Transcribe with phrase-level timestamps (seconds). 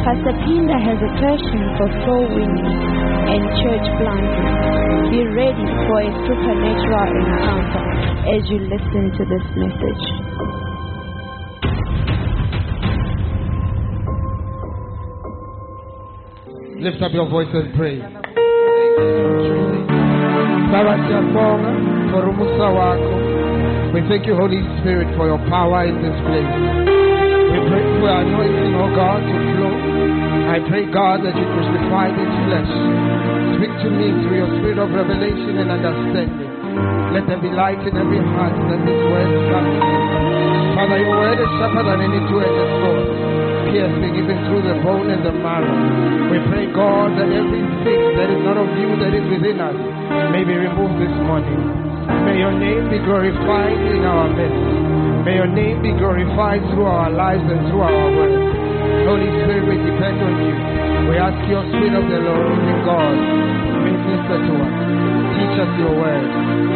[0.00, 2.72] Pastor Pinda has a passion for soul winning
[3.30, 4.50] and church planting.
[5.12, 7.84] Be ready for a supernatural encounter
[8.26, 10.04] as you listen to this message.
[16.80, 18.00] Lift up your voice and pray.
[23.92, 26.54] We thank you Holy Spirit for your power in this place.
[27.52, 29.39] We pray for anointing, oh God.
[30.50, 32.72] I pray God that you crucify this flesh.
[33.54, 36.50] Speak to me through your spirit of revelation and understanding.
[37.14, 39.78] Let there be light in every heart that this word comes.
[40.74, 43.06] Father, your word is sharper than any two-edged sword,
[43.70, 45.70] piercing even through the bone and the marrow.
[46.34, 49.78] We pray, God, that everything that is not of you that is within us
[50.34, 51.62] may be removed this morning.
[52.26, 54.66] May your name be glorified in our midst.
[55.22, 58.59] May your name be glorified through our lives and through our words.
[59.06, 60.54] Holy Spirit, we depend on you.
[61.10, 63.16] We ask your Spirit of the Lord, living God,
[63.82, 64.74] minister to us.
[65.34, 66.26] Teach us your word.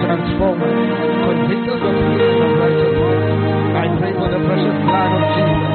[0.02, 0.76] Transform us.
[1.24, 3.18] Convict us of sin and of righteousness.
[3.74, 5.74] I pray for the precious blood of Jesus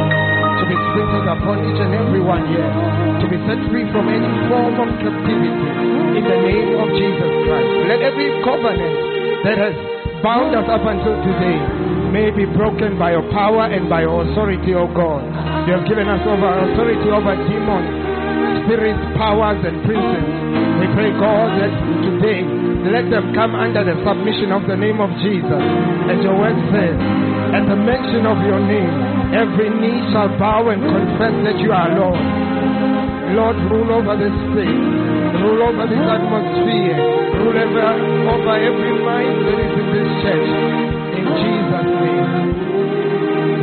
[0.60, 2.68] to be sprinkled upon each and every one here,
[3.24, 5.68] to be set free from any form of captivity
[6.20, 7.72] in the name of Jesus Christ.
[7.88, 8.96] Let every covenant
[9.48, 9.76] that has
[10.20, 11.58] bound us up until today
[12.12, 15.24] may be broken by your power and by your authority, O God.
[15.70, 17.94] You have given us over authority over demons,
[18.66, 20.26] spirits, powers, and princes.
[20.82, 21.70] We pray, God, that
[22.10, 22.42] today
[22.90, 25.62] let them come under the submission of the name of Jesus.
[26.10, 26.98] As your word says,
[27.54, 28.90] at the mention of your name,
[29.30, 32.18] every knee shall bow and confess that you are Lord.
[33.38, 34.82] Lord, rule over this state,
[35.38, 36.98] rule over this atmosphere,
[37.46, 37.94] rule over,
[38.26, 40.50] over every mind that is in this church.
[41.14, 42.49] In Jesus' name,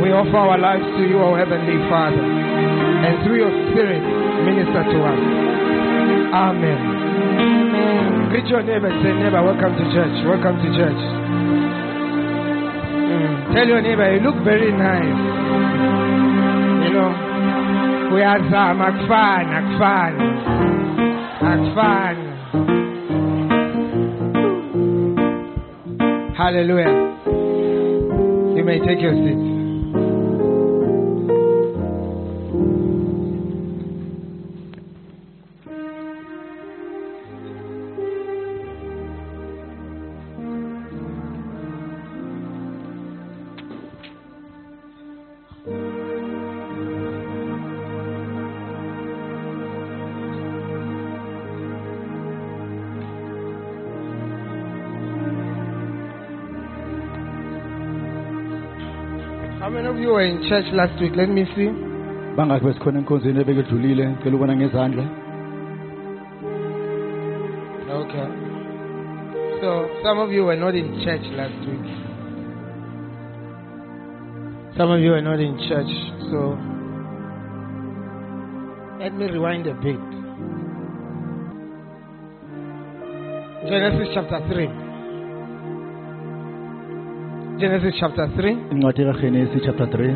[0.07, 3.99] we offer our lives to you, our Heavenly Father, and through your Spirit,
[4.47, 5.19] minister to us.
[6.31, 6.79] Amen.
[8.31, 11.01] Greet your neighbor, and say, neighbor, welcome to church, welcome to church.
[13.03, 13.51] Mm.
[13.51, 15.19] Tell your neighbor, you look very nice.
[16.87, 17.11] You know,
[18.15, 20.15] we are some akfan, akfan,
[21.43, 22.15] akfan.
[26.37, 26.95] Hallelujah.
[28.55, 29.56] You may take your seat.
[60.27, 61.13] In church last week?
[61.15, 61.69] Let me see.
[62.37, 65.05] bangaki besikhona enkonzweni ebekedlulile ngicela ukubona ngezandla
[68.01, 68.27] Okay.
[69.61, 69.69] So
[70.03, 71.87] some of you were not in church last week.
[74.77, 75.93] Some of you were not in church.
[76.29, 76.39] So
[78.99, 80.03] let me rewind a bit.
[83.69, 84.86] Genesis chapter 3.
[87.57, 88.69] Genesis chapter 3.
[88.69, 90.13] incwadi kagenesi chapter 3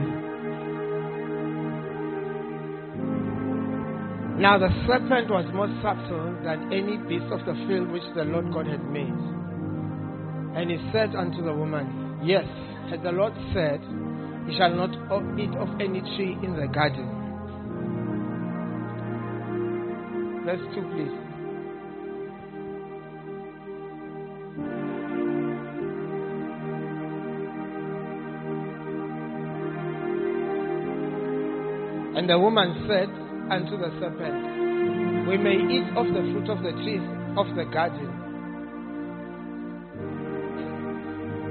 [4.37, 8.53] Now the serpent was more subtle than any beast of the field which the Lord
[8.53, 9.17] God had made.
[10.53, 12.45] And he said unto the woman, Yes,
[12.91, 13.81] has the Lord said,
[14.45, 14.93] You shall not
[15.41, 17.09] eat of any tree in the garden.
[20.45, 21.30] Verse 2, please.
[32.21, 33.09] And the woman said
[33.49, 37.01] unto the serpent, We may eat of the fruit of the trees
[37.33, 38.13] of the garden,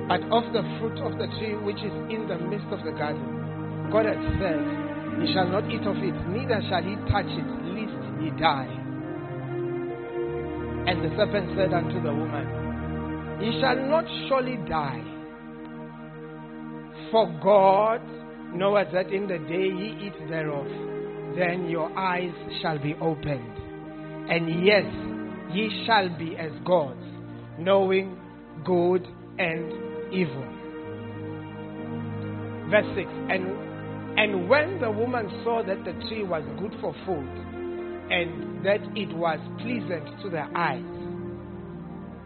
[0.07, 3.91] but of the fruit of the tree which is in the midst of the garden,
[3.91, 4.63] God had said,
[5.19, 8.71] Ye shall not eat of it, neither shall he touch it, lest ye die.
[10.87, 15.03] And the serpent said unto the woman, Ye shall not surely die.
[17.11, 18.20] For God
[18.55, 20.67] knoweth that in the day ye eat thereof,
[21.37, 23.57] then your eyes shall be opened.
[24.31, 24.85] And yes,
[25.55, 27.05] ye shall be as gods,
[27.59, 28.17] knowing
[28.65, 29.07] good
[29.39, 30.47] and evil.
[32.71, 37.47] Verse 6 And, and when the woman saw that the tree was good for food,
[38.11, 40.83] and that it was pleasant to the eyes,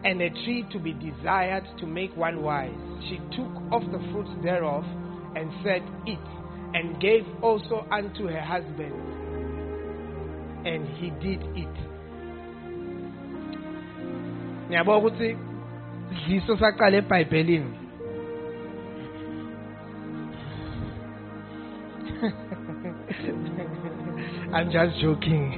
[0.03, 2.69] and a tree to be desired to make one wise,
[3.09, 4.83] she took of the fruit thereof,
[5.35, 6.19] and said, Eat,
[6.73, 8.93] and gave also unto her husband,
[10.65, 11.67] and he did eat.
[24.53, 25.51] I'm just joking.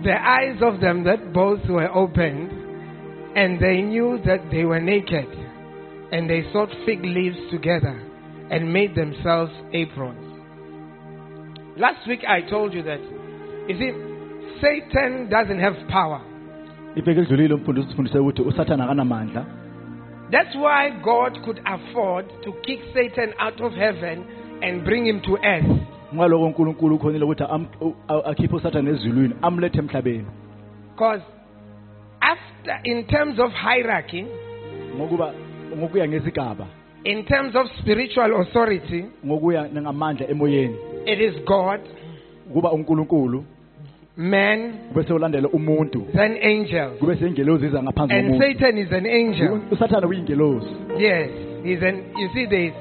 [0.04, 2.50] the eyes of them that both were opened,
[3.36, 5.28] and they knew that they were naked,
[6.12, 7.94] and they sewed fig leaves together
[8.50, 10.20] and made themselves aprons.
[11.76, 13.00] Last week I told you that,
[13.68, 13.92] you see,
[14.60, 16.20] Satan doesn't have power.
[16.96, 19.44] iveki edlulile umfundisi usifundise ukuthi usathane akanamandla
[20.30, 24.24] That's why God could afford to kick Satan out of heaven
[24.62, 25.80] and bring him to earth.
[26.14, 29.34] ngaloko unkulunkulu ukhonile am- u- a- akhiphe usathane ezulwini
[30.94, 31.22] Because
[32.20, 34.26] after, in terms of hierarchy,
[35.76, 36.66] ngokuya ngezigaba
[37.04, 40.76] in terms of spiritual authority, ngokuya ngamandla emoyeni
[41.06, 41.80] it is God,
[42.52, 43.44] kuba unkulunkulu
[44.16, 46.98] man, kube sewulandela umuntu then angels.
[46.98, 49.52] kube seyingelozi iza ngaphansi And Satan is an angel.
[49.52, 50.68] U- usathane uyingelozi
[50.98, 51.30] Yes,
[51.64, 52.04] he's an.
[52.16, 52.72] You see, there's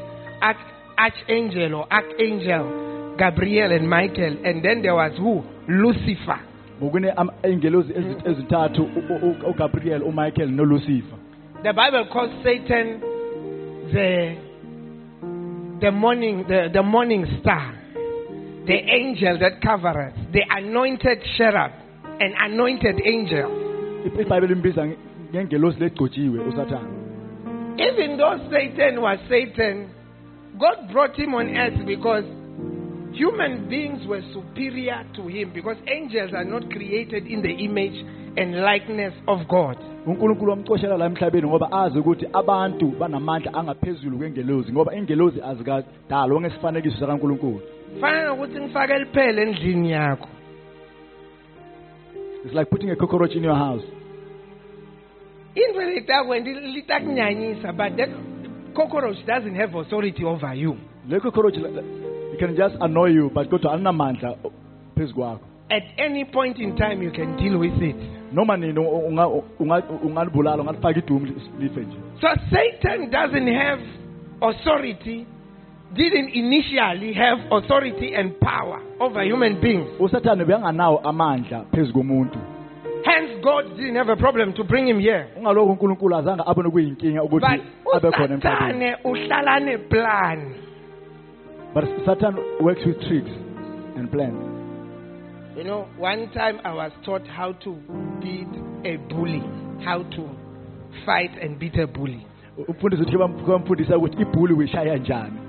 [0.42, 0.58] arch,
[0.98, 5.44] archangel or archangel, Gabriel and Michael, and then there was who?
[5.68, 6.40] Lucifer.
[6.82, 7.14] ngokune
[7.44, 8.90] ezi- ezintathu
[9.50, 11.18] ugabriel umichael nolucifer
[11.64, 13.00] The Bible calls Satan
[13.94, 14.36] the
[15.80, 17.74] the morning the, the morning star,
[18.66, 21.72] the angel that covereth, the anointed cherub,
[22.20, 23.48] an anointed angel.
[24.06, 24.98] I- ibhayibheli imbiza nge-
[25.32, 26.90] ngengelozi legcotshiwe usathane
[27.80, 29.90] Even though Satan was Satan,
[30.60, 32.26] God brought him on earth because
[33.14, 37.98] human beings were superior to him because angels are not created in the image
[38.38, 39.78] and likeness of God.
[40.08, 47.00] unkulunkulu wamcoshela la emhlabeni ngoba azi ukuthi abantu banamandla angaphezulu kwengelozi ngoba ingelozi azikadalwa ngesifanekiso
[47.00, 47.62] sakankulunkulu
[48.02, 50.28] Fana nokuthi ngifake endlini yakho.
[52.46, 53.84] it's like putting a cockroach in your house.
[55.56, 58.10] Into litakwenza litakunyanyisa but that
[58.74, 60.76] cockroach doesn't have authority over you.
[61.08, 64.36] Le cockroach it can just annoy you but kodwa alinamandla
[64.98, 65.40] phezu kwakho.
[65.70, 67.96] At any point in time you can deal with it
[68.34, 71.98] noma nini unga- unga- ungalibulala ungalifaka idumu li- life nje.
[72.22, 73.82] So satan doesn't have
[74.42, 75.26] authority
[75.94, 79.88] didn't initially have authority and power over human beings.
[80.00, 82.40] Usathane benganawo amandla phezu komuntu.
[83.06, 85.28] Hence god didn't have a problem to bring him here.
[85.38, 88.96] Ungalokho unkulunkulu azange abone kuyinkinga ukuthi but abe khona emhlabeni.
[89.04, 89.78] usathane
[91.74, 93.32] but satan works with tricks
[93.98, 94.53] and plans
[95.58, 97.76] you know one time i was taught how to
[98.22, 98.48] beat
[98.84, 99.44] a bully
[99.86, 100.30] how to
[101.06, 102.28] fight and beat a bully
[102.68, 105.40] umfundisi uthi bamfundisa ukuthi ibhuli uyishaya njani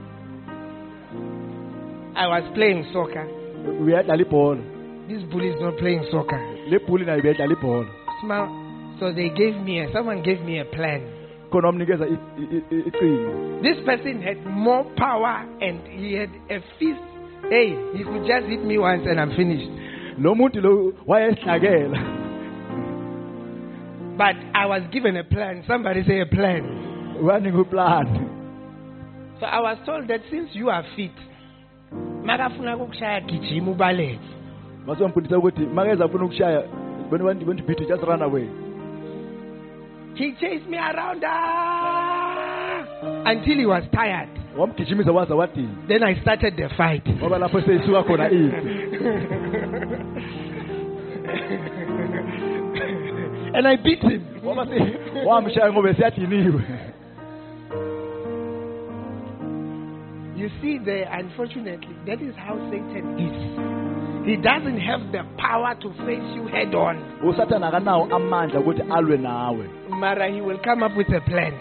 [2.16, 3.26] I was playing soccer.
[5.08, 6.38] This bully is not playing soccer.
[6.68, 7.86] le bhuli nayo beyadlala
[8.20, 8.96] Smile.
[9.00, 11.02] So they gave me a, someone gave me a plan.
[13.62, 17.02] This person had more power and he had a fist.
[17.50, 19.70] Hey, he could just hit me once and I'm finished.
[20.18, 21.98] Lo muntu lo wayesihlakela
[24.16, 25.64] But I was given a plan.
[25.66, 26.62] Somebody say a plan.
[27.20, 28.06] wanika uplan
[29.40, 31.10] So I was told that since you are fit,
[32.24, 34.20] makafuna kukushaya gijima ubaleke.
[34.86, 36.62] mase wamfundisa ukuthi makeza afuna ukushaya
[37.10, 38.48] when you want when to beat you just run away
[40.14, 42.84] He chased me around ah,
[43.26, 44.28] until he was tired.
[45.88, 47.04] Then I started the fight.
[47.04, 49.64] ngoba lapho seyisuka khona ipi
[53.54, 54.22] and I beat him.
[54.42, 56.62] ngoba se- wamshaya ngoba esiyadiniwe
[60.36, 64.26] You see, there, unfortunately, that is how Satan is.
[64.28, 69.16] He doesn't have the power to face you head on, usathane akanawo amandla ukuthi alwe
[69.16, 71.52] nawe Mara, he will come up with a plan.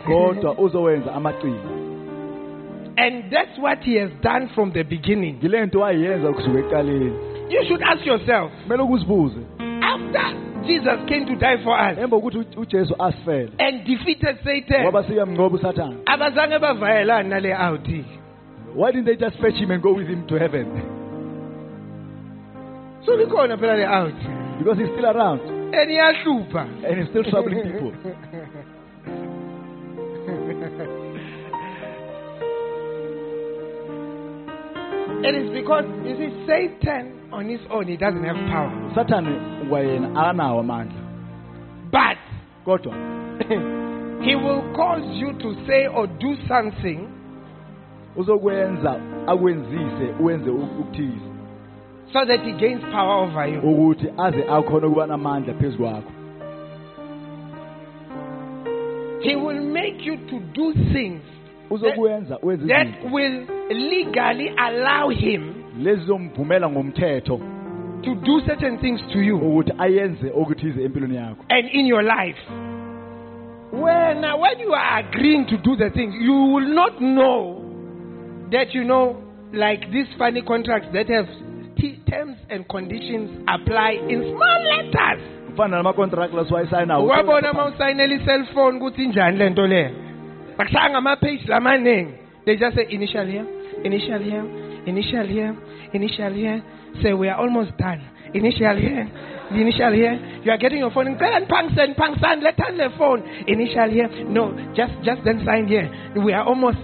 [2.96, 5.36] Kodwa uzowenza amaciko and that's what he has done from the beginning.
[5.38, 7.14] ngile nto wayenza kusuka ekuqaleni
[7.50, 8.52] You should ask yourself
[9.82, 10.34] after
[10.66, 15.04] Jesus came to die for us emva kokuthi u- ujesu asifele and defeated Satan, ngoba
[15.04, 15.96] siyamnqoba usathane.
[16.06, 17.88] abazange bavayelana nale out.
[18.76, 20.66] why didn't they just fetch him and go with him to heaven?
[23.06, 23.18] So
[23.58, 24.14] phela le out
[24.60, 25.42] because he's still around.
[26.86, 27.92] And he's still troubling people.
[35.24, 39.25] it is because you see satan on his own he doesn't have power Satan
[39.72, 41.01] wayena akanawo amandla.
[41.92, 42.18] but
[42.65, 42.94] Kodwa
[44.24, 47.08] he will cause you to say or do something
[48.15, 51.30] uzokwenza akwenzise uwenze u- ukuthize
[52.13, 56.12] so that he gains power over you ukuthi aze akhona ukuba namandla phezu kwakho.
[59.22, 61.22] he will make you to do things
[61.70, 65.53] Uzokwenza that izinto will legally allow him
[66.70, 67.39] ngomthetho
[68.03, 71.46] to do certain things to you ukuthi ayenze okuthize empilweni yakho.
[71.50, 72.38] and in your life.
[73.72, 77.63] When, uh, when you are agreeing to do the things, you will not know
[78.51, 79.17] that you know,
[79.51, 81.25] like these funny contracts that have
[81.75, 85.22] t- terms and conditions apply in small letters.
[85.50, 87.08] Kufana nama-contract la siwayisayinawo.
[87.08, 89.89] wabona uma usayinela i-cellphone ukuthi injani le nto leyo
[90.57, 92.13] bakuhlanga ngama-page lamaningi
[92.45, 93.45] they just say initial here
[93.83, 94.45] initial here
[94.86, 95.55] initial here
[95.93, 96.63] initial here.
[97.01, 98.01] Say we are almost done.
[98.33, 99.10] Initial here
[99.51, 100.41] the initial here.
[100.43, 103.22] You are getting your phone ngicela niphangiseni niphangisani lethani le phone.
[103.48, 104.10] Initial here.
[104.25, 105.89] No just just then sign here.
[106.15, 106.77] We are almost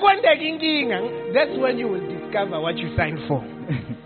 [0.00, 1.00] kwendeka inkinga
[1.32, 3.40] that's when you will discover what you signed for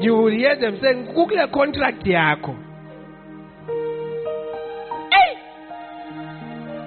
[0.00, 2.54] you will hear them saying kukule contract yakho
[5.10, 5.36] hey!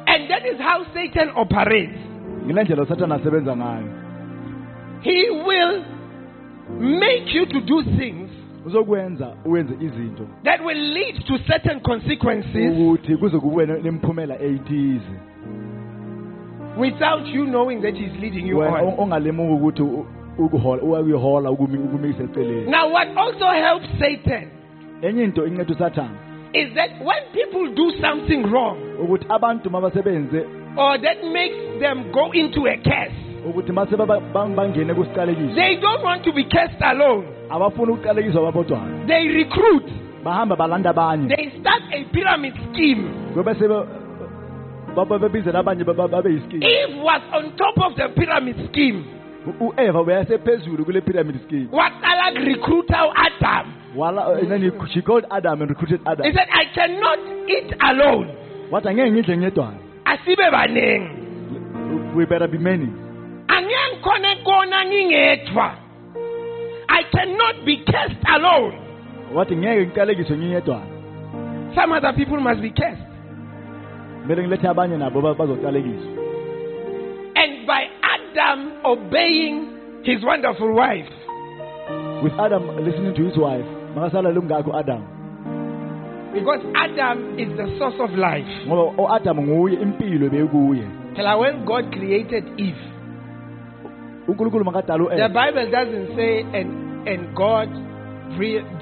[0.08, 2.00] and that is how satan operates
[2.46, 3.88] Ngile ndlela uSathane asebenza ngayo.
[5.02, 5.84] he will
[6.80, 8.30] make you to do things
[8.66, 15.06] Uzokwenza uwenze izinto that will lead to certain consequences ukuthi kuze kube nemiphumela eyithize.
[16.78, 19.84] without you knowing that he's leading you on on- ongalemuka ukuthi
[20.38, 22.72] u- ukuhola uyakuhola ukumi ukumisa eceleni.
[22.72, 24.48] now what also helps satan
[25.02, 26.16] Enye into inceda uSathane
[26.54, 30.46] is that when people do something wrong ukuthi abantu mabasebenze
[30.78, 33.16] or that makes them go into a curse
[33.50, 38.42] ukuthi mase baba- bang- bangene kusiqalekiso they don't want to be cursed alone abafuna ukuqalekiswa
[38.42, 39.84] babodwana they recruit
[40.24, 43.04] bahamba balanda abanye they start a pyramid scheme
[43.46, 43.86] bese be-
[44.96, 49.04] baba bebizela abanye baba- babe yiskini eve was on top of the pyramid scheme
[49.60, 51.68] u-eva uyasephezulu kule pyramid scheme.
[51.72, 53.66] Waqala kurecruiter u-adam.
[53.96, 56.26] Wala and then he, she called adam and recruited adam.
[56.26, 57.20] He said i cannot
[57.50, 58.30] eat alone.
[58.72, 59.78] Wathi angeke ngidle ngedwana.
[60.06, 62.88] Asibe baningi we better be many.
[63.48, 65.76] Angeke ngikhone kona ngingedwa.
[66.90, 68.74] I cannot be cursed alone.
[69.34, 70.86] Wathi ngeke ngiqalekiswe ngiyedwana
[71.76, 73.02] some other people must be cursed.
[74.22, 76.12] Kumele ngilethe abanye nabo ba- bazoqalekiswa.
[77.36, 77.88] And by
[78.34, 81.10] adam obeying his wonderful wife.
[82.24, 83.66] With adam listening to his wife
[84.76, 85.04] adam.
[86.34, 88.48] Because adam is the source of life.
[88.66, 92.94] Ngoba u-adam nguye impilo bekuye Phela when god created eve
[94.26, 97.68] The Bible doesn't say, and, and God
[98.38, 98.80] breathed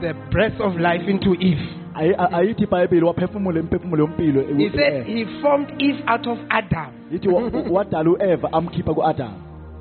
[0.00, 1.81] the breath of life into Eve.
[1.94, 7.70] Ayithi ibhayibheli waphefumula imiphefumulo yompilo He said he formed Eve out of Adam, yithi wa-
[7.70, 9.34] wadala u-eva amkhipha ku-adam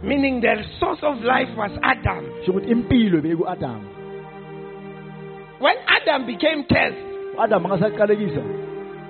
[0.03, 2.25] meaning the source of life was Adam.
[2.45, 3.81] sho ukuthi impilo beku-adam
[5.59, 6.97] When Adam became cursed,
[7.37, 8.43] u-adam angasaqalekisa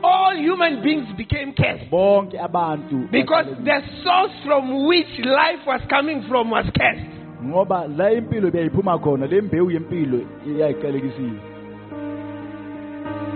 [0.03, 1.89] all human beings became cursed.
[1.91, 7.07] Bonke abantu because the source from which life was coming from was cursed.
[7.43, 10.19] ngoba la impilo beyayiphuma khona le mbewu yempilo
[10.59, 11.39] yayiqalekisiwe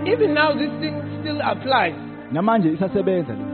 [0.05, 1.95] Even now, this thing still applies.
[2.31, 3.45] namanje isasebenza le.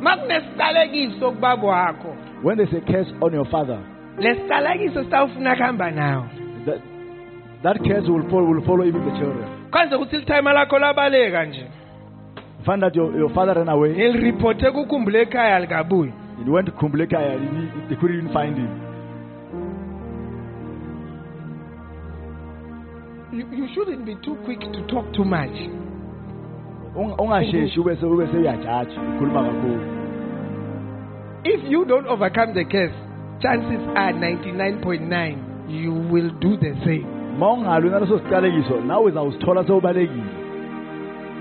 [0.00, 2.16] Makunesiqalekiso kubaba wakho.
[2.42, 3.78] when there's a curse on your father
[4.18, 6.26] Lesiqalekiso sitawufuna kuhamba nawo.
[6.66, 6.80] that,
[7.62, 9.48] that curse will follow, will follow even the children.
[9.70, 11.66] Kwanze ukuthi lithayima lakho labaleka nje.
[12.66, 13.90] Find that your, your father ran away.
[13.94, 16.12] Ngiliripothe kukhumbule ekhaya likabuyi.
[16.44, 17.38] He went to kumbulekaya
[17.88, 18.80] they couldn't even find him.
[23.32, 25.56] You, you shouldn't be too quick to talk too much
[26.96, 29.80] ungasheshi ube se- ube seyajaji ukhuluma kakhulu.
[31.44, 32.94] If you don't overcome the curse
[33.40, 35.36] chances are 99.9
[35.68, 37.06] you will do the same.
[37.38, 39.12] Ma ungalwi naleso siqalekiso nawe
[39.64, 40.22] sewubalekile.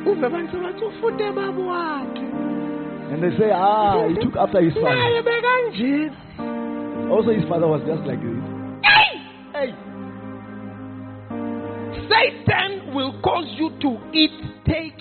[0.06, 2.26] Uve abantu bathi ufunde babo wakhe.
[3.12, 4.96] And they say ah he took after his father.
[4.96, 5.22] Naye
[7.12, 8.44] also his father was just like this.
[8.84, 9.74] Hey!
[12.10, 14.32] Satan will cause you to eat
[14.66, 14.98] take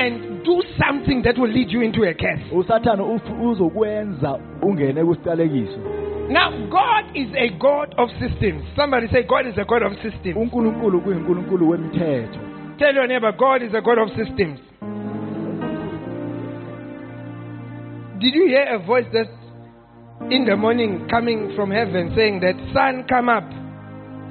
[0.00, 2.42] and do something that will lead you into a curse.
[2.52, 3.02] usathane
[3.42, 5.78] uzokwenza ungene kusiqalekiso
[6.30, 8.62] Now, God is a God of systems.
[8.76, 10.36] Somebody say, God is a God of systems.
[10.36, 12.38] unkulunkulu kuyinkulunkulu wemithetho
[12.78, 14.60] Tell your neighbor, God is a God of systems.
[18.20, 19.26] Did you hear a voice that
[20.30, 23.44] in the morning coming from heaven saying that sun come up,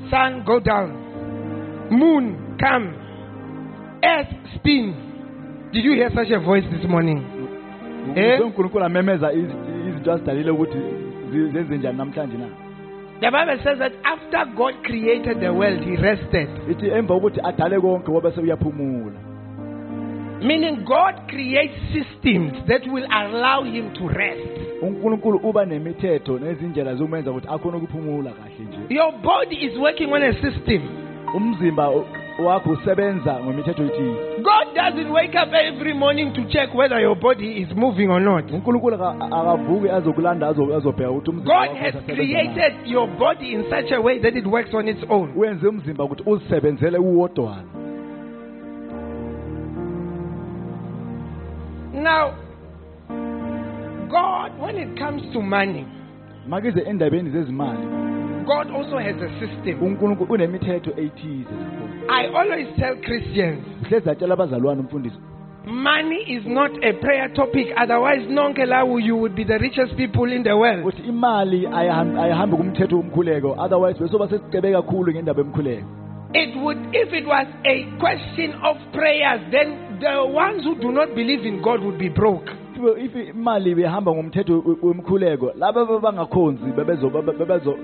[0.10, 2.96] sun go down, moon come,
[4.04, 5.09] earth spin?
[5.72, 7.24] Did you hear such a voice this morning?
[8.16, 8.40] Eh?
[8.46, 9.56] unkulunkulu amemeza iz-
[9.90, 10.78] izinto azidalile ukuthi
[11.32, 12.46] zi- zenze njani namhlanje na
[13.20, 16.48] The Bible says that after God created the world, He rested.
[16.72, 19.20] ithi emva kokuthi adale konke wabe sebuyaphumula
[20.42, 24.82] Meaning, God creates systems that will allow Him to rest.
[24.82, 30.24] unkulunkulu uba nemithetho nezindlela zokumenza ukuthi akhona ukuphumula kahle nje Your body is working on
[30.24, 30.82] a system.
[32.40, 37.02] Umzimba u- wakho usebenza ngemithetho ethile God doesn't wake up every morning to check whether
[37.02, 38.52] your body is moving or not.
[38.52, 42.54] unkulunkulu aka- akavuki azokulanda azo- azobheka ukuthi umzimba God wakho has usasebenza na.
[42.54, 45.30] created your body in such a way that it works on its own.
[45.36, 47.64] wenze umzimba ukuthi uzisebenzele uwodwana
[51.94, 52.32] Now,
[54.10, 55.86] God, when it comes to money,
[56.48, 57.88] makize endabeni zezimali
[58.46, 59.84] God also has a system.
[59.84, 61.50] unkulunkulu unemithetho ethize
[62.10, 65.18] I always tell Christians hlezi atshela abazalwane umfundisi
[65.66, 70.32] money is not a prayer topic, otherwise, nonke lawo you would be the richest people
[70.34, 70.80] in the world.
[70.86, 75.86] ukuthi imali ayihambi ayihambi kumthetho womkhuleko otherwise besoba sesicebe kakhulu ngendaba yomkhuleko
[76.34, 81.16] It would, if it was a question of prayers, then the ones who do not
[81.16, 82.50] believe in God would be broke.
[82.98, 87.76] if imali behamba ngomthetho we- womkhuleko laba abangakhonzi bebezo bebe- bebezo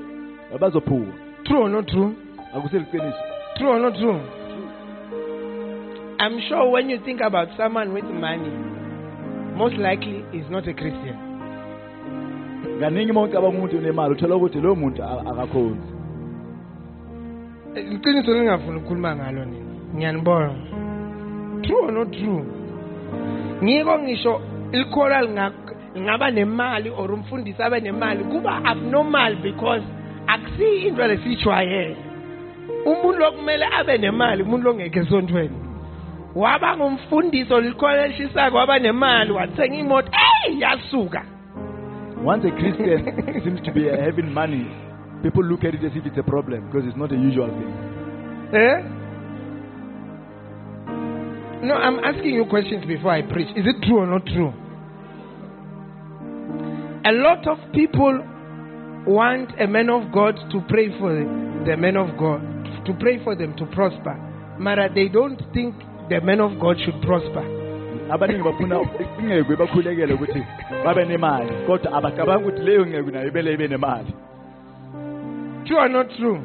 [0.52, 1.12] babazophuka
[1.44, 2.12] True or not true?
[2.56, 3.18] akuseliqiniso
[3.58, 4.20] True or not true?
[6.20, 8.50] I'm sure when you think about someone with money,
[9.56, 11.18] most likely is not a Christian.
[12.80, 15.88] kaningi uma ucabanga umuntu unemali uthola ukuthi loyo muntu akakhonzi
[17.76, 19.66] iqiniso lingafuni ukukhuluma ngalo nina.
[19.96, 20.54] Ngiyanibona.
[21.64, 22.44] True or not true?
[23.64, 24.42] Ngiko ngisho
[24.72, 25.52] ilikhola linga-
[25.96, 29.84] lingaba nemali or umfundisi abe nemali kuba abnormal because
[30.28, 31.96] akusiyo into lesijwayele
[32.86, 35.56] umuntu lokumele abe nemali umuntu longekho esontweni
[36.36, 40.12] waba ngumfundisi olikhola elishisako waba nemali wathenga imoto
[40.48, 41.22] eyi yasuka
[42.26, 43.02] once a christian
[43.44, 44.66] seems to be having money
[45.24, 47.96] people look at it as if it's a problem because it's not a usual thing
[48.54, 48.82] Eh?
[51.64, 53.48] No, I'm asking you questions before I preach.
[53.56, 54.54] Is it true or not true?
[57.06, 58.24] A lot of people
[59.08, 61.14] want a man of God to pray for
[61.66, 62.42] the man of God,
[62.86, 64.16] to pray for them to prosper.
[64.60, 65.76] Mara, they don't think
[66.10, 67.46] the men of God should prosper.
[68.12, 68.80] abaningi bafuna
[69.20, 70.44] ingekwe bakhulekele ukuthi
[70.86, 74.14] babe nemali kodwa abacabanga ukuthi leyo ngekwe nayo ibele ibe nemali
[75.66, 76.40] True or not true?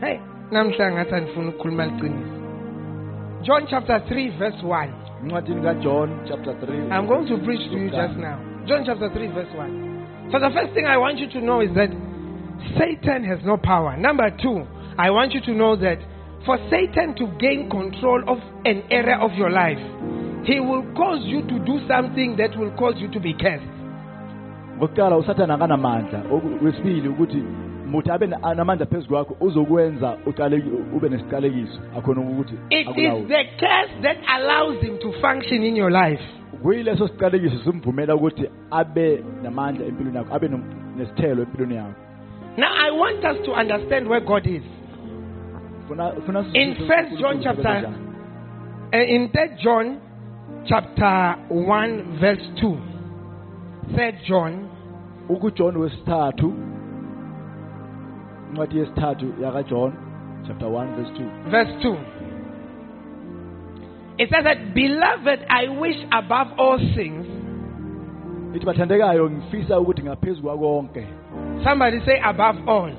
[0.00, 0.18] Hey,
[0.50, 2.34] namhlanje ngathi andifuna ukukhuluma liqiniso.
[3.42, 4.88] John chapter 3 verse 1.
[5.22, 8.52] encwadini kajohn chapter 3 I'm going to preach to you just now.
[8.66, 10.30] John chapter 3, verse 1.
[10.30, 11.90] So, the first thing I want you to know is that
[12.78, 13.96] Satan has no power.
[13.96, 14.66] Number two,
[14.98, 15.98] I want you to know that
[16.46, 19.78] for Satan to gain control of an area of your life,
[20.44, 23.64] he will cause you to do something that will cause you to be cursed.
[24.78, 26.22] ngokuqala usathane akanamandla
[26.62, 27.42] wesibili ukuthi
[27.86, 28.38] muthi abe na-
[28.86, 30.16] phezu kwakho uzokwenza
[30.96, 32.86] ube nesiqalekiso akhona ukuthi It
[33.28, 36.22] the curse that allows him to function in your life.
[36.62, 40.48] kuyileso siqalekiso simvumela ukuthi abe namandla empilweni yakho abe
[40.96, 41.94] nesithelo empilweni yakho
[42.56, 44.62] Now, I want us to understand where God is.
[46.54, 47.98] In First John chapter-.
[48.92, 50.00] Uh, in 3 John
[50.66, 53.96] chapter 1 verse 2.
[53.96, 54.70] Third John
[55.28, 56.52] ukuJohn wesithathu
[58.50, 59.92] incwadi yesithathu yakaJohn
[60.46, 61.96] chapter 1 verse 2 verse 2.
[64.18, 67.26] It says that, Beloved, I wish above all things.
[68.54, 71.06] ithi bathandekayo ngifisa ukuthi ngaphezu kwakonke
[71.64, 72.90] Somebody say above all.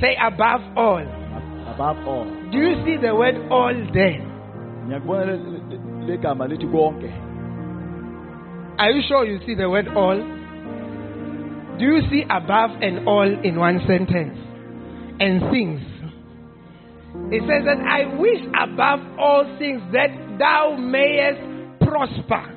[0.00, 1.04] Say above all.
[1.74, 4.24] above all Do you see the word all there?
[8.78, 10.16] Are you sure you see the word all?
[11.78, 14.38] Do you see above and all in one sentence?
[15.20, 15.82] And things.
[17.30, 21.40] It says that I wish above all things that thou mayest
[21.80, 22.54] prosper.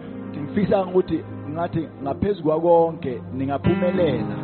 [1.53, 4.35] Ngathi ngaphezu kwakonke ningaphumelela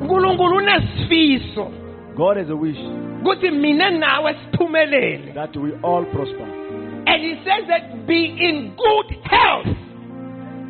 [0.00, 1.70] unkulunkulu unesifiso
[2.16, 2.78] God has a wish
[3.20, 6.46] ukuthi mina nawe siphumelele that we all prosper
[7.06, 9.76] And he says that be in good health.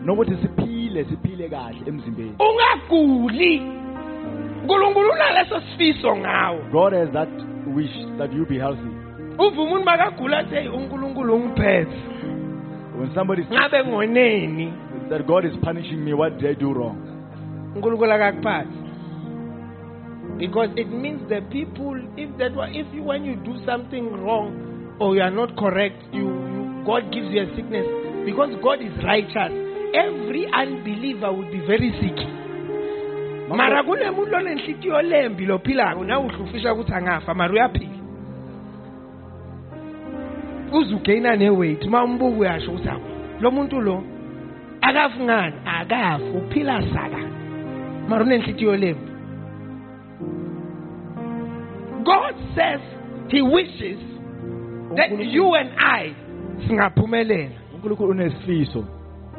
[0.04, 3.62] nokuthi siphile siphile kahle emzimbeni Ungaguli.
[4.62, 6.58] uNkulunkulu unaleso sifiso ngawe.
[6.72, 7.28] god has that
[7.74, 8.90] wish that you be healthy
[9.38, 11.96] Uva umuntu makagula athi "Hey, uNkulunkulu ungiphethe.
[12.98, 14.72] when somebody Ngabe ngoneni?
[15.14, 16.98] That god is punishing me what did i do wrong
[17.74, 18.84] uNkulunkulu akakuphathi.
[20.38, 24.96] Because it means the people, if that were, if you, when you do something wrong
[24.98, 27.86] or you are not correct, you, you God gives you a sickness.
[28.26, 29.54] Because God is righteous,
[29.94, 32.18] every unbeliever would be very sick.
[33.48, 37.88] mara kunemuntu lonenhlitiyo lembi lophilako nawe uhlufisha ukuthi angafa mara uyaphila
[40.72, 43.02] uze ugeyina neweight uma umbuka uyasho ukuthi awu
[43.40, 44.02] lo muntu lo
[44.88, 47.18] akafi ngani akafi uphila saka.
[48.08, 49.10] Mara unenhlitiyo lembi
[52.04, 52.80] God says
[53.28, 53.98] he wishes
[54.96, 56.14] that you and I
[56.68, 57.50] singaphumelela.
[57.74, 58.84] Unkulunkulu unesifiso.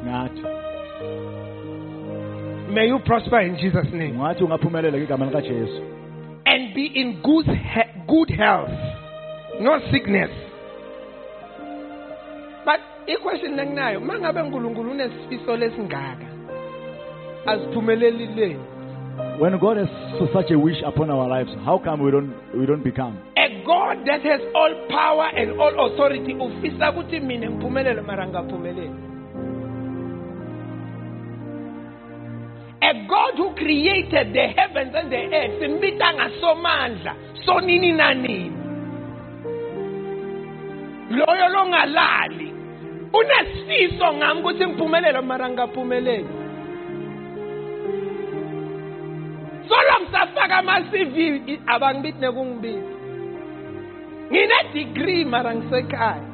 [0.04, 0.42] Ngathi.
[2.74, 4.18] May you prosper in Jesus name.
[4.18, 5.82] Ungathi ungaphumelela ngegama likajesu.
[6.46, 8.70] And be in good he- good health
[9.60, 10.30] no sickness
[13.06, 16.26] iquestion enginayo mangabe uNkulunkulu unesifiso lesingaka
[17.46, 18.56] asiphumeleli le.
[19.40, 19.88] When god has
[20.32, 23.16] such a wish upon our lives how come we don't we don't become?
[23.36, 28.90] A God that has all power and all authority ufisa ukuthi mina ngiphumelele mara ngaphumeleli
[32.80, 37.14] a God who created the heavens and the earth simbita ngasomandla
[37.44, 38.52] sonini nanini.
[41.10, 42.45] Loyo longalali
[43.12, 46.46] unesifiso ngami ukuthi ngiphumelele mara ngaphumeleli
[49.68, 51.16] solo ngisafaka ama-cv
[51.66, 52.94] abangibithi nekungibithi.
[54.30, 56.26] Ngine-degree mara ngisekhaya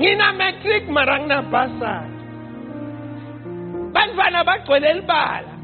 [0.00, 2.16] ngina-matric mara nginabhasari
[3.92, 5.54] bantwana bagcwele elibala.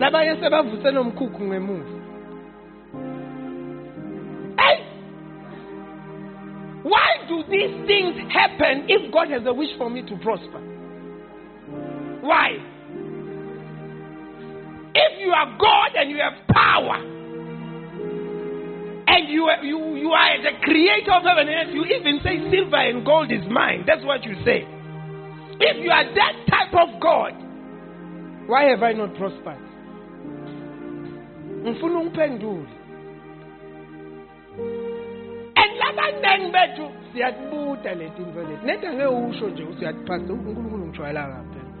[0.00, 1.95] Labanye sebavuse nomkhukhu ngemuva.
[7.28, 10.60] Do these things happen if god has a wish for me to prosper
[12.20, 12.56] why
[14.96, 16.96] if you are God and you have power,
[19.08, 22.40] and you are, you, you are the creator of heaven and earth, you even say
[22.50, 23.84] silver and gold is mine.
[23.86, 24.64] That's what you say.
[25.60, 27.32] If you are that type of God,
[28.48, 29.60] why have I not prospered?
[31.66, 31.76] and
[37.16, 38.66] siyatibuta leti nto leti.
[38.66, 41.72] Neda ngeke usho nje ukuthi uyatiphasa unkulunkulu ngijwayela kaphela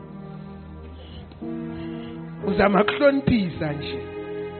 [2.46, 3.98] uzama kuhloniphisa nje.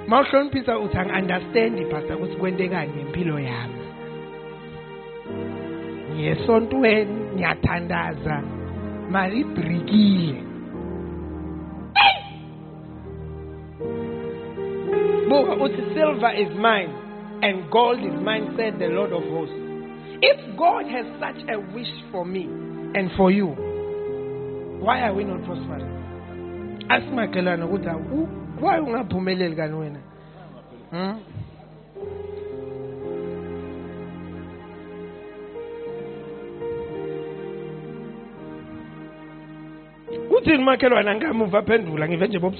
[0.09, 3.85] Ma uhloniphisa uthi angi-understandi phasa ukuthi kwentekani ngempilo yami.
[6.13, 8.43] Ngiyesontweni ngiyathandaza.
[9.11, 9.45] Mali
[15.29, 16.93] buka uthi silver is mine
[17.43, 19.66] and gold is mine said the lord of hosts
[20.31, 22.45] if god has such a wish for me
[22.95, 23.49] and for you
[24.81, 25.89] why are we not prospering?
[26.89, 27.89] Ask asimakhelana ukuthi
[28.61, 30.01] why ungaphumeleli kani wena?
[30.91, 31.21] Hmm?
[40.31, 42.55] uthini makhelwana ngamuva phendula ngive nje bob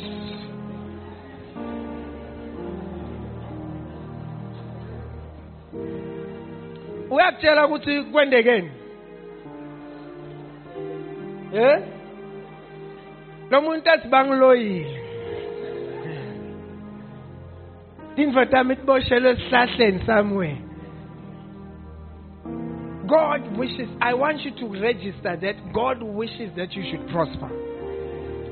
[7.17, 8.71] uyakutshela ukuthi kwendekeni
[11.55, 11.79] eh
[13.51, 15.01] lo muntu athi bangiloyile
[18.17, 20.59] indvodana tami tiboshelwe esihlahleni somewhere
[23.07, 27.49] God wishes, I want you to register that God wishes that you should prosper.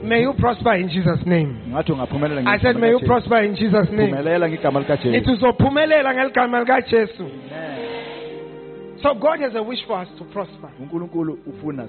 [0.04, 1.74] May you prosper in Jesus' name.
[1.74, 4.14] I said, may you prosper in Jesus' name.
[4.14, 7.30] It likajesu uzophumelela ngeligama likaJesu.
[9.04, 10.70] So God has a wish for us to prosper.
[10.80, 11.88] unkulunkulu ufuna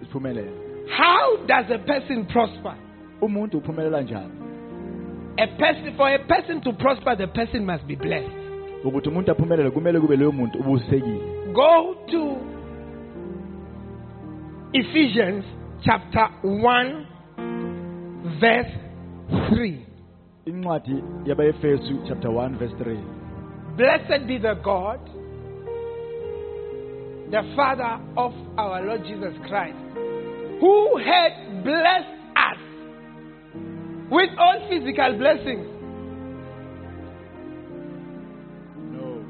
[0.00, 0.50] siphumelele
[0.96, 2.74] How does a person prosper?
[3.20, 4.32] umuntu uphumelela njani
[5.36, 8.32] A person for a person to prosper, the person must be blessed.
[8.84, 12.36] ukuthi umuntu aphumelele kumele kube loyo muntu ubusekile Go to
[14.72, 15.44] Ephesians
[15.84, 17.06] chapter 1,
[18.40, 18.70] verse
[19.50, 19.78] 3.
[20.46, 22.96] incwadi yabaefesu chapter 1 verse 3
[23.76, 25.00] Blessed be the God,
[27.30, 29.76] the Father of our Lord Jesus Christ,
[30.60, 32.58] who had blessed us
[34.10, 35.66] with all physical blessings.
[38.92, 39.24] no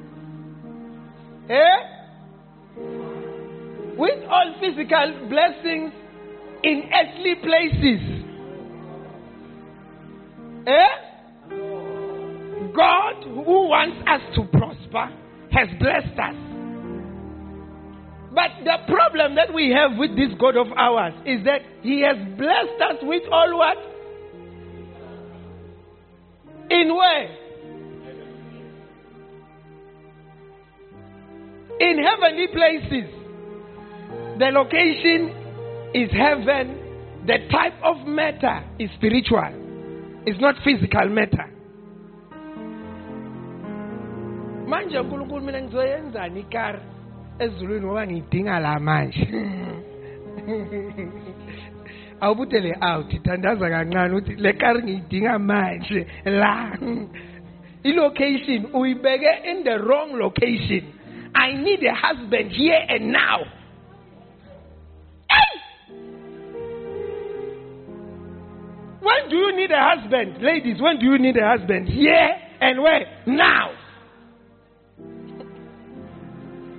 [1.49, 1.79] Eh?
[3.97, 5.93] With all physical blessings
[6.65, 8.25] in earthly places.
[10.67, 11.05] Eh?
[12.75, 15.11] God, who wants us to prosper,
[15.53, 16.54] has blessed us.
[18.35, 22.17] But the problem that we have with this God of ours is that He has
[22.37, 23.77] blessed us with all what?
[26.71, 27.29] In where?
[31.79, 33.11] In heavenly places.
[34.39, 35.31] The location
[35.95, 36.81] is heaven.
[37.27, 39.63] The type of matter is spiritual.
[40.27, 41.51] It's not physical matter.
[47.39, 49.29] Ezulwini ngoba ngiyidinga la manje.
[52.21, 56.79] Awubute le out thandaza kancane uthi le kari ngiyidinga manje la.
[57.83, 60.85] Ilocation uyibeke in the wrong location.
[61.35, 63.41] I need a husband here and now.
[69.01, 70.41] When do you need a husband?
[70.41, 71.89] Ladies when do you need a husband?
[71.89, 73.07] Here and where?
[73.27, 73.71] Now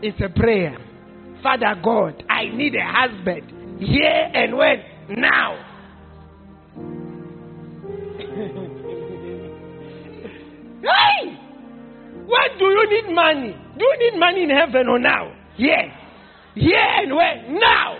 [0.01, 0.77] it's a prayer.
[1.41, 4.84] Father God, I need a husband here and when?
[5.10, 5.58] Now.
[10.81, 11.38] hey!
[12.25, 13.55] When do you need money?
[13.77, 15.31] Do you need money in heaven or now?
[15.58, 15.89] Yes.
[16.55, 17.60] Here and when?
[17.60, 17.97] Now.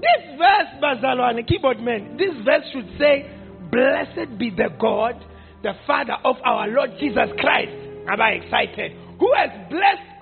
[0.00, 3.30] This verse, Bazalwane, keyboard man, this verse should say,
[3.70, 5.24] Blessed be the God,
[5.62, 7.72] the Father of our Lord Jesus Christ.
[8.08, 8.92] Am I excited?
[9.18, 10.13] Who has blessed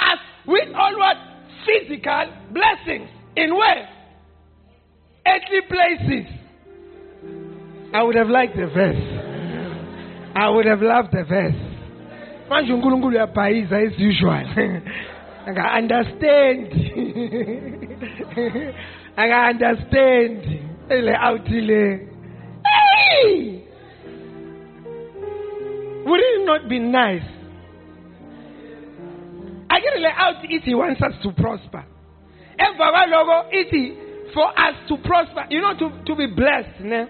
[0.46, 1.16] with all what?
[1.66, 3.08] Physical blessings.
[3.36, 3.88] In where?
[5.26, 6.26] Earthly places.
[7.94, 9.18] I would have liked the verse.
[10.34, 11.54] I would have loved the verse.
[12.50, 14.32] Manje uNkulunkulu uyabhayiza as usual.
[15.46, 16.72] I understand.
[19.16, 20.44] I understand.
[20.90, 22.08] Ele awuthile.
[22.64, 23.62] Hey!
[26.04, 27.22] Would it not be nice
[29.94, 31.84] akere out it he wants us to prosper.
[32.58, 33.96] Emva kwaloko ithi
[34.34, 35.46] for us to prosper.
[35.50, 37.06] You know to, to be blessed ne?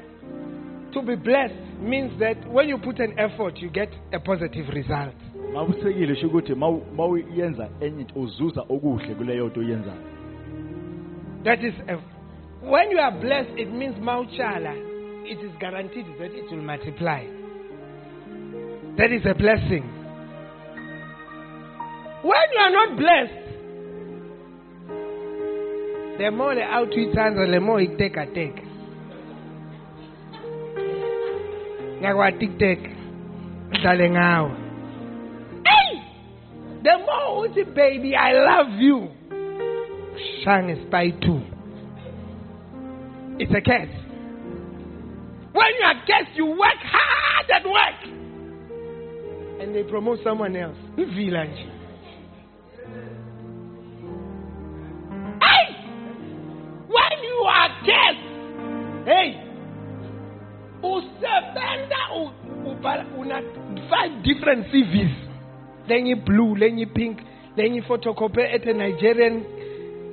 [0.93, 5.15] to be blessed means that when you put an effort you get a positive result.
[5.53, 10.03] Makusekile sho ukuthi mawuyenza enye into uzuza okuhle kuleyo nto oyenzayo.
[11.45, 11.97] That is a,
[12.67, 14.75] when you are blessed it means mauchala
[15.25, 17.25] it is guaranteed that it will multiply.
[18.97, 20.02] That is a blessing
[22.23, 23.39] when you are not blessed
[26.19, 28.63] the more the out uyithanza the more ikutekateka
[32.01, 32.91] ngakwati kuteka
[33.71, 34.51] dlale ngawe
[35.65, 35.99] hey!
[36.83, 39.09] the more uthi baby i love you.
[40.45, 41.41] Shang spy too
[43.39, 43.89] it's a curse.
[45.53, 48.01] When you are cursed you work hard at work.
[49.61, 50.77] And they promote someone else.
[50.97, 51.67] Ivila nje
[59.05, 59.35] hey,
[60.83, 61.97] usebenza
[62.67, 63.43] ubhala una
[63.91, 65.11] five different CVs.
[65.89, 67.19] Lenye blue, lenye pink,
[67.57, 69.45] lenye photocopy at a Nigerian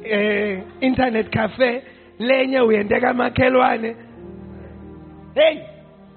[0.04, 1.84] eh, internet cafe,
[2.20, 3.96] lenye uyendeka makhelwane.
[5.36, 5.62] Hey,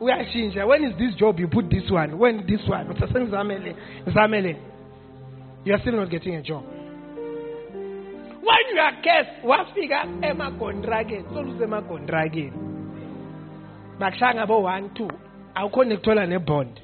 [0.00, 0.66] uyashintsha.
[0.66, 1.38] When is this job?
[1.38, 2.18] You put this one.
[2.18, 2.86] When this one?
[2.88, 3.74] Usasengizamele,
[4.06, 4.56] ngizamele.
[5.64, 6.64] You are still not getting a job.
[8.42, 12.52] When you are cursed wafika emagondrageni soluze emagondrageni
[13.98, 15.08] bakushaya ngabo one two.
[15.54, 16.80] Awukhona ukuthola nebond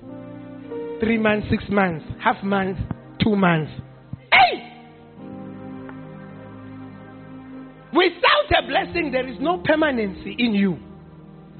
[1.00, 2.80] three months six months half months
[3.18, 3.72] two months.
[4.30, 4.62] Hey!
[7.92, 10.76] Without a blessing there is no permanency in you.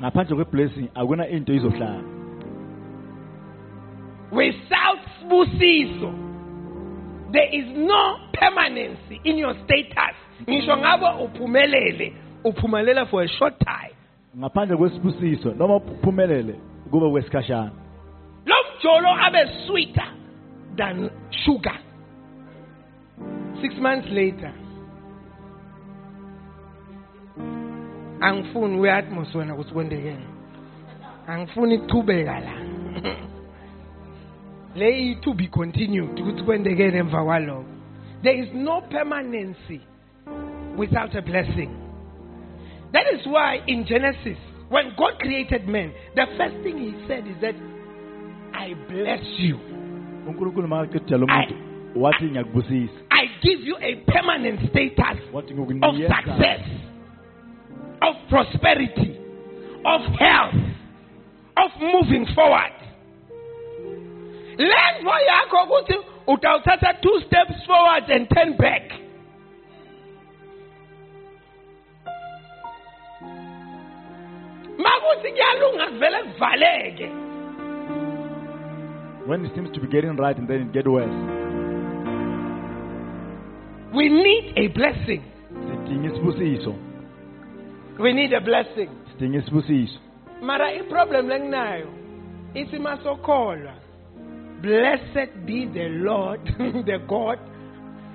[0.00, 2.04] Ngaphandle kwe-blessing akuna into izohlala.
[4.30, 6.27] Without sibusiso
[7.32, 10.16] there is no permanency in your status.
[10.48, 12.12] Ngisho ngabo uphumelele
[12.44, 13.94] uphumelela for a short time.
[14.36, 16.54] Ngaphandle kwesibusiso noma uphumelele
[16.90, 17.70] kube kwesikhashana
[18.46, 20.12] lo mjolo abe sweeter
[20.76, 21.10] than
[21.44, 21.78] sugar.
[23.60, 24.52] Six months later
[28.20, 30.26] angifuni uya-atmos wena ukuthi kwendekeni
[31.26, 32.52] angifuni ichubeka la
[34.78, 36.18] le i-to be continued.
[36.20, 37.64] Ukuthi kwendekeni emva kwalokho.
[38.22, 39.80] There is no permanency
[40.76, 41.70] without a blessing.
[42.92, 44.38] That is why in genesis
[44.68, 47.54] when god created man the first thing he said is that
[48.54, 49.58] i bless you.
[50.26, 51.54] Unkulunkulu makaqedela umuntu
[51.96, 56.60] wathi ngiyakubusisa i give you a permanent status of success,
[58.02, 59.18] of prosperity,
[59.84, 60.54] of health,
[61.56, 62.77] of moving forward.
[64.58, 65.94] Lenvo yakho ukuthi
[66.26, 68.92] utawuthatha two steps forward and ten back.
[74.78, 77.28] Makuthi kuyalunga vele kuvaleke.
[79.28, 81.12] when it seems to be getting right and then it get worse
[83.94, 85.22] We need a blessing.
[87.98, 88.90] We need a blessing.
[90.42, 91.88] Mara i-problem lenginayo
[92.54, 93.74] ithi masokholwa
[94.62, 97.38] blessed be the Lord the God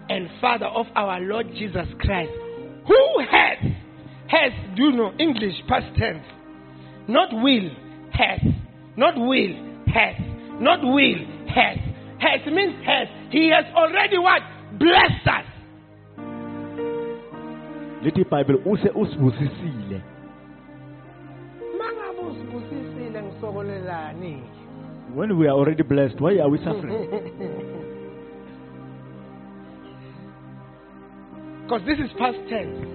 [0.09, 2.31] and Father of our Lord Jesus Christ
[2.87, 3.57] who has
[4.27, 6.25] has do you know English past tense.
[7.07, 7.69] Not will
[8.11, 8.41] has.
[8.97, 9.53] Not will
[9.87, 10.15] has.
[10.59, 11.19] Not will
[11.53, 11.77] has.
[12.19, 13.07] Has means has.
[13.31, 14.41] He has already what?
[14.79, 15.45] Blessed us.
[18.03, 20.03] Lithi ibhayibheli use
[25.15, 27.09] when we are already blessed why are we suffering?
[31.63, 32.87] Because this is past tense.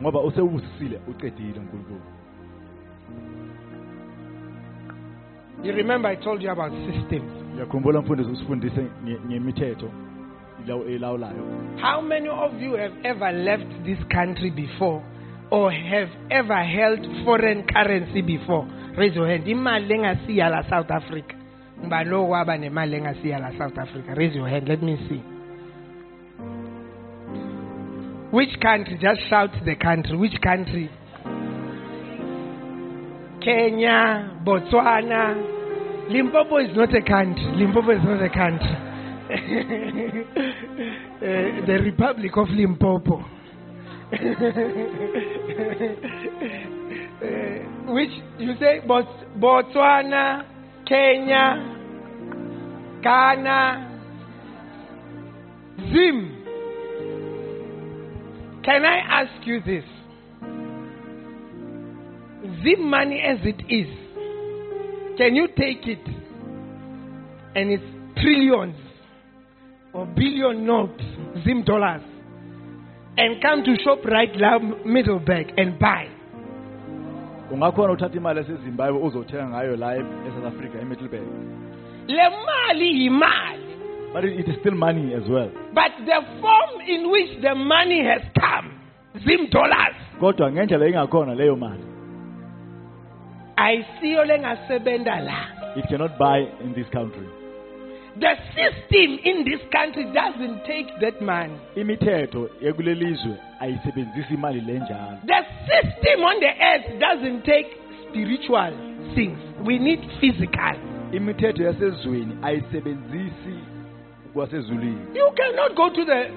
[0.00, 2.00] Ngoba uNkulunkulu
[5.62, 7.32] You remember I told you about systems.
[7.56, 8.86] uyakhumbula mfundisi usifundise
[9.28, 9.90] ngemithetho
[10.88, 11.44] elawulayo.
[11.80, 15.02] How many of you have ever left this country before
[15.56, 18.68] or have ever held foreign currency before?
[18.98, 19.44] Raise your hand.
[19.46, 21.34] Imali engasiya la South Africa.
[21.80, 24.14] Ngibani okwaba nemali engasiya la South Africa?
[24.14, 24.68] Raise your hand.
[24.68, 25.22] Let me see.
[28.30, 28.98] Which country?
[29.00, 30.16] Just shout the country.
[30.18, 30.90] Which country?
[33.40, 36.10] Kenya, Botswana.
[36.10, 37.50] Limpopo is not a country.
[37.56, 38.76] Limpopo is not a country.
[41.16, 43.24] Uh, the Republic of Limpopo.
[47.88, 50.44] Which you say Bots- Botswana,
[50.86, 51.56] Kenya,
[53.02, 54.00] Ghana,
[55.92, 56.32] Zim.
[58.64, 59.84] Can I ask you this?
[62.62, 63.88] Zim money as it is,
[65.18, 66.06] can you take it
[67.56, 67.84] and it's
[68.20, 68.76] trillions
[69.92, 71.02] or billion notes,
[71.44, 72.02] Zim dollars,
[73.18, 76.08] and come to shop right now, Middelburg, and buy?
[77.52, 81.22] ungakhona uthatha imali yasezimbabwe uzothenga ngayo la e-south africa emiddelburg
[82.08, 83.62] Le mali yimali.
[84.12, 88.02] but it it is still money as well But the form in which the money
[88.04, 88.70] has come,
[89.24, 91.84] Zim dollars, kodwa ngendlela engakhona leyo mali
[93.56, 95.38] ayisiyo lengasebenta la.
[95.76, 97.26] it cannot buy in this country
[98.20, 101.54] The system in this country doesn't take that money.
[101.74, 107.66] imithetho yakulelizwe ayisebenzisi imali le njalo The system on the earth doesn't take
[108.08, 108.72] spiritual
[109.14, 109.38] things.
[109.66, 110.76] We need physical.
[111.12, 113.58] imithetho yasezweni ayisebenzisi
[114.34, 116.30] kwasezulwini You cannot go to the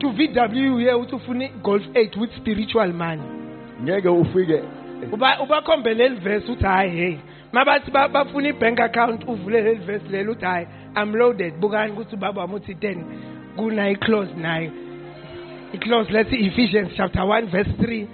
[0.00, 3.22] to VW here uthi ufuna golf 8 with spiritual money.
[3.82, 4.62] ngeke ufike
[5.12, 7.16] Uba ubakhombele leli verse uthi hayi hey.
[7.52, 11.54] Mabathi ba- bafuna i-bank account uvule leli verse leli uthi hayi I'm loaded.
[11.60, 12.96] Bukani ukuthi ubaba wami uthi 10
[13.56, 14.70] kunayo close nayo.
[15.74, 18.06] I-close let's see Ephesians chapter 1 verse 3.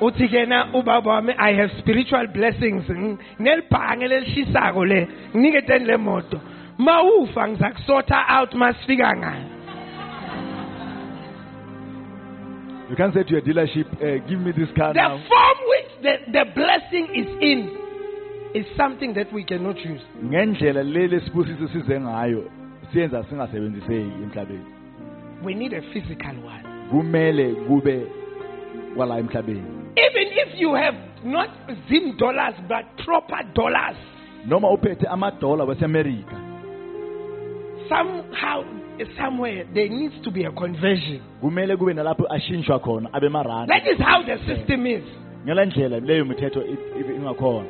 [0.00, 5.96] uthi kena ubaba wami i have spiritual blessings Ng- nelibhange lelishisako le nginike teni le
[5.96, 6.40] moto
[6.78, 9.44] mawufa ngizakusota out masifika ngayo
[12.90, 15.90] you can't say to your dealership uh, give me this car the now form which
[16.02, 17.68] the, the blessing is in
[18.54, 22.44] is something that we cannot use ngendlela leli sibusiso size ngayo
[22.92, 24.64] siyenza singasebenziseki emhlabeni.
[25.44, 26.62] We need a physical one.
[26.90, 28.06] Kumele kube
[28.96, 29.64] kwala emhlabeni.
[29.96, 31.48] Even if you have not
[31.88, 33.96] zim dollars but proper dollars
[34.46, 36.36] noma uphethe amadola wasemerika
[37.88, 38.64] somehow
[39.18, 41.20] somewhere there needs to be a conversion.
[41.42, 43.66] Kumele kube nalapho ashintshwa khona abe maranda.
[43.66, 45.02] That is how the system is.
[45.46, 47.66] Ngela ndlela leyo mithetho i- i- ingakhona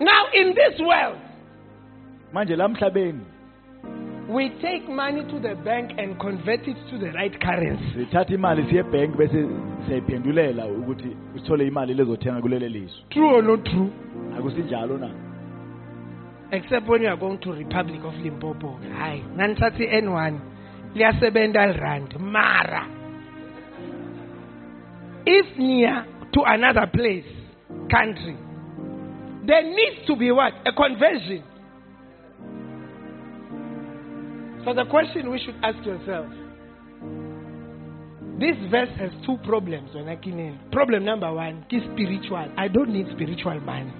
[0.00, 1.18] now in this world
[2.32, 3.24] manje la emhlabeni
[4.28, 7.94] we take money to the bank and convert it to the right currency.
[7.94, 9.48] sithatha imali siye ebhenki bese
[9.86, 13.02] siyayiphendulela ukuthi sithole imali lezothenga kulele lizwe.
[13.10, 13.90] True or not true?
[14.38, 15.10] Akusinjalo na?
[16.50, 18.78] Except when you are going to republic of limpopo.
[18.98, 20.38] Hayi nanithatha i-n1
[20.94, 22.86] liyasebenta lirand mara!
[25.26, 27.26] If near to another place
[27.90, 28.36] country
[29.48, 31.42] there needs to be what a conversion
[34.64, 36.26] so the question we should ask yourself
[38.38, 40.60] This verse has two problems when I came in.
[40.70, 42.46] Problem number one is spiritual.
[42.56, 43.92] I don't need spiritual money.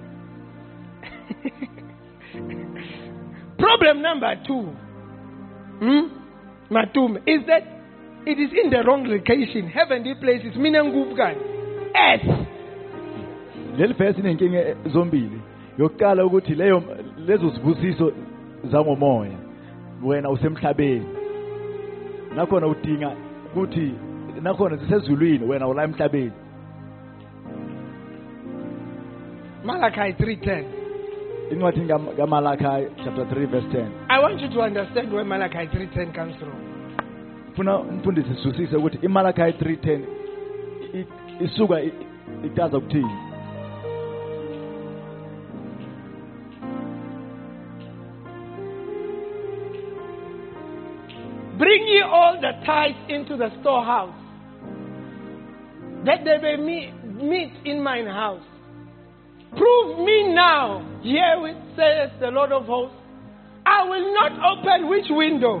[3.59, 4.61] Problem number two,
[5.83, 6.07] hmm?
[6.71, 7.63] Matum, is that
[8.25, 9.67] it is in the wrong location.
[9.69, 11.35] Heavenly places, minangubkan.
[11.93, 12.47] Earth.
[13.79, 15.39] Leli verse inenkinga eh, zombili.
[15.77, 16.83] Yokuqala ukuthi leyo
[17.27, 18.11] lezo sibusiso
[18.71, 19.37] zangomoya
[20.03, 21.05] wena usemhlabeni.
[22.35, 23.11] Nakhona udinga
[23.51, 23.93] ukuthi
[24.41, 26.31] nakhona zisezulwini wena ula emhlabeni.
[29.65, 30.63] Malachi 3.10.
[31.51, 32.63] incwadi kam- kaMalaki
[33.03, 36.53] chapter 3 verse 10 I want you to understand where Malachi 3.10 comes from.
[37.53, 39.99] ufuna umfundisi sizwisise ukuthi iMalaki 3:10
[40.93, 41.05] i-
[41.45, 41.93] isuka i-
[42.45, 43.09] itaza ukuthini
[51.79, 54.13] Bring ye all the tithes into the storehouse,
[56.05, 58.43] that there may me- meat in mine house.
[59.55, 62.97] Prove me now, herewith says the Lord of hosts.
[63.65, 65.59] I will not open which window?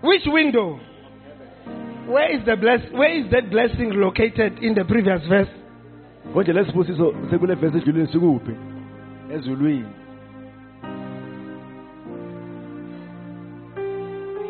[0.00, 0.80] Which window?
[2.06, 2.80] Where is the bless?
[2.92, 5.48] Where is that blessing located in the previous verse?
[9.34, 9.86] Ezulwini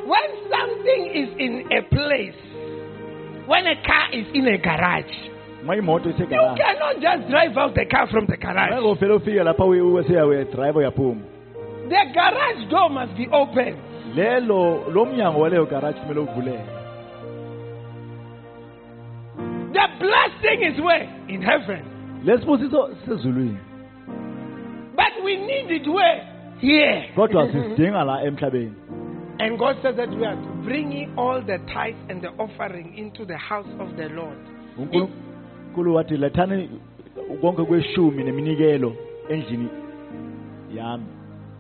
[0.07, 2.41] When something is in a place,
[3.47, 5.13] when a car is in a garage,
[5.63, 5.83] you
[6.57, 8.73] cannot just drive out the car from the garage.
[8.73, 11.21] ngeke ufike ufike lapha useya uyadrayiva uyaphuma
[11.89, 13.77] The garage door must be open.
[14.15, 16.65] lelo lo mnyango waleyo garaji kumele uvuleke
[19.73, 21.09] The blessing is where?
[21.29, 21.83] In heaven.
[22.25, 23.68] lesibusiso sisezulwini But
[25.29, 26.27] we need it where?
[26.61, 27.11] Here.
[27.15, 28.73] kodwa sisidinga la emhlabeni
[29.41, 32.99] And God says that we are to bring in all the tithes and the offering
[32.99, 34.39] into the house of the Lord.
[35.95, 36.69] wathi lethani
[37.41, 38.93] konke kweshumi neminikelo
[39.29, 39.69] endlini
[40.75, 41.05] yami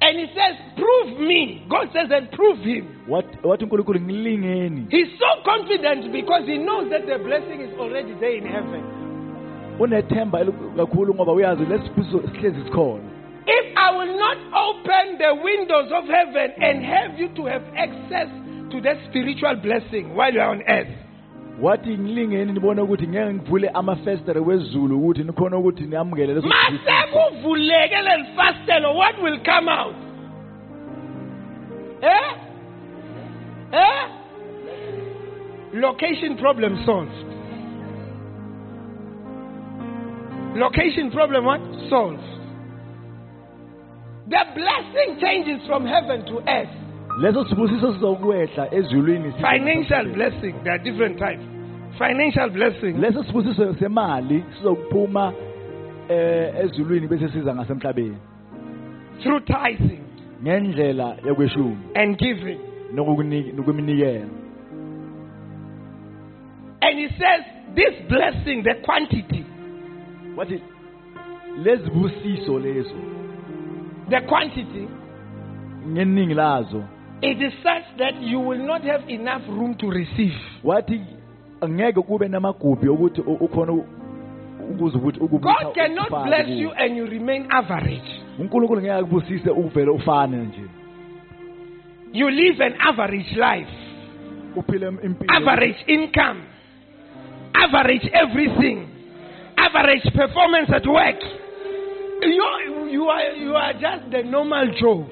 [0.01, 1.67] And He says, Prove me.
[1.69, 2.87] God says and prove Him.
[3.09, 8.37] Wathi unkulunkulu ngilingeni He's so confident because He knows that the blessing is already there
[8.37, 8.83] in heaven.
[9.79, 13.18] unethemba elikhulu kakhulu ngoba uyazi lesibusiso sihlezi sikhona
[13.51, 18.29] If I will not open the windows of heaven and have you to have access
[18.71, 20.93] to that spiritual blessing while you are on earth,
[21.61, 26.91] wathi ngilingeni nibone ukuthi ngeke ngivule amafestere wezulu ukuthi nikhona ukuthi niamukele leso sibusiso.
[26.91, 29.97] masekuvuleke leli fastelo, what will come out?
[32.03, 32.37] Eh?
[33.73, 34.09] Eh?
[35.73, 37.13] Location problem solved.
[40.57, 41.61] Location problem what?
[41.89, 42.38] Solved.
[44.29, 46.69] The blessing changes from heaven to earth.
[47.21, 51.43] leso sibusiso sizokwehla ezulwini Financial blessing, there are different types.
[51.99, 52.93] Financial blessing.
[53.01, 55.33] leso sibusiso semali sizokuphuma
[56.09, 58.17] eh ezulwini bese siza ngasemhlabeni
[59.23, 60.01] through tithing
[60.43, 62.59] ngendlela yokweshumi and giving.
[62.95, 64.29] nokukunika-
[66.81, 67.43] And he says,
[67.75, 69.45] this blessing, the quantity,
[70.37, 70.61] wathi
[71.63, 72.95] lezibusiso lezo
[74.11, 74.89] the quantity,
[75.87, 76.85] ngeningi lazo.
[77.23, 80.35] it is such that you will not have enough room to receive.
[80.65, 81.01] wathi
[81.61, 83.87] angeke kube namagubhi ukuthi ukhona u-
[84.71, 88.23] ukuze ukuthi ukubutha- God cannot bless you and you remain average.
[88.39, 90.61] unkulunkulu ngeke akubusise uvele ufane nje.
[92.13, 93.71] You live an average life,
[94.57, 95.35] uphile impilo.
[95.37, 96.41] Average income,
[97.55, 98.87] average everything,
[99.57, 101.21] average performance at work.
[102.23, 102.45] You,
[102.91, 105.07] you, are, you are just the normal Joe.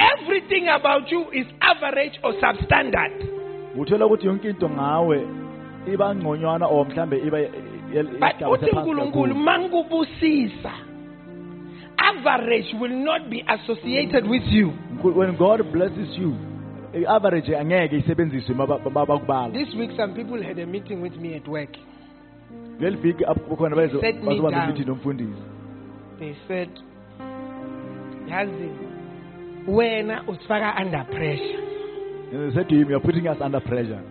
[0.00, 3.24] Everything about you is average or substandard.
[3.78, 5.26] uthola ukuthi yonke into ngawe
[5.92, 7.38] iba ngconywana or mhlambe iba
[8.20, 10.72] But uthi uNkulunkulu mangubusisa
[11.96, 14.72] average will not be associated with you.
[15.02, 16.34] when god blesses you
[16.94, 21.46] i-average angeke isebenziswe maba- maba- This week some people had a meeting with me at
[21.48, 21.76] work.
[22.80, 24.60] Leli viki apho khona bazo- Set me bazoba down.
[24.68, 25.42] nemithi nomfundisi
[26.18, 26.68] They said,
[28.28, 28.70] Yazi,
[29.68, 31.64] wena usifaka under pressure.
[32.32, 34.02] and they said to him you're putting us under pressure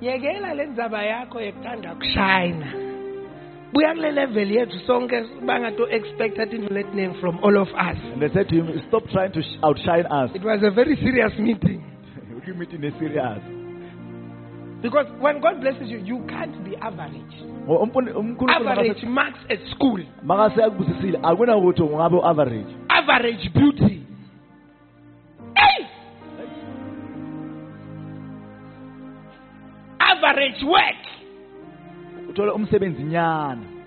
[0.00, 2.66] Yekela le ndzaba yakho yekuthanda kushayina.
[3.72, 7.96] Buya kule level yethu sonke bangato expect that into learning from all of us.
[8.12, 11.32] and they said to him stop trying to outshine us It was a very serious
[11.38, 11.82] meeting.
[12.58, 13.40] meeting is serious
[14.82, 17.34] Because when God blesses you, you can't be average.
[18.48, 19.98] Average marks at school.
[22.18, 24.06] u-average Average beauty.
[25.56, 25.86] Hey!
[30.00, 31.02] Average work.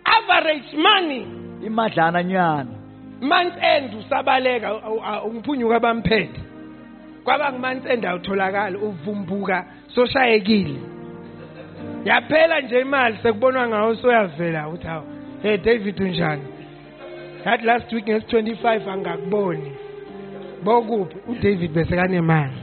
[0.06, 1.40] Average money.
[1.66, 2.66] imadlana nyana
[3.22, 4.74] month end usabaleka
[5.26, 6.40] ungiphunyuka abamphethe
[7.24, 9.66] kwaba month end awutholakali uvumbuka
[9.96, 10.76] soshayekile.
[12.06, 15.06] Yaphela nje imali sekubonwa ngawo soyavela uthi hawu
[15.44, 16.44] hey David unjani?
[17.46, 19.72] Yathi last week ngesi 25 angakuboni.
[20.64, 21.16] Bokuphi?
[21.28, 22.54] uDavid bese kanemali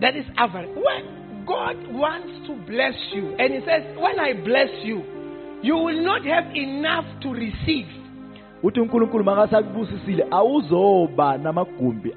[0.00, 4.70] that is average when God wants to bless you and he says when I bless
[4.82, 5.02] you
[5.62, 7.86] you will not have enough to receive.
[8.62, 12.14] Uthi uNkulunkulu makase akubusisile awuzoba namagumbi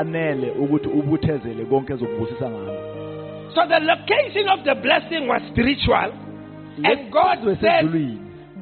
[0.00, 2.98] anele ukuthi ubuthezele konke ezokubusisa ngalo
[3.54, 6.12] So the location of the blessing was spiritual.
[6.84, 7.90] And God said,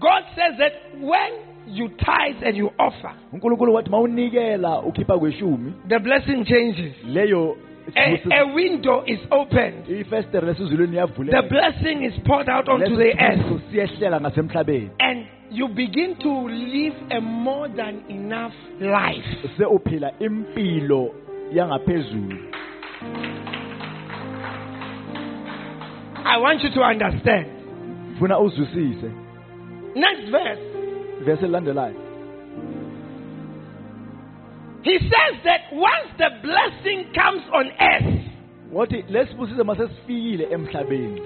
[0.00, 1.32] God says that when
[1.66, 6.94] you tithe and you offer, uNkulunkulu wathi mawunikela ukhipha kweshumi the blessing changes.
[7.04, 7.56] leyo
[7.94, 9.86] A, a window is opened.
[9.86, 13.38] The blessing is poured out onto the earth.
[13.38, 19.24] Lesisibusiso siyehlela ngasemhlabeni And you begin to live a more than enough life.
[21.52, 22.38] Se uphila impilo yangaphezulu
[26.28, 27.46] I want you to understand.
[29.94, 30.58] Next verse.
[31.24, 31.94] verse elilandelayo
[34.82, 38.22] He says that once the blessing comes on earth,
[38.72, 41.20] wathi lesibusiso masesifikile emhlabeni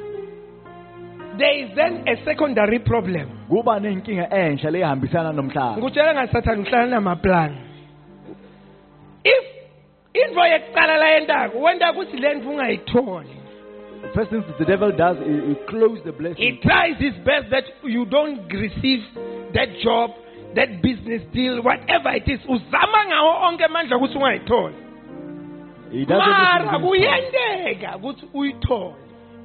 [1.39, 3.29] there is then a secondary problem.
[3.49, 7.57] kuba nenkinga enhle lehambisana nomhlaba ngikutshela ngasathana uhlala namaplan
[9.25, 9.60] if
[10.15, 13.37] into yekuqala la yentako wenta ukuthi le ndvu ungayitholi.
[14.15, 16.43] First thing the devil does is he close the blessing.
[16.43, 19.03] he tries his best that you don't receive
[19.55, 20.11] that job
[20.55, 22.41] that business deal whatever it is.
[22.49, 24.75] Uzama ngawo onke amandla ukuthi ungayitholi.
[25.93, 28.95] He does mara kuyenteka ukuthi uyithole.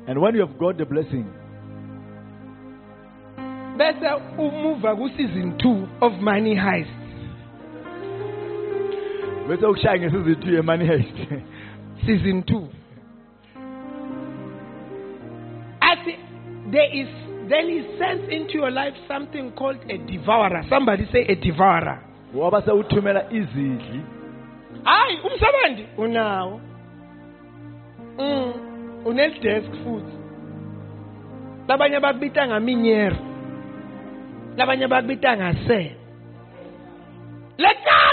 [0.08, 1.26] And when you have got the blessing
[3.78, 7.05] bese umuva ku-season 2 of money heist
[9.50, 11.18] bese ukushaya ngesizithu yemani heist
[12.06, 12.68] season 2
[15.82, 16.00] As
[16.72, 17.08] there is
[17.50, 20.64] then he sends into your life something called a devourer.
[20.70, 22.02] Somebody say a devourer.
[22.34, 24.02] waba sewuthumela izidli
[24.84, 26.62] Hayi umsebenzi unawo.
[28.18, 28.54] Mm,
[29.06, 30.18] une desk futhi.
[31.68, 33.18] Labanye bakubita ngaminyero.
[34.58, 35.96] Labanye bakubita ngase.
[37.58, 38.05] Le car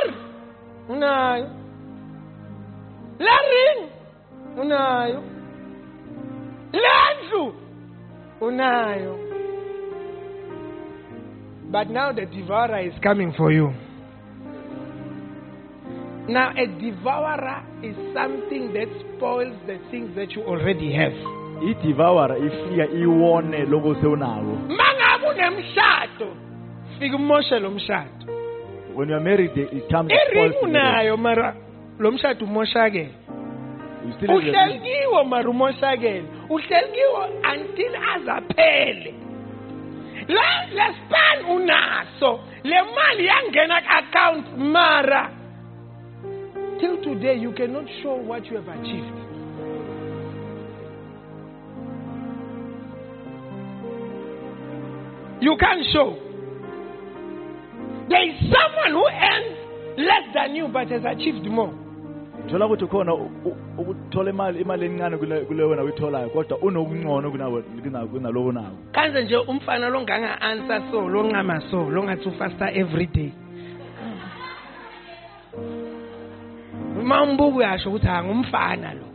[0.88, 1.48] unayo.
[3.18, 3.88] Le ring
[4.58, 5.22] unayo.
[6.72, 7.54] Lendlu
[8.40, 9.18] unayo.
[11.70, 13.72] But now the devourer is coming for you.
[16.28, 21.12] Now a devourer is something that spoils the things that you already have.
[21.70, 26.26] idivawara ifika iwone lokho sewunawo Mangabe unemshado,
[26.98, 28.10] fika umoshe lo mshado.
[28.94, 31.54] When you are married it comes Iring unayo mara
[31.98, 33.08] lo mshado umoshakele.
[33.08, 34.06] marriage.
[34.06, 36.24] you still have your- Uhlelikiwe mara umoshakele.
[36.48, 37.24] Uhlelikiwe
[37.54, 39.14] until azaphele.
[40.28, 42.40] La le span unaso.
[42.64, 45.30] Le mali yangena account mara
[46.80, 49.18] till today you cannot show what you have achieved.
[55.40, 56.16] You can't show.
[58.08, 59.56] There is someone who earns
[59.96, 61.72] less than you but has achieved more.
[62.50, 67.30] thola ukuthi khona u- u- ukuthola imali imali encane kule kule wena uyitholayo kodwa unokungcono
[67.30, 73.30] kunawe kuna- kunalowo unako kanze nje umfana longanga-answer so longama so longathi ufasta every day.
[77.00, 79.06] Uma umbuka uyasho ukuthi angumfana lo.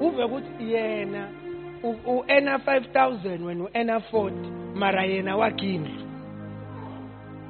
[0.00, 1.28] Uve ukuthi yena
[1.82, 4.32] u- u-ena 5000 wena u-ena 40
[4.74, 6.03] mara yena wakindlu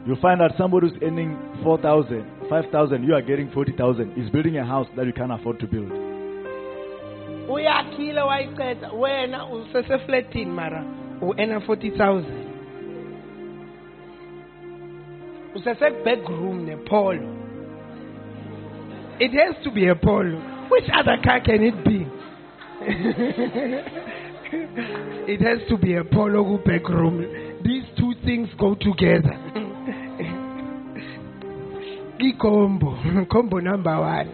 [0.07, 4.65] you find out somebody who's earning 4000 5000 you are getting 40000 is building a
[4.65, 5.91] house that you can't afford to build.
[7.49, 10.85] Uyakhile wayiceda wena useseflatini mara
[11.23, 12.25] u-ena 40000
[15.55, 17.35] usese-backroom nepolo
[19.21, 20.39] it has to be a polo
[20.71, 22.07] which other car can it be?
[25.27, 27.25] It has to be a polo ku-backroom
[27.65, 29.37] these two things go together
[32.39, 32.97] combo
[33.31, 34.31] combo number one.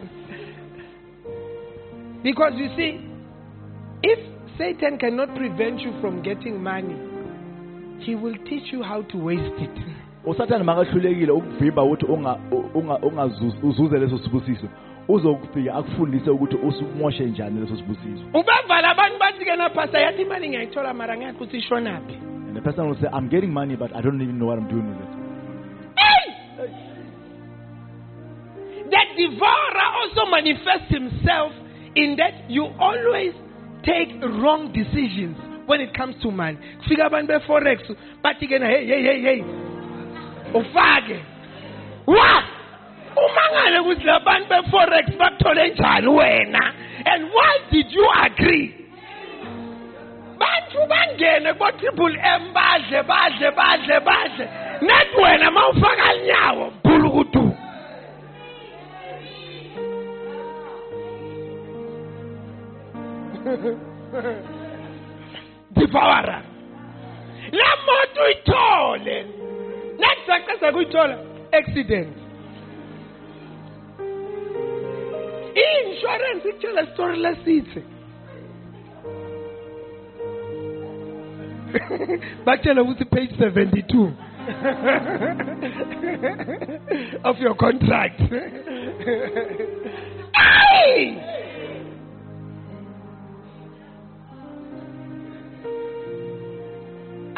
[2.23, 3.01] Because you see,
[4.03, 4.19] if
[4.59, 6.97] Satan cannot prevent you from getting money,
[8.01, 9.71] he will teach you how to waste it.
[10.27, 12.39] usathane makahlulekile ukuvimba ukuthi unga-
[12.75, 14.67] unga- ungazuzi- uzuze leso sibusiso.
[15.09, 18.25] Uzokufika akufundise ukuthi usimoshe njani leso sibusiso.
[18.35, 22.15] Ubavala abantu bathi ke naphasa yathi imali ngiyayithola mara ngiyakho ukuthi ishonaphi.
[22.49, 24.67] And the person will say i'm getting money but i don't even know what i'm
[24.69, 25.20] doing with it
[28.91, 31.53] The devourer also manifests himself
[31.95, 33.33] in that you always
[33.85, 35.37] take wrong decisions
[35.67, 36.59] when it comes to money.
[36.83, 37.79] Kufika abantu be-forex
[38.25, 39.41] bathi ke na hey hey hey hey
[40.55, 41.23] ufake.
[42.07, 42.43] Wa
[43.17, 46.75] umangale ukuthi labantu be-forex bakuthole njani wena?
[47.07, 48.75] And why did you agree?
[50.39, 54.47] Bantu bangene ko-triple m badle badle badle badle.
[54.83, 57.50] Net wena ma ufaka linyawo bhulukudu
[65.71, 66.43] devourer
[67.53, 69.25] la moto uyithole
[69.99, 71.17] next saqeda kuyithola
[71.53, 72.17] accident.
[75.63, 77.83] I-insurance ikutshela story lesithi
[82.45, 84.13] bakutshela ukuthi page 72
[87.25, 88.21] of your contract.
[90.35, 91.40] Ay!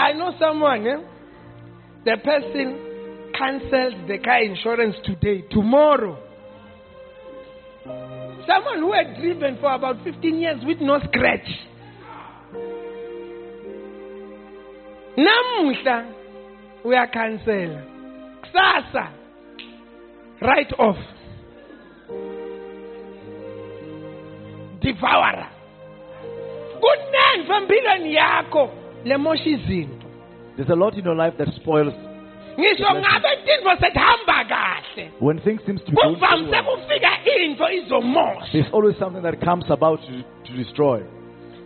[0.02, 0.96] I know someone, eh?
[2.04, 6.18] the person cancelled the car insurance today, tomorrow.
[7.84, 11.46] Someone who had driven for about 15 years with no scratch.
[15.16, 16.12] Namuhla
[16.84, 17.84] uyakhansela.
[18.42, 19.12] Kusasa
[20.40, 20.96] write off.
[24.80, 25.48] Devourer.
[26.80, 28.81] Kunengi empilweni yakho.
[29.04, 31.94] There's a lot in your life that spoils
[32.58, 35.10] Ngisho ngabe tintfo sethamba kahle.
[35.20, 37.10] when things seems to be Kuvamise kufika
[37.44, 38.52] into izomosha.
[38.52, 41.00] there's always something that comes about to, to destroy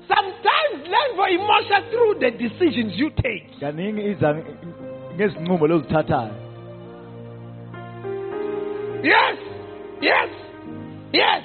[0.08, 3.50] Sometimes learn for emotion through the decisions you take.
[3.60, 4.34] kaningi iza
[5.16, 6.30] ngezinqumo lezithathayo
[9.02, 9.38] Yes,
[10.00, 10.28] yes,
[11.12, 11.42] yes.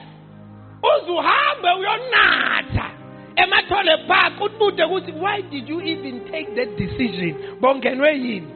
[0.84, 2.91] Uzuhambe uyonatha
[3.36, 7.36] emathole park ubude ukuthi why did you even take that decision?
[7.62, 8.48] Bongenwe yini?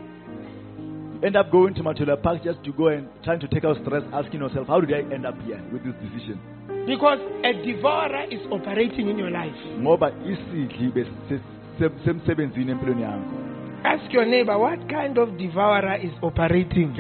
[1.24, 4.04] end up going to Matula Park just to go and trying to take out stress,
[4.14, 6.40] asking yourself, how did I end up here with this decision?
[6.86, 9.56] Because a devourer is operating in your life.
[9.80, 11.40] ngoba isidli bese-
[11.80, 13.36] se- semsebenzini empilweni yakho
[13.84, 16.94] Ask your neighbor what kind of devourer is operating.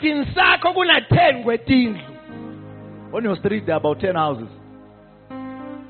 [0.00, 2.00] Estradini sakho 10 kwetindlu.
[3.12, 4.48] on your street there are about 10 houses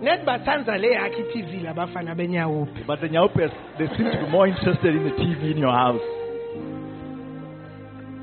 [0.00, 2.84] Net bathanza le yakhe TV labafana benyawuphi.
[2.86, 6.02] but the Nyaupes, they seem to be more interested in the TV in your house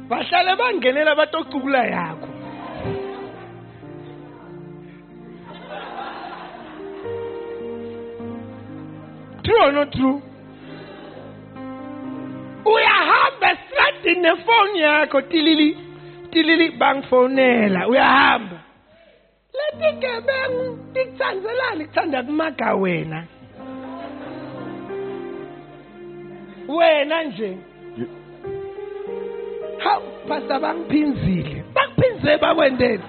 [0.10, 2.30] Bahlale bangenela batocukula yakho.
[9.44, 10.22] True or not true?
[12.66, 15.78] Uyahamba estradini nefoni yakho tilili
[16.32, 18.60] tilili bangifonela uyahamba.
[19.54, 23.24] Leti gebengu tikutsanzelani kuthanda kumaga wena.
[26.68, 27.58] Wena nje
[29.78, 31.64] Hawu, pastor bangiphinzile.
[31.74, 33.04] Bakuphinzile bakwendeni.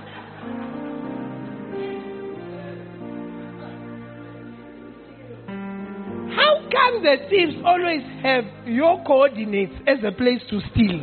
[7.04, 11.00] The thieves always have your coordinates as a place to steal?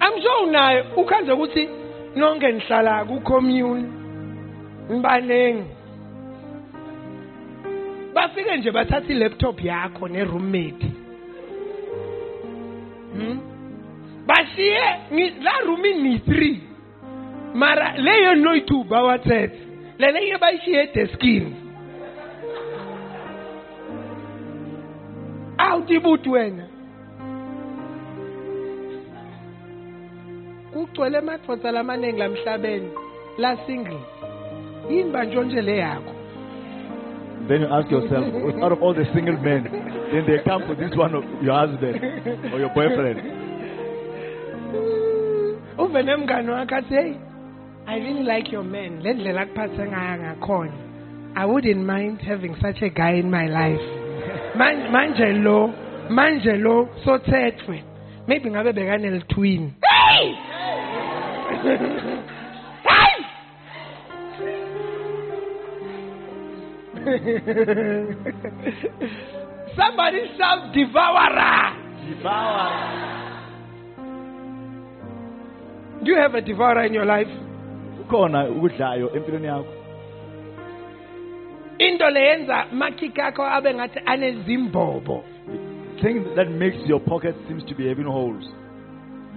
[0.00, 1.68] I'm sure unayo ukhanze ukuthi
[2.16, 3.84] nonke nihlala ku-commune
[4.90, 5.64] nibaningi
[8.14, 10.86] bafike nje bathatha i-laptop yakho ne-roommate.
[13.14, 13.40] Hmm?
[14.26, 14.80] bashiye
[15.42, 16.60] la room ni-three
[17.54, 19.58] mara leyo noyi-two bawathethe
[19.98, 21.61] leleyo bayishiye edeskini.
[25.72, 26.64] Awutibuti wena.
[30.72, 32.90] Kugcwele emadvodza lamaningi lamhlabeni
[33.38, 34.00] la single
[34.90, 36.12] yini bantshontshe le yakho?
[37.48, 38.24] Then you ask yourself
[38.62, 39.64] out of all the single men
[40.12, 41.96] then they come for this one of your husband
[42.52, 43.18] or your boyfriend.
[45.78, 47.16] Uve nemngane wakhe athi hey
[47.86, 49.00] i really like your man.
[49.02, 50.72] Le ndlela akuphathe ngayo ngakhona.
[51.34, 54.01] I wouldn't mind having such a guy in my life.
[54.54, 55.72] Manje manje lo
[56.10, 57.82] manje lo sothethwe.
[58.26, 60.34] Maybe ngabe bekanelitwin hey!
[62.88, 63.24] Hey!
[69.76, 71.82] Somebody shout devourer
[76.04, 77.28] do you have a devourer in your life?
[78.00, 79.81] Ukhona ukudlayo empilweni yakho
[81.88, 85.24] into leyenza makhiki akho abe ngathi anezimbobo
[86.02, 88.44] thing that makes your pocket seems to be having holes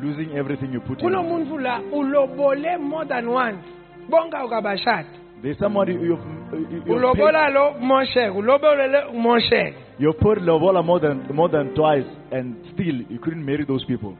[0.02, 1.06] losing everything you put in.
[1.06, 3.64] Kunomuntu la ulobole more than once
[4.10, 5.08] bonke awukabashadi
[5.41, 6.20] there's somebody you've,
[6.54, 9.76] you- ulobola lo mosheke ulobolele umosheke.
[10.00, 14.14] You've put lobola more than more than twice and still you couldn't marry those people.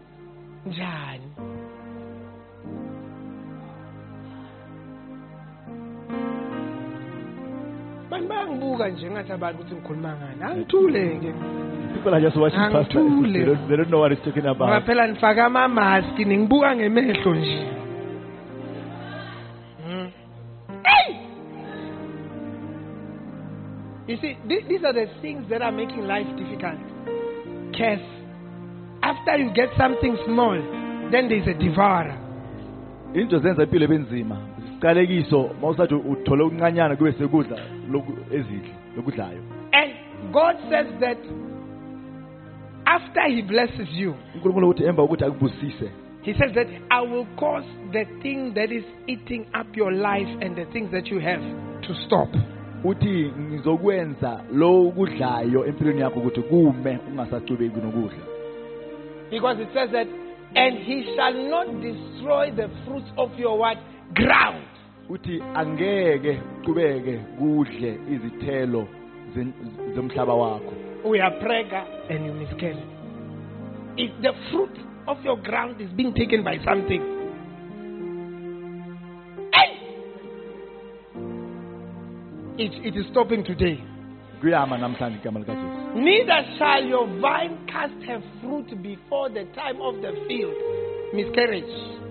[0.68, 1.22] Njani
[8.22, 11.34] bantu bayangibuka nje ngathi abantu ukuthi ngikhuluma ngani angithule-ke
[11.94, 13.34] people are just watching pastor Angithule.
[13.34, 17.36] they don't, they don't know what he's talking about ngoba phela nifake amamaski ningibuka ngemehlo
[17.36, 17.68] nje
[19.90, 20.12] Mm.
[20.84, 21.16] Hey!
[24.08, 26.80] You see, thi- these are the things that are making life difficult.
[27.78, 28.02] Curse.
[29.04, 30.58] After you get something small,
[31.12, 32.18] then there's a devourer.
[33.14, 34.38] into zenza impilo ebenzima
[34.76, 37.58] isiqalekiso mawusathi uthole okuncanyana kube sekudla
[38.32, 39.92] ezidle lokudlayo And
[40.32, 41.18] God says that
[42.86, 47.66] after He blesses you, unkulunkulu ukuthi emva kokuthi akubusise He says that I will cause
[47.92, 51.42] the thing that is eating up your life and the things that you have
[51.82, 52.30] to stop.
[52.84, 58.26] uthi ngizokwenza lo kudlayo empilweni yakho ukuthi kume ungasacubeki nokudla
[59.32, 60.08] Because it says that,
[60.56, 63.78] and he shall not destroy the fruits of your what?
[64.14, 64.66] Ground.
[65.10, 68.88] uthi angeke uqhubeke kudle izithelo
[69.96, 70.74] zomhlaba wakho
[71.06, 72.84] We are prega and you miscarry.
[73.98, 74.76] If the fruit
[75.08, 77.02] of your ground is being taken by something,
[79.54, 79.72] hey!
[82.58, 83.80] it, it is stopping today.
[84.42, 89.96] kuyama namhlanje igama likajesu Neither shall your vine cast her fruit before the time of
[90.02, 90.56] the field.
[91.14, 92.05] Miscarriage.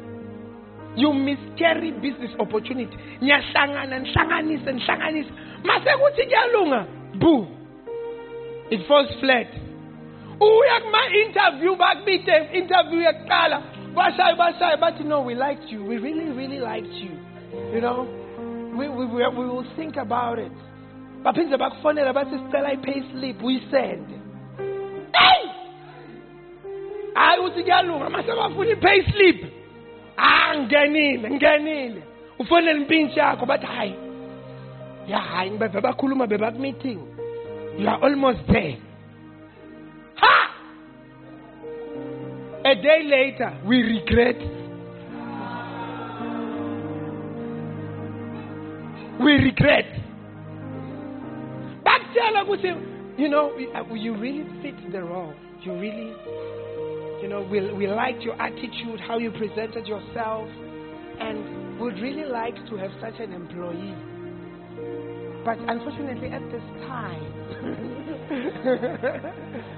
[0.96, 2.96] You miscarry business opportunity.
[3.20, 5.30] Niyahlangana, nihlanganise, nihlanganise.
[5.64, 6.86] Mase kuthi kuyalunga.
[7.18, 7.46] Boo.
[8.70, 9.48] It falls flat.
[10.40, 13.62] Uya kuma interview bakubite interview yakuqala.
[13.94, 15.84] Bashaye bashaye bathi no we liked you.
[15.84, 17.18] We really really liked you.
[17.72, 18.08] You know?
[18.76, 20.52] We we we, we will think about it.
[21.24, 24.14] baphinde bakufonela bathi sicela i-pay slip uyisende
[25.12, 25.50] eyi
[27.14, 29.44] hayi uthi kuyalunga mase bafuna i-pay slip
[30.16, 32.02] ah ngingenile ngingenile
[32.38, 33.94] ufonele impintshi yakho bathi hayi.
[35.08, 37.00] Ya hayi bebe bakhuluma bebaku-meeting.
[37.78, 38.78] You are almost there.
[40.16, 40.50] Ha!
[42.64, 44.38] A day later we regret.
[49.20, 49.86] We regret.
[51.84, 52.74] Bakutshela ukuthi
[53.18, 55.34] you know uh, you really fit the role.
[55.62, 56.12] You really
[57.24, 60.46] you know we, we liked your attitude how you presented yourself
[61.18, 63.94] and would really like to have such an employee.
[65.42, 67.24] But unfortunately at this time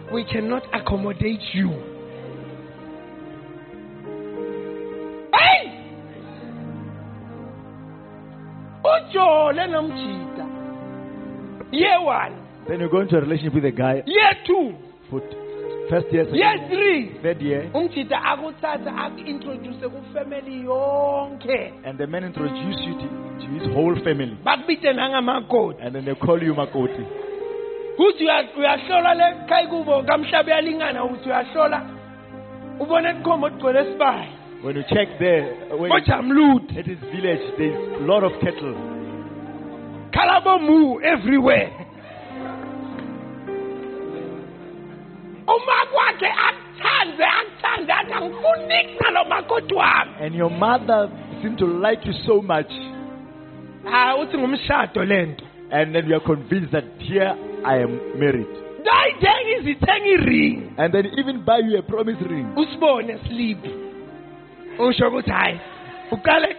[0.13, 1.71] we cannot accommodate you.
[5.33, 5.93] Hey!
[8.85, 10.47] Ujole nomjida
[11.73, 12.43] year one.
[12.67, 14.03] Then you go into a relationship with a guy.
[14.05, 14.75] Year two.
[15.09, 15.46] For t-
[15.91, 17.71] first year second year year, three third year.
[17.75, 21.73] Umjida akuthatha aku-introduce kufamily yonke.
[21.85, 23.09] And the man introduce you to,
[23.41, 24.37] to his whole family.
[24.45, 25.79] Bakubite nangamakoti.
[25.87, 27.05] And then they call you makoti.
[27.99, 31.83] Kuthi uya- uyahlola le khayi kubo kamhlaba uyalingana ukuthi uyahlola
[32.81, 34.29] ubone kukhomba ukugcwele esibaya
[34.63, 38.75] when you check there uh, when ojamludi at his village there's a lot of cattle.
[40.13, 41.71] Khalabomu everywhere
[50.21, 51.11] and your mother
[51.43, 52.71] seemed to like you so much.
[53.85, 57.35] Hayi uthi ngumshado lento and then you are convinced that here
[57.65, 58.47] I am married.
[58.85, 62.55] Dayithenga izithenga iring and then even buy you a promise ring.
[62.57, 63.87] Usibone slip
[64.79, 65.61] usho ukuthi hayi
[66.11, 66.57] uqale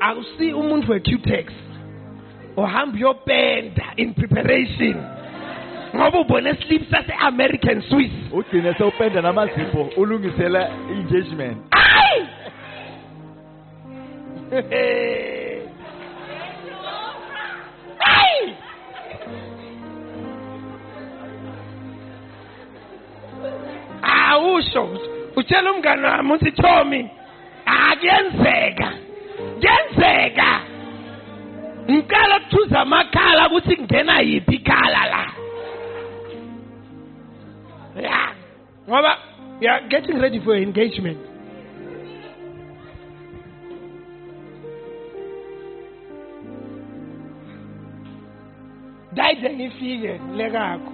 [0.00, 1.52] akusi umuntu we-qtex
[2.56, 5.17] uhamba uyopenda in preparation
[5.98, 8.12] ngoba ubone slip sase-american swiss.
[8.32, 12.26] Ugcine sewupenda namazipho ulungisela i-engagement ayi
[18.00, 18.54] ayi
[24.02, 24.88] awusho
[25.36, 27.10] utshela umngane wami uthi thomi
[27.66, 28.92] akuyenzeka
[29.60, 30.60] kuyenzeka.
[31.90, 35.37] Ngiqala kuthuza amakhala ukuthi kungena yiphi ikhala la.
[38.88, 39.16] Ngoba
[39.60, 41.18] you are getting ready for engagement.
[49.14, 50.92] Dayide ngifike lekakho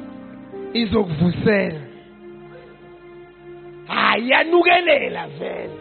[0.72, 1.80] izokuvusela.
[3.86, 5.80] Hayi yanukelela vele.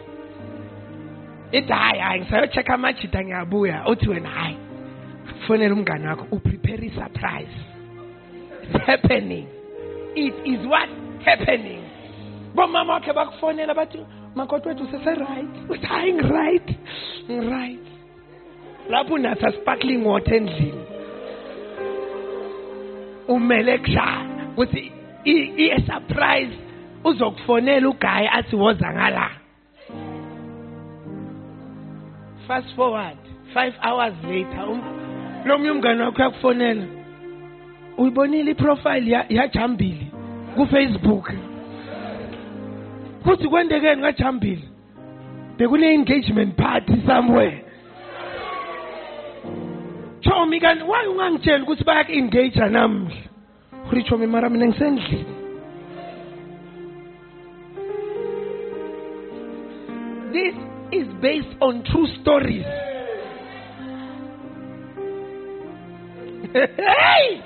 [1.52, 3.86] Ithi hayi hayi ngisayochecka amajida ngiyabuya.
[3.88, 4.56] Uthi wena hayi
[5.46, 7.56] fonela umngane wakho uprepare i-surprise.
[8.62, 9.46] It's happening.
[10.16, 10.88] It is what
[11.24, 11.82] happening.
[12.54, 13.98] Bomama wakhe bakufonela bathi
[14.34, 16.68] makoti wethu usese-right uthi hayi ngi-right
[17.30, 17.80] ngi-right.
[18.90, 20.84] Lapho unatha sparkling water endlini.
[23.28, 24.26] Umele kushaya.
[24.56, 24.92] Ukuthi
[25.24, 26.52] i-surprise
[27.04, 29.30] uzokufonela ugayi athi woza ngala.
[32.46, 33.16] Fast forward
[33.54, 34.82] five hours later um,
[35.46, 36.84] lo munye umngane wakho uyakufonela.
[37.98, 40.06] Uyibonile iprofile ya- yajambile
[40.54, 41.32] kufacebook.
[43.24, 44.62] Kuthi kwendekeni kajambile
[45.58, 47.64] bekune-engagement party somewhere.
[50.20, 53.16] Chomi kanti why ungangitsheli ukuthi bayaku-engagea namhla?
[53.92, 55.34] Uri chomi mara mina ngisendlini.
[60.32, 60.54] This
[60.92, 62.66] is based on true stories.
[66.54, 67.42] Hey!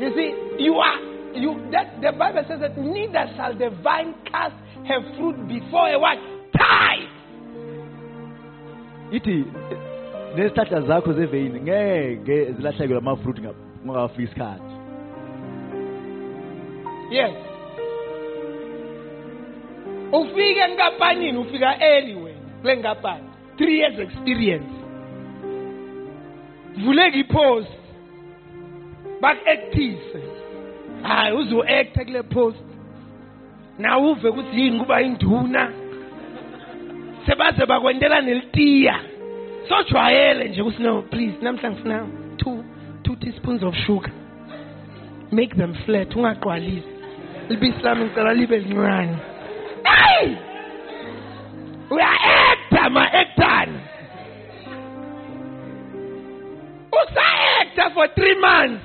[0.00, 4.54] You see you are you that the bible says that neither shall the vine cast
[4.88, 6.18] her fruit before a what
[6.52, 7.08] time
[9.12, 9.78] ithi eh,
[10.36, 14.74] nezihlahla zakho zeveyini ngeke zilahlekelwe amafruit ngakafika isikhathi
[17.10, 17.34] Yes.
[20.12, 23.24] Ufike enkampanini ufika early wena kule nkampani.
[23.56, 24.72] 3 years experience.
[26.84, 27.68] Vuleka ipost.
[29.20, 30.22] Bak actise.
[31.04, 32.64] Hayi uzo act kule post.
[33.78, 35.72] Na uve ukuthi yini kuba induna.
[37.26, 39.00] Sebaze bakwendela nelitiya.
[39.68, 42.62] Sojwayele nje ukuthi no please namhla ngifuna 2
[43.02, 44.12] 2 teaspoons of sugar.
[45.34, 46.88] make them flat ungaqwalisi
[47.48, 49.16] libisi lami ngicela libe lincane
[49.84, 50.36] hey
[51.90, 53.80] uya-acta ma-actana
[57.00, 58.84] usa-acta for three months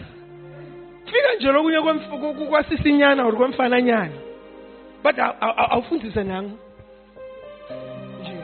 [1.11, 4.11] fika nje lokunye kwemf- ku- ku- kwasisinyana or kwemfananyana.
[5.03, 6.57] But aw- aw- aw- awufundise nangu
[8.21, 8.37] nje.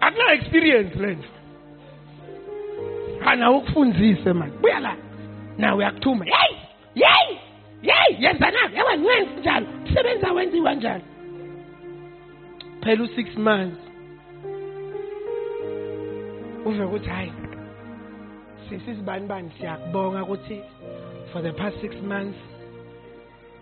[0.00, 1.28] Akuna experience le nto
[3.26, 4.96] ana ukufundise mani buya la.
[5.58, 6.24] Nawe uyakuthuma.
[6.24, 6.56] Yeyi
[6.94, 7.38] yeyi
[7.82, 9.66] yeyi yenza nawe yawa ngenzi njalo.
[9.66, 11.02] Kusebenza wenziwa njalo.
[12.82, 13.80] Phela u-six months.
[16.64, 17.32] Uve ukuthi hayi
[18.68, 19.50] sisizibani bani?
[19.60, 20.60] Siyakubonga ukuthi
[21.36, 22.38] for the past six months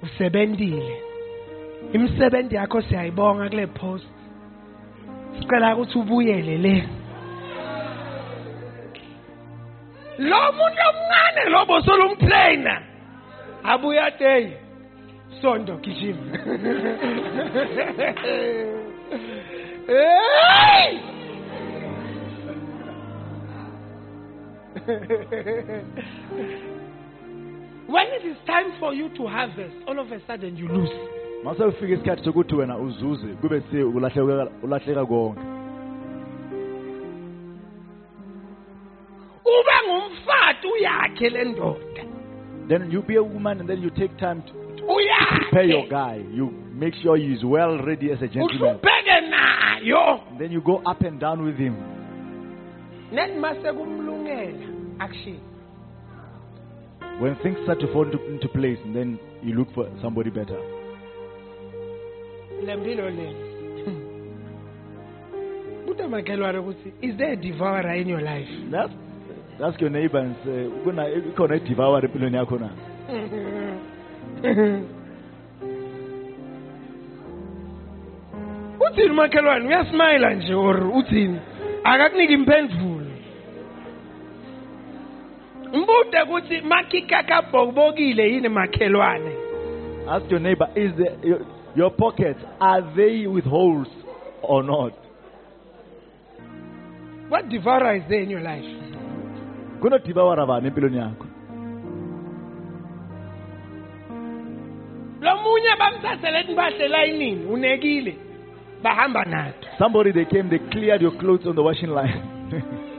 [0.03, 1.01] usebentile.
[1.93, 4.07] Imisebenzi yakho siyayibonga kule post.
[5.41, 6.89] Sicela ukuthi ubuyele le.
[10.19, 12.83] Lo muntu omncane lo bosolumtrainer
[13.65, 14.57] abuya day
[15.43, 16.39] sondo gijima.
[19.87, 21.01] Hey!
[27.87, 30.91] when it is time for you to harvest all of a sudden you lose.
[31.45, 35.41] Mase ufika isikhathi sokuthi wena uzuze kube se ulahleka ulahleka konke.
[39.45, 42.05] Ube ngumfati uyakhe le ndoda.
[42.69, 46.25] Then you be a woman and then you take time to prepare your uyakhe guy.
[46.33, 48.79] You make sure he is well ready as a gentleman.
[48.79, 50.21] Uhlupheke nayo.
[50.31, 51.77] And then you go up and down with him.
[53.13, 55.41] Nethi mase kumlungela action
[57.21, 60.59] when things start to fall into, into place and then you look for somebody better.
[62.65, 63.35] Lempilo le.
[65.87, 68.49] Buta makhelwane ukuthi is there a devourer in your life?
[68.71, 68.93] That's
[69.63, 70.69] ask your neighbor and say
[71.31, 72.71] ikhona idevour empilweni yakho na?
[78.81, 81.41] Uthini makhelwane uyasmayila nje or uthini?
[81.85, 82.94] Akakuniki imphendvulo
[85.75, 89.33] mbude ukuthi makhikakabhokubokile yini makhelwane?
[90.09, 91.41] Ask your neighbor is the, your,
[91.75, 93.89] your pockets are they with holes
[94.43, 94.93] or not?
[97.29, 98.65] What devourer is there in your life?
[99.81, 101.27] Kunodivawara bani empilweni yakho?
[105.21, 108.17] Lo munye bamthe basasele elayinini unekile.
[108.83, 112.91] Bahamba nato Somebody they came, they cleared your clothes on the washing line.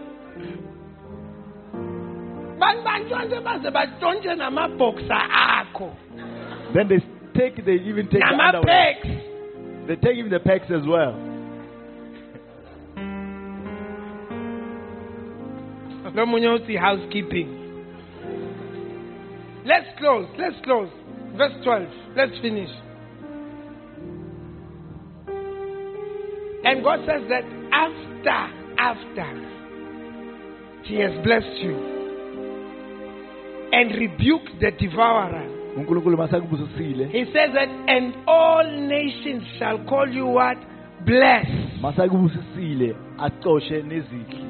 [6.74, 7.00] then they
[7.40, 8.94] take, they even take the underwear.
[9.88, 11.14] They take even the packs as well.
[16.16, 17.50] nomunye uthi housekeeping.
[19.66, 20.90] Let's close let's close.
[21.36, 22.70] Verse 12 let's finish.
[26.64, 27.44] And god says that
[27.74, 28.40] after
[28.80, 29.28] after
[30.84, 31.95] he has blessed you
[33.76, 35.44] and rebuke the devourer.
[37.12, 40.58] he says that and all nations shall call you what?
[41.06, 41.82] Blessed.
[41.82, 44.46] Masakubusisile acoshe nezidli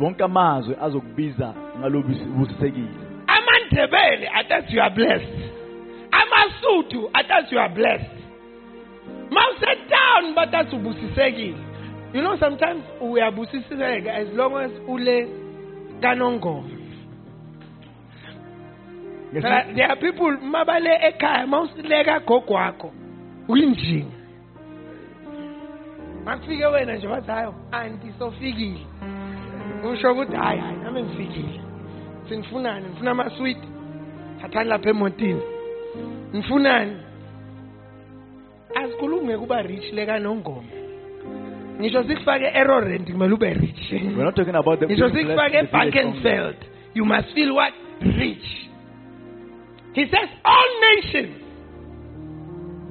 [0.00, 2.88] wonke amazwe azokubiza ngalobusisekile
[3.26, 4.28] amandebele
[4.70, 5.50] you are blessed.
[6.10, 8.10] Amasuthu athi you are blessed.
[9.30, 11.56] Mawusetown batathi ubusisekile
[12.12, 15.28] you know sometimes we uyabusiseka as long as ule
[16.00, 16.73] kanongoma
[19.40, 22.92] Phela there are people mabale ekhaya mawusileka gogo wakho
[23.48, 24.12] uyinjini
[26.24, 28.86] makufike wena nje bathi hayo anti sofikile
[29.92, 31.60] usho ukuthi hayi hayi nami ngifikile.
[32.28, 33.68] Sinifunani nifuna amaswiti
[34.40, 35.42] thathani lapha emotini.
[36.32, 36.96] Nifunani
[38.74, 40.68] asikhulumi ngekuba rich lekanongoma.
[41.80, 43.92] Ngisho sikufake erorent kumele ube rich.
[43.92, 46.56] We're not talking about the ngisho sikufake ebankenfeld
[46.94, 47.72] you must feel what?
[48.00, 48.70] Rich.
[49.94, 51.40] He says all nations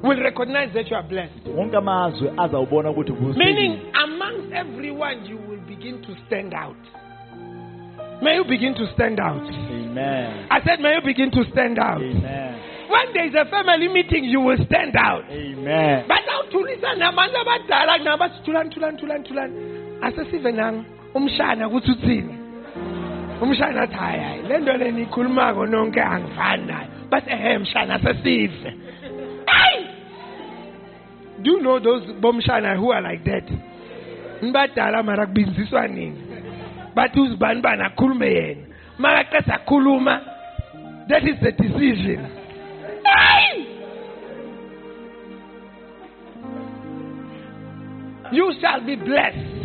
[0.04, 1.60] will recognize that you are blessed only.
[1.60, 6.78] wonke amazwe azawubona ukuthi Meaning, amongst everyone, you will begin to stand out.
[8.22, 9.44] May you begin to stand out.
[9.44, 12.02] amen I said, may you begin to stand out.
[12.02, 15.24] amen When there is a family meeting, you will stand out.
[15.30, 16.44] amen But now
[17.44, 19.54] abadala nabathi thulani thulani thulani thulani
[20.02, 22.36] asesive nang umshana ukuthi uthini
[23.42, 28.74] umshana athi hayi hayi le nto le niyikhulumako nonke angifani nayo bathi ehe mshana sesive
[29.46, 29.86] hayi
[31.44, 33.44] do you know those bomshana who are like that?
[34.42, 36.22] Nibadala mara kubinziswa nini
[36.96, 38.62] bathi uzibani bani akhulume yena.
[39.00, 40.22] Makaqeda akhuluma
[41.10, 42.28] that is the decision.
[43.04, 43.66] Hayi
[48.32, 49.63] you shall be blessed.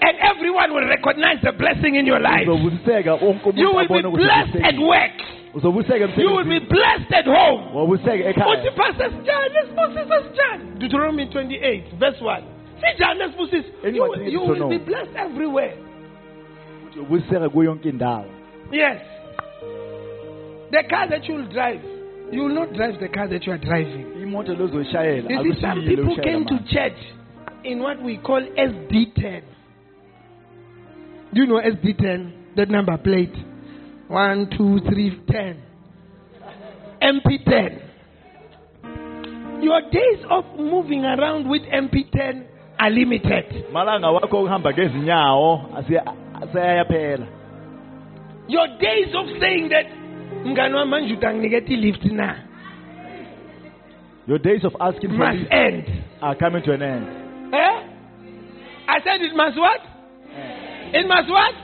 [0.00, 2.46] And everyone will recognize the blessing in your life.
[2.46, 5.16] You will be blessed at work.
[5.54, 7.74] You will be blessed at home.
[7.74, 10.78] wabuseka Uthi ekhaya Pastor Sijani lesibusisa sijani.
[10.78, 12.42] Deuteronomy 28 verse 1.
[12.80, 13.68] Sijani lesibusisa.
[13.82, 15.74] You, you will be blessed everywhere.
[16.92, 18.24] uzobusiseka kuyo yonke indawo
[18.72, 19.00] Yes.
[20.70, 21.80] The car that you will drive,
[22.30, 24.06] you will not drive the car that you are driving.
[24.18, 26.98] You see, some people came to church
[27.64, 29.42] in what we call SD10.
[31.34, 32.56] Do you know SD10?
[32.56, 33.34] That number plate.
[34.08, 35.62] One, two, three, ten.
[37.02, 37.84] MP10.
[39.62, 42.46] Your days of moving around with MP10
[42.78, 43.66] are limited.
[43.72, 47.26] malanga wakho okuhamba ngezinyawo asiya- aseyayaphela
[48.48, 49.86] Your days of saying that
[50.44, 52.34] mngani wami manje utanginiketa lift na
[54.26, 55.84] your days of asking for must this end.
[56.22, 57.06] are coming to an end
[57.52, 57.82] Eh?
[58.88, 59.80] I said it must what?
[60.94, 61.54] It must what?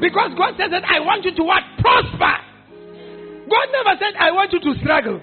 [0.00, 1.62] Because God says that I want you to what?
[1.78, 2.36] Prosper.
[3.48, 5.20] God never said I want you to struggle.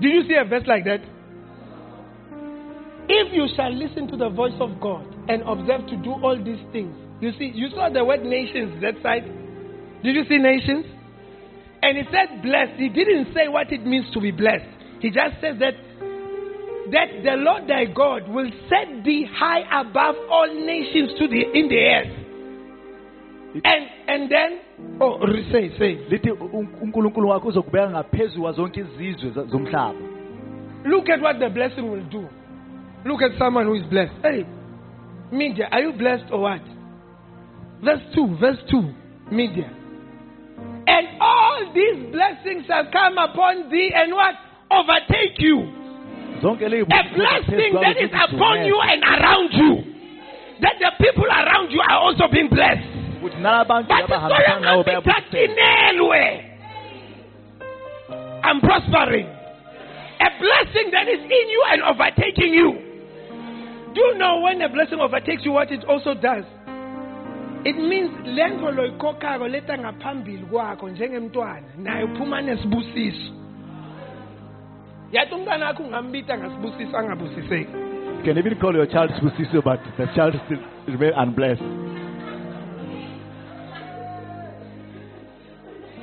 [0.00, 1.00] Did you see a verse like that?
[3.08, 6.60] If you shall listen to the voice of God and observe to do all these
[6.72, 6.94] things.
[7.20, 9.24] You see, you saw the word nations that side.
[10.02, 10.86] Did you see nations?
[11.82, 12.78] And he said blessed.
[12.78, 14.66] He didn't say what it means to be blessed.
[15.00, 15.74] He just says that
[16.92, 21.68] that the Lord thy God will set thee high above all nations to the in
[21.68, 22.18] the earth.
[23.64, 24.60] And and then
[25.00, 25.18] oh
[25.52, 26.30] say say lithi
[26.82, 30.00] unkulunkulu wakho uzokubeka ngaphezu kwa izizwe zomhlaba
[30.84, 32.28] look at what the blessing will do.
[33.04, 34.12] Look at someone who is blessed.
[34.22, 34.46] Hey,
[35.32, 36.60] media, are you blessed or what?
[37.82, 38.94] Verse 2, verse 2,
[39.32, 39.70] media.
[40.86, 44.34] And all these blessings shall come upon thee and what?
[44.70, 45.81] Overtake you.
[46.42, 49.84] A blessing that is upon you and around you.
[50.60, 52.82] That the people around you are also being blessed.
[53.22, 56.48] But abahambisana nawe bayabusiseka Tatinelwe.
[58.42, 59.26] I'm prospering.
[59.26, 62.72] A blessing that is in you and overtaking you.
[63.94, 66.44] Do you know when a blessing overtakes you what it also does?
[67.64, 73.41] It means lento loyikhokhayo leta ngaphambili kwakho njengemntwana nayo phuma nesibusiso.
[75.12, 77.66] Yathi umntwana wakho ungambita angabusiseki
[78.18, 81.62] You can even call your child Sibusiso, but the child still remain unblessed.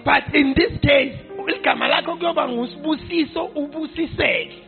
[0.05, 1.15] but in this case
[1.59, 4.63] igama lakho kuyoba ngusibusiso ubusiseke.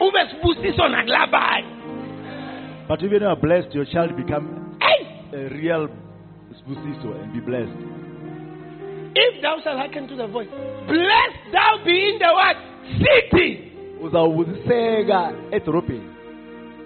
[0.00, 1.66] Ube sibusiso nakulabanye.
[2.88, 5.06] But even if you are blessed, your child become hey!
[5.32, 5.88] a real
[6.54, 7.72] Sibusiso and be blessed.
[9.16, 10.48] if thou shalt hearken to the voice
[10.86, 12.56] blessed thou be in the what
[12.98, 13.72] city
[15.50, 16.08] edorobheni.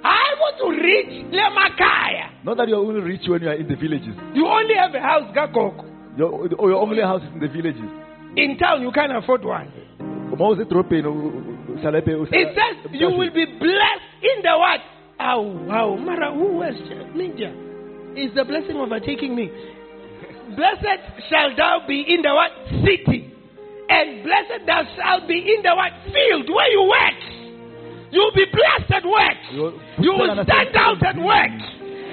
[0.03, 3.75] hayi ukuthi urich lemakhaya Not that you are only rich when you are in the
[3.77, 4.15] villages.
[4.35, 5.85] you only have a house kagogo
[6.17, 7.91] Your, your only house is in the villages.
[8.37, 9.69] in town you can't afford one
[10.31, 10.39] it
[12.55, 14.81] says you will be blessed in the what
[15.21, 16.75] Aw, wow, Mara, who was
[17.17, 17.51] Ninja?
[18.17, 19.51] Is the blessing overtaking me?
[20.55, 22.53] Blessed shall thou be in the what?
[22.87, 23.35] City.
[23.91, 25.93] And blessed thou shalt be in the what?
[26.13, 27.21] Field where you work.
[28.11, 29.39] You'll be blessed at work.
[29.53, 31.53] You'll- stand out at work.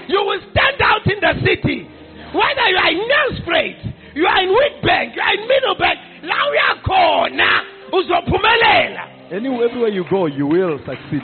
[0.08, 1.88] You will stand out in the city.
[2.34, 3.78] Whether you are in Nelspruit,
[4.16, 7.62] you are in Witbank, you are in Middlebank, la uyakhona
[7.92, 9.08] uzophumelela.
[9.32, 11.24] Anywhere, everywhere you go, you will succeed.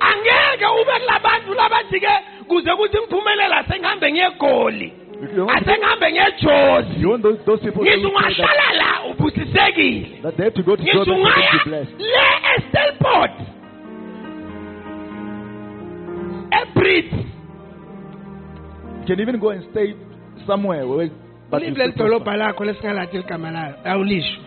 [0.00, 2.12] angeke ube kulabantu labathi ke
[2.48, 5.07] kuze kuthi ngiphumelela sengihambe ngiyegoli If you want,
[5.48, 10.44] asengihambe ngejozi you want those, those people who ngisho say that, ungahlala ubusisekile that they
[10.44, 12.20] have to go to ngisho Jordan to ungaya le
[12.56, 13.30] estelport
[16.50, 17.12] ebrit
[19.08, 19.94] You can even go and stay
[20.46, 21.10] somewhere where
[21.50, 23.74] but live leli dolobha lakho lesingalathi ligama layo.
[23.84, 24.40] Awulisho.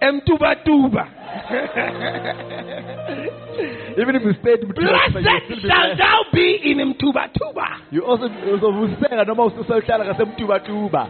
[0.00, 1.06] Emtubatuba
[4.00, 5.16] Even if you stay in blessed
[5.48, 11.08] you shall thou be in mtubatuba You also uzovuseka noma usuhlala ngasemtubatuba.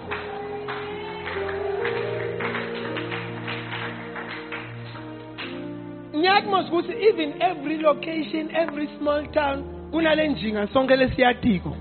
[6.17, 11.77] ngiyakumosa ukuthi even every location every small town kunale njinga sonke lesiyatiko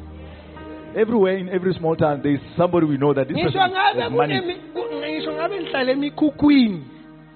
[0.96, 4.42] Everywhere in every small town, there is somebody we know that this person has money.
[5.10, 6.84] ngisho ngabe nihlala emikhukhwini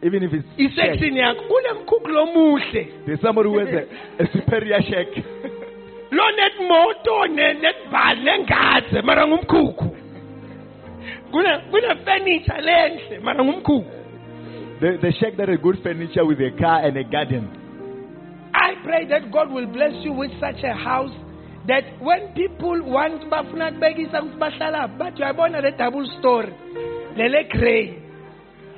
[0.03, 5.07] Even if it's isection yakho kunemkhukhu lomuhle there's somebody who has a, a superior check.
[6.11, 9.95] lo netmoto ne- netbhali nengadze mara ngumkhukhu
[11.31, 13.85] kune kune furniture lenhle mara ngumkhukhu
[14.81, 17.47] The, the shack that has good furniture with a car and a garden.
[18.53, 21.13] I pray that God will bless you with such a house
[21.67, 26.51] that when people want bafuna kubekisa ukuthi bahlala bathi uyayibona le double story
[27.15, 27.93] lele grey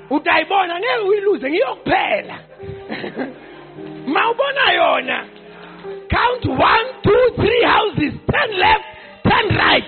[0.10, 2.39] utayibona ngeke uyiluze ngiyokuphela.
[4.14, 5.26] Ma ubona yona.
[6.10, 8.86] Count one two three houses ten left
[9.24, 9.86] ten right.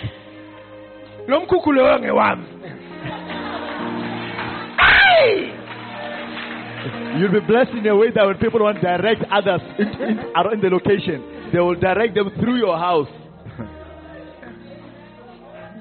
[1.28, 2.44] Lo mkhukhu loyo ngewami!
[7.18, 10.20] You'll be blessed in a way that when people want to direct others in, in,
[10.36, 13.10] around the location, they will direct them through your house.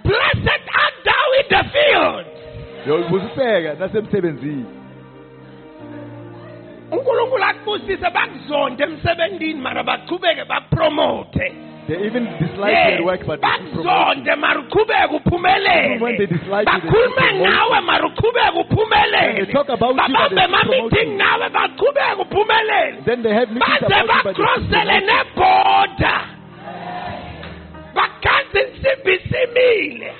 [0.02, 2.35] blessed art thou in the field
[2.94, 4.64] uyobuza ubheka nasemsebenzini.
[6.92, 11.52] uNkulunkulu akubusise bakuzonde emsebenzini mara bachubeke bapromote.
[11.88, 12.90] They even dislike yeah.
[12.90, 15.98] their work, but bakuzonde mara uchubeke uphumelele.
[16.64, 19.52] Bakhulume ngawe mara uchubeke uphumelele.
[19.64, 22.96] Babambe ama-meeting nawe bachubeke uphumelele.
[23.04, 26.20] Baze bacrossele neboda
[27.94, 30.12] bakanze insimbi isimile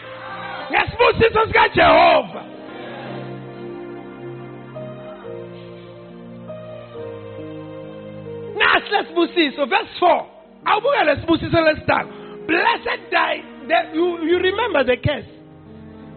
[0.71, 2.43] ngesibusiso sikaJehova.
[8.77, 10.25] Nasi lesibusiso verse 4
[10.65, 12.09] awubuke lesibusiso lesithathu
[12.47, 15.27] blessed die that you, you remember the case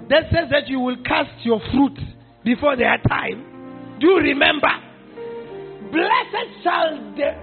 [0.10, 1.98] that says that you will cast your fruit
[2.44, 3.98] before their time.
[4.00, 4.70] Do you remember?
[5.92, 7.36] Blessed shall the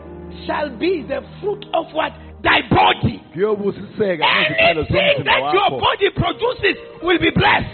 [0.47, 2.12] shall be the fruit of what?
[2.43, 3.22] Thy body.
[3.34, 7.66] Anything that your body produces will be blessed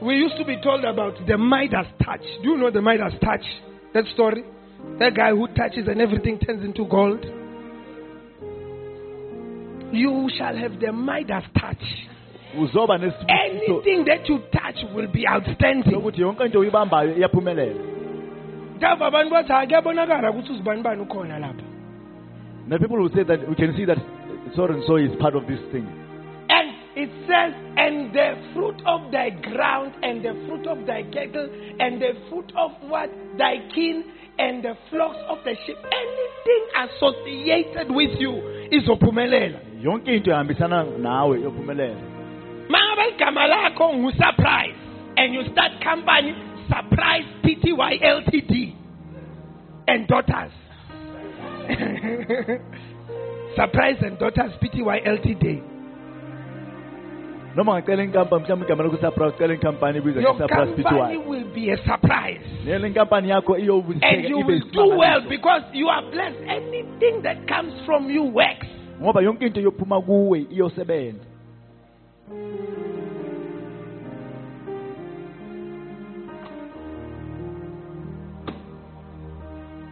[0.00, 2.22] We used to be told about the Midas touch.
[2.42, 3.44] Do you know the Midas touch?
[3.94, 4.44] That story?
[5.00, 7.24] That guy who touches and everything turns into gold.
[9.92, 11.82] You shall have the Midas touch.
[12.54, 15.92] Anything that you touch will be outstanding.
[15.92, 17.74] sokuthi yonke into uyibambayo iyaphumelela.
[18.78, 21.64] Ngapha abantu bathi "Ah, ukuthi uzibani bani ukhona lapha.
[22.68, 23.98] Now people who say that we can see that
[24.54, 25.86] so and so is part of this thing.
[26.98, 31.48] It says, and the fruit of thy ground, and the fruit of thy cattle,
[31.78, 33.08] and the fruit of what
[33.38, 34.02] thy kin,
[34.38, 38.32] and the flocks of the sheep, anything associated with you
[38.74, 39.60] izophumelela.
[39.80, 42.02] Yonke into ehambisana nawe iyophumelela.
[42.68, 44.88] Mangabe igama lakho ngusurprise.
[45.18, 46.32] and you start company
[46.68, 48.74] Surprise Pty Ltd
[49.88, 50.52] and daughters.
[53.56, 55.77] Surprise and daughters Pty Ltd.
[57.64, 62.40] ngicela inkampani mhlawumbe igama lokusapra ucela inkampani ibizwa Your nge-surprise will be a surprise.
[62.64, 63.64] nele inkampani yakho And
[64.28, 66.38] you will do well because you are blessed.
[66.46, 68.66] Anything that comes from you works.
[69.02, 71.24] ngoba yonke into yophuma kuwe iyosebenza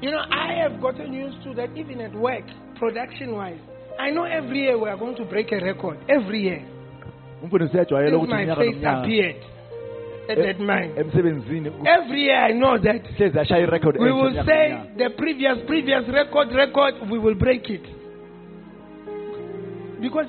[0.03, 2.45] You know, I have gotten used to that even at work,
[2.79, 3.59] production wise.
[3.99, 5.99] I know every year we are going to break a record.
[6.09, 6.65] Every year.
[7.41, 9.37] Since ukuthi my face appeared
[10.29, 10.93] at that mine.
[10.97, 16.49] Every year I know that hlezi ashaya irekhodi we will say the previous, previous record,
[16.53, 17.83] record, we will break it.
[20.01, 20.27] Because,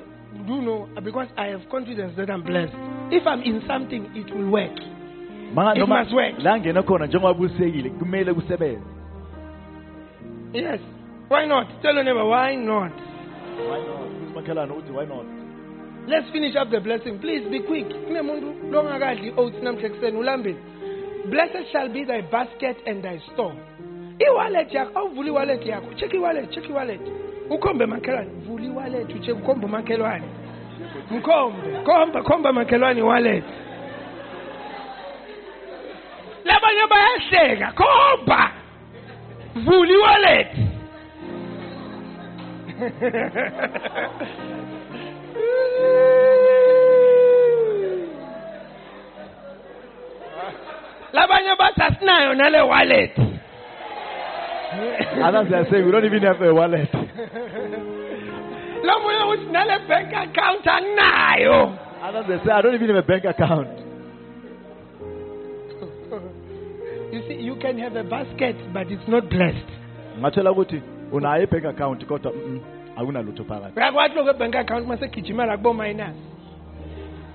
[0.47, 2.73] you know, because I have confidence that I'm blessed.
[3.11, 4.77] If I'm in something, it will work.
[4.77, 6.35] It must work.
[6.39, 8.81] la ngena khona njengoba busekile kumele kusebenze
[10.53, 10.79] Yes.
[11.29, 11.67] Why not?
[11.81, 12.91] Tell your neighbor, why not?
[12.91, 14.11] Why not?
[14.11, 15.36] Uthi makhelwane uthi why not
[16.07, 17.19] Let's finish up the blessing.
[17.19, 17.89] Please be quick.
[17.89, 20.57] Kunemuntu longakadli oats namhla ekuseni ulambile.
[21.29, 23.53] Blessed shall be thy basket and thy store.
[24.19, 25.99] I-wallet yakho awuvula i-wallet yakho.
[25.99, 27.01] Check i-wallet, check i-wallet.
[27.49, 28.29] Ukhombe makhelwane.
[28.47, 30.23] Vula i-wallet ucheck ukhombe umakhelwane.
[31.11, 33.43] Mkhombe, khomba khomba makhelwane i-wallet.
[36.45, 37.73] Labanye bayahleka.
[37.75, 38.51] Khomba.
[39.55, 40.47] Vula i-wallet.
[51.13, 53.17] labanye bathi asinayo nale wallet.
[55.23, 56.89] Others are saying we don't even have a wallet.
[58.83, 61.77] Lo munye uthi nale bank account anginayo.
[62.03, 63.67] Others they say I don't even have a bank account.
[67.11, 69.65] You see you can have a basket but it's not blessed.
[70.19, 72.59] Ngathola ukuthi unayo i-bank account kodwa mm,
[72.97, 76.15] akunalutho phakathi uyakwathi lokho ebank account masegijimela kubo minus.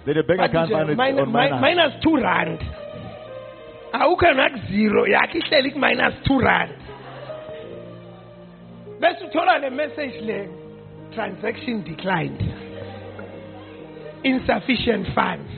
[0.04, 1.60] Then the bank Bathi account nje, man is min- on mi- minus.
[1.62, 2.58] minus two rand.
[3.92, 6.72] Awukho nakuzero yakhe ihleli ku-minus two rand.
[9.00, 10.48] Bese uthola le message le
[11.14, 12.42] transaction declined.
[14.24, 15.50] Insufficient funds.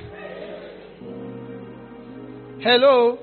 [2.60, 3.18] Hello?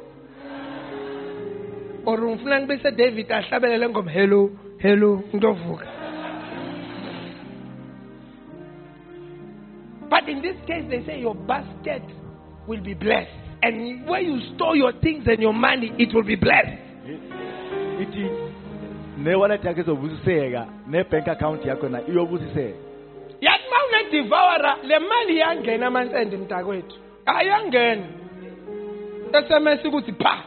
[2.06, 4.50] Or ngifuna ngibese david ahlabelele ngoma hello?
[4.80, 5.24] Hello?
[5.34, 5.86] Ntovuka
[10.12, 12.04] But in this case, they say your basket
[12.68, 13.32] will be blessed.
[13.64, 16.78] And where you store your things and your money, it will be blessed.
[18.02, 18.30] ithi
[19.18, 22.78] ne-wallet yakho izobusiseka ne-bank account yakho na iyobusiseka
[23.42, 26.96] yathi uma unedivawara le mali iyangena amansende mntakwethu.
[27.26, 28.06] Ayangena.
[29.32, 30.44] Sms ukuthi pha.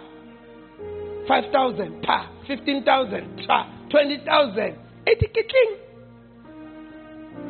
[1.28, 2.26] 5000 pha.
[2.48, 3.66] 15000 pha.
[3.88, 4.72] 20000
[5.06, 5.70] ethi kicking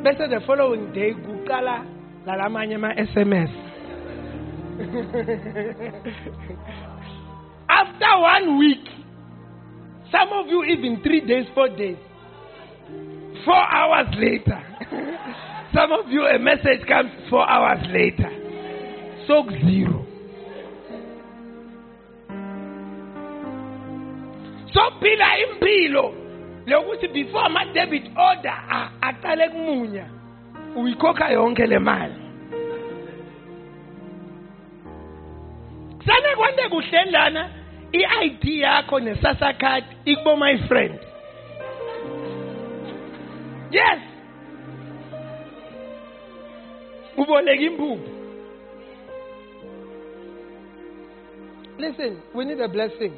[0.03, 1.94] bese the following day kuqala
[2.27, 3.51] lalamanye ama-sms
[7.69, 8.89] after one week
[10.11, 11.97] some of you even three days four days
[13.45, 14.63] Four hours later,
[15.75, 18.31] some of you a message comes four hours later.
[19.27, 20.07] So zero.
[24.73, 26.15] So phila impilo
[26.67, 28.57] lokuthi before ama debit order
[29.03, 30.09] aqale kumunya
[30.77, 32.15] uyikhokha yonke le mali.
[36.07, 37.51] Sane kwande kuhle lana
[37.93, 40.99] i-ID yakho nesasa card ikubo my friend.
[43.71, 43.99] Yes.
[47.17, 48.15] Uboleka impuphu.
[51.79, 53.13] Listen, we need a blessing.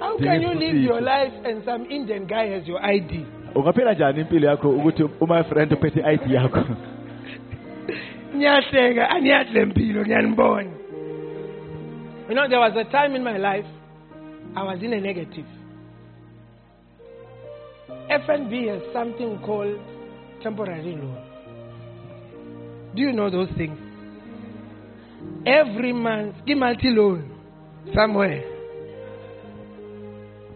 [0.00, 3.26] How can you live your life and some Indian guy has your ID?
[3.54, 6.64] Ungaphila njani impilo yakho ukuthi uma friend uphethe i-id yakho
[8.36, 10.70] Ngiyahleka aniyathi le mpilo ngiyanibona.
[12.28, 13.66] You know there was a time in my life
[14.56, 15.46] I was in a negative.
[18.10, 19.78] FNB has something called
[20.42, 21.18] temporary loan.
[22.94, 23.78] Do you know those things?
[25.46, 27.30] Every month, give multi loan
[27.94, 28.42] somewhere.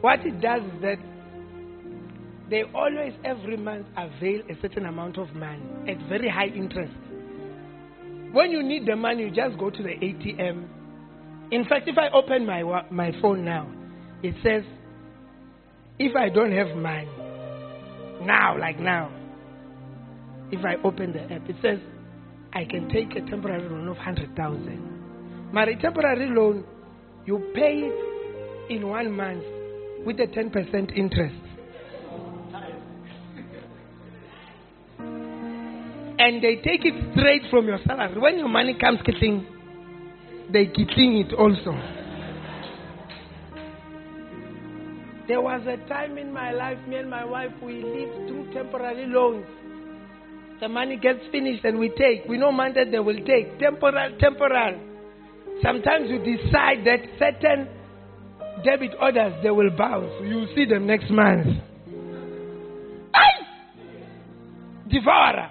[0.00, 0.98] What it does is that
[2.50, 6.92] they always every month avail a certain amount of money at very high interest.
[8.32, 10.68] When you need the money, you just go to the ATM.
[11.50, 13.70] In fact, if I open my my phone now,
[14.22, 14.64] it says,
[15.98, 17.08] if I don't have money
[18.22, 19.10] now, like now,
[20.50, 21.78] if I open the app, it says
[22.52, 24.96] I can take a temporary loan of hundred thousand.
[25.54, 26.64] A temporary loan,
[27.26, 29.44] you pay it in one month
[30.04, 31.47] with a 10% interest.
[36.18, 38.18] And they take it straight from your salary.
[38.18, 39.46] When your money comes kitting,
[40.52, 41.72] they kitting it also.
[45.28, 49.06] There was a time in my life, me and my wife, we lived through temporary
[49.06, 49.44] loans.
[50.60, 52.26] The money gets finished and we take.
[52.28, 53.58] We know money that they will take.
[53.60, 54.80] Temporal, temporal.
[55.62, 57.68] Sometimes you decide that certain
[58.64, 60.10] debit orders they will bounce.
[60.24, 61.46] You'll see them next month.
[64.88, 65.50] Devourer.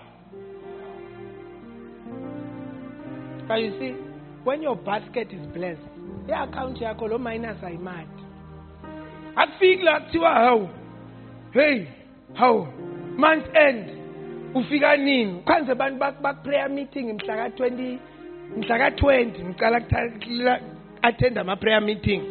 [3.47, 3.95] But you see,
[4.43, 5.81] when your basket is blessed,
[6.29, 8.07] i-account yakho lo minus ayimali
[9.35, 10.69] akufiki la kuthiwa hawu
[11.53, 11.85] hey
[12.33, 12.67] hawu
[13.17, 13.85] month end
[14.55, 17.97] ufika nini kwanze abantu bak- baku-prayer meeting mhla ka-20
[18.57, 20.61] mhla ka-20 ngicala kutha-
[21.01, 22.23] attend ama-prayer meeting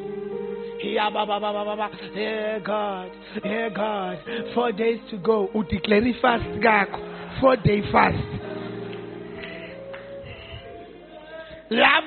[0.82, 1.90] Yeah, ba, ba, ba, ba, ba.
[2.14, 3.10] Yeah, God,
[3.42, 4.18] yeah, God.
[4.54, 5.48] Four days to go.
[5.54, 7.00] Udeclare fast kakho.
[7.40, 8.18] Four day fast.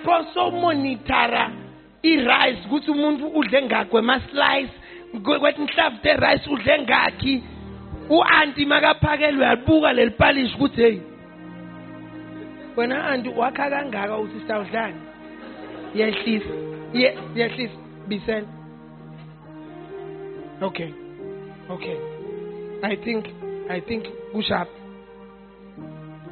[0.05, 1.51] Lapho somonitara
[2.03, 4.73] i-rice ukuthi umuntu udle ngakhi wema-slice
[5.23, 7.43] kwethi inhlavu te-rice udle ngakhi
[8.09, 11.01] u-anti makaphakelwe yabuka leli palishi ukuthi heyi
[12.77, 15.01] wena anti wakha kangaka usista udlani
[15.95, 16.53] yehlisa
[16.93, 17.73] Ye- yehlisa
[18.07, 18.47] bisela.
[20.61, 20.93] Okay
[21.69, 21.97] okay.
[22.83, 23.25] I think
[23.69, 24.67] i think kushap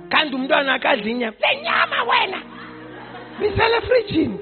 [0.10, 2.56] kanti umntwana akadla inyama le nyama wena
[3.39, 4.38] bisele efrijini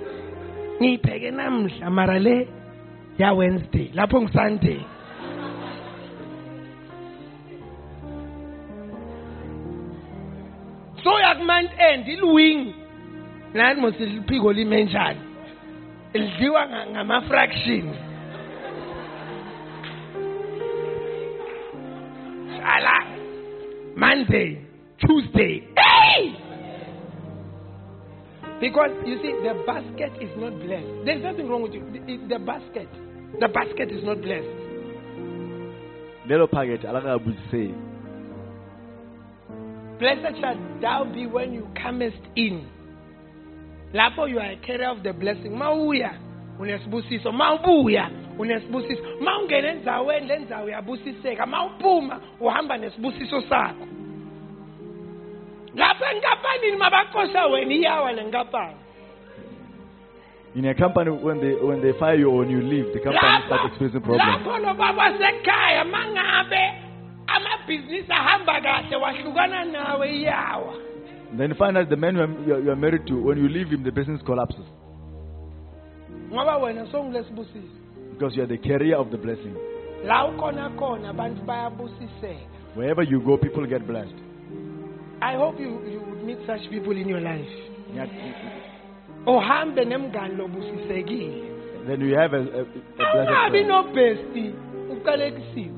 [0.80, 2.48] ngiyipheke namhla mara le
[3.18, 4.80] ya wednesday lapho ngisunday.
[11.04, 12.74] So yakumonth end iluwing.
[13.54, 15.20] Nani mos liphiko lime njani?
[16.14, 17.96] Lidliwa nga- ngama-fractions
[22.58, 22.98] shala.
[23.96, 24.58] Monday
[24.98, 25.64] tuesday.
[25.76, 26.45] Hey!
[28.60, 31.06] Because you see, the basket is not blessed.
[31.06, 31.84] There's nothing wrong with you.
[31.92, 32.90] The, the basket,
[33.40, 34.48] the basket is not blessed.
[36.28, 37.74] lelo phakethe alakabuziseki
[40.00, 42.68] Blessed shall thou be when you comest in.
[43.94, 45.52] Lapho you are a carrier of the blessing.
[45.52, 46.18] Mawuya
[46.60, 47.32] unesibusiso.
[47.32, 49.02] Mawubuya unesibusiso.
[49.22, 51.46] Mawungena endzaweni le ndzawo uyabusiseka.
[51.46, 53.88] Mawuphuma uhamba nesibusiso sakho.
[55.76, 58.76] Lapha enkampanini mabakosha wena iyawa le nkampani.
[60.56, 63.44] in a company when they when they fire you or when you leave the company
[63.46, 64.40] start experiencing problems.
[64.40, 66.64] lapho lo baba sekhaya mangabe
[67.28, 70.74] amabhizinisi ahamba kahle wahlukana nawe iyawa.
[71.38, 73.50] Then find out the man you are, you are, you are married to when you
[73.50, 74.66] leave him the business collapses.
[76.32, 79.56] Ngoba wena songulesibusiso because you are the carrier of the blessing.
[80.06, 82.48] La ukhona khona abantu bayabusiseka.
[82.76, 84.25] Wherever you go people get blessed
[85.22, 87.50] i hope you, you would meet such people in your life.
[87.96, 88.08] Yeah.
[89.28, 91.44] uhambe nemngani lobusisekile
[91.88, 92.62] then you have a, a,
[93.00, 94.54] a ungabi nobhesti
[94.92, 95.72] uqalekisiwe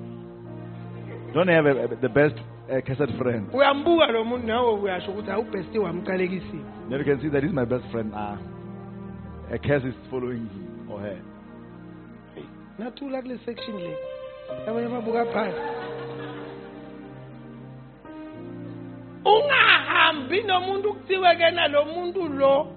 [1.33, 2.35] don't have a, a, the best
[2.69, 3.47] uh, cassette friend.
[3.53, 7.65] Uyambuka lo muntu nawe uyasho ukuthi awubhesti wamqalekisiwe then you can see that he's my
[7.65, 8.37] best friend ah.
[9.53, 11.19] A curse is following him or her.
[12.79, 13.95] Nathula kule section le.
[14.67, 15.59] Abanye babuka phansi
[19.33, 22.67] ungahambi nomuntu kuthiwe kena lo muntu lo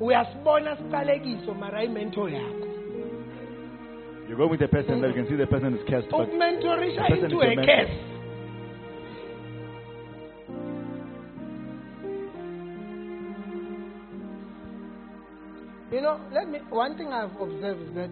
[0.00, 2.66] uyasibona siqalekiso mara imentor yakho
[4.28, 6.38] you go with a person that you can see the person is cursed but The
[6.38, 8.10] person into is a curse
[15.92, 16.60] You know, let me.
[16.70, 18.10] One thing I've observed is that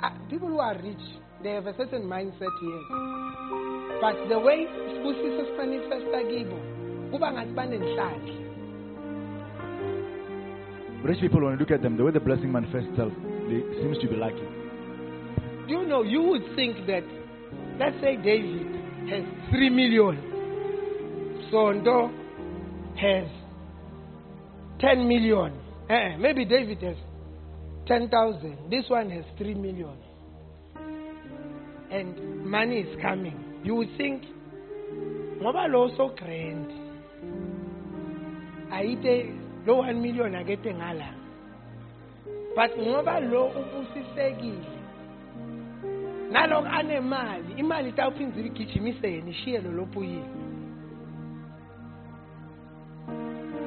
[0.00, 1.02] uh, people who are rich,
[1.42, 2.82] they have a certain mindset here.
[4.00, 6.69] But the way sibusiso simanifesta kibo,
[7.10, 8.34] kuba ngathi banenhlanhla.
[11.04, 13.12] rich people when you look at them the way the blessing manifests itself
[13.48, 14.46] they seems to be lucky
[15.70, 16.02] Do you know?
[16.02, 17.04] You would think that,
[17.78, 18.66] let's say David
[19.08, 20.18] has three million,
[21.52, 22.10] Sondo
[22.98, 23.28] has
[24.80, 25.52] ten million.
[25.88, 26.96] Eh, maybe David has
[27.86, 28.68] ten thousand.
[28.68, 29.96] This one has three million,
[31.92, 33.60] and money is coming.
[33.62, 34.24] You would think,
[35.40, 36.79] ngoba lo so grand.
[38.72, 39.32] Ayite
[39.66, 41.14] lo one million agete ngala.
[42.54, 44.80] But ngoba lo ubusisekile
[46.30, 49.22] naloko anemali imali itawuphindze igijimise
[49.64, 50.50] lo lopuyile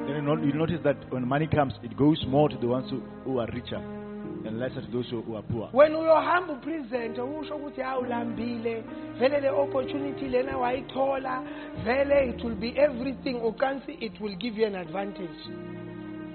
[0.06, 3.38] then you notice that when money comes, it goes more to the ones who, who
[3.38, 4.03] are richer
[4.46, 5.70] and lesser to those who, are poor.
[5.72, 8.84] wena uyohamba upresente usho ukuthi hawu ulambile
[9.18, 11.42] vele le opportunity lena wayithola
[11.84, 13.34] vele it will be everything.
[13.34, 15.48] Ucansi it will give you an advantage.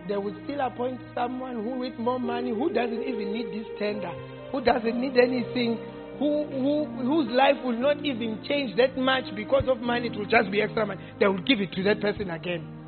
[0.07, 4.11] They will still appoint someone who with more money who doesn't even need this tender
[4.52, 5.77] who doesn't need anything
[6.18, 10.26] who, who, whose life will not even change that much because of money it will
[10.26, 10.99] just be extra money.
[11.19, 12.78] They will give it to that person again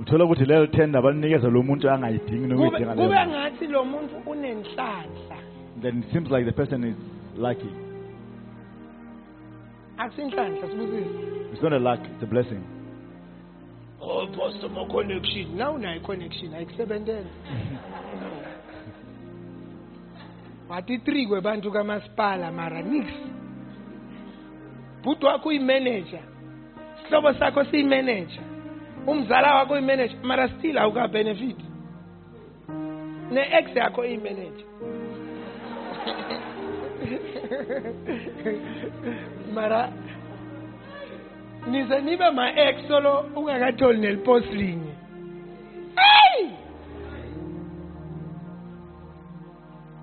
[0.00, 5.38] uthola ukuthi lelo tender balinikeza lo muntu angayidingi kube leyo ngathi lo muntu unenhlanhla
[5.82, 6.96] then it seems like the person is
[7.36, 7.70] lucky
[9.98, 11.10] akusinhlanhla sibusisi
[11.52, 12.78] it's not a luck it's a blessing
[14.00, 15.56] Oh, pastor, my connection.
[15.56, 17.26] Now, unayo connection ayikusebentela.
[20.68, 23.06] Wathi 3 kwebantu kamasipala mara nix.
[25.02, 26.20] Bhuti wakho uyimanager.
[27.02, 28.47] Sihlobo sakho siyimanager.
[29.06, 31.58] Umzala wakho uyimanager mara still awuka benefit.
[33.30, 34.64] Ne ex yakho uyimanager.
[39.54, 39.92] mara
[41.66, 44.92] nize nibe ma-ex solo ungakatholi neliposi linye
[45.96, 46.50] hey!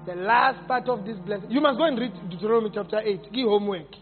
[0.06, 3.96] the last part of this blessing you must go and read deuteronomy chapter 8 ki-homework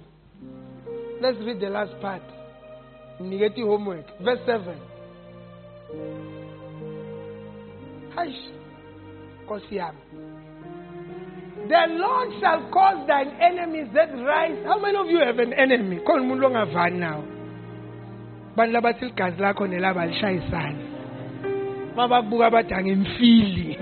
[1.21, 2.23] let's read the last part
[3.19, 4.61] niketi homework verse 7
[8.15, 8.49] hayish
[9.43, 9.99] nkosi yami
[11.67, 14.57] the Lord shall cause thine enemies that rise.
[14.65, 15.99] How many of you have an enemy?
[15.99, 17.23] Khona umuntu ongavani nawo.
[18.55, 20.79] Bantu labathi ligazi lakho nelaba lishayisana.
[21.95, 23.79] Mabakubuka bathi angimfili.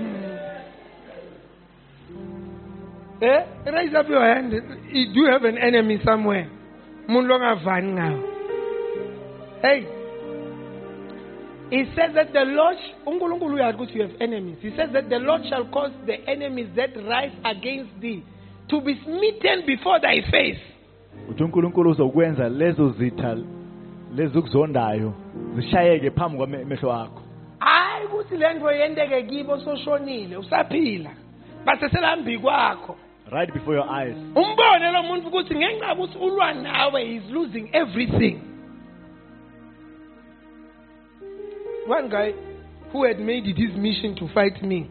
[3.20, 3.44] Eh?
[3.64, 4.50] Raise up your hand.
[4.50, 6.48] Do you have an enemy somewhere?
[7.08, 8.31] Umuntu ongavani ngawo.
[9.62, 9.86] Hey.
[11.70, 12.76] He says that the Lord,
[13.06, 14.56] uNkulunkulu uyazi ukuthi you have enemies.
[14.60, 18.22] He says that the Lord shall cause the enemies that rise against thee
[18.68, 20.60] to be smitten before thy face.
[21.30, 23.36] uthi unkulunkulu uzokwenza lezo zitha
[24.16, 25.12] lezi ukuzondayo
[25.56, 27.22] zishayeke phambi kwamehlo akho
[27.58, 31.10] Hayi ukuthi le nto yenteke kibo soshonile usaphila.
[31.64, 32.96] Baseselambi kwakho.
[33.32, 37.68] right before your eyes Umbone lo muntu ukuthi ngenxa ukuthi ulwa nawe he is losing
[37.72, 38.40] everything.
[41.86, 42.32] One guy
[42.92, 44.88] who had made it his mission to fight me.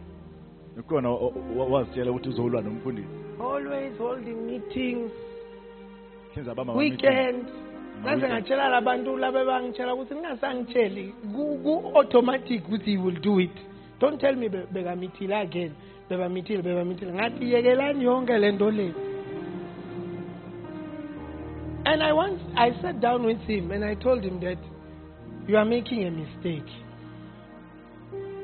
[0.79, 3.07] ukhona o- o- wazitshela ukuthi uzolwa nomfundisi
[3.39, 5.11] Always holding meetings,
[6.33, 7.05] Hlenza abamba ama-meeting.
[7.07, 7.45] weekend.
[8.01, 13.51] Ngaze ngatshela labantu laba bangitshela ukuthi ningasangitsheli ku-automatic ukuthi he will do it.
[13.99, 15.71] Don't tell me be- bekamithile again.
[16.09, 17.13] Bebamithile, bebamithile.
[17.13, 18.93] Ngathi yekelani yonke le nto le.
[21.85, 24.57] And I once I sat down with him and I told him that
[25.51, 26.71] you are making a mistake.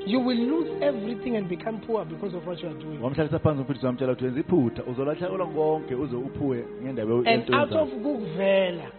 [0.06, 3.00] You will lose everything and become poor because of what you are doing.
[3.02, 7.88] wamhlalisa phansi umfundisi wamtshela ukuthi wenza iphutha uzolahlekelwa konke uze uphuwe ngendaba And out of
[7.88, 8.90] kukuvela,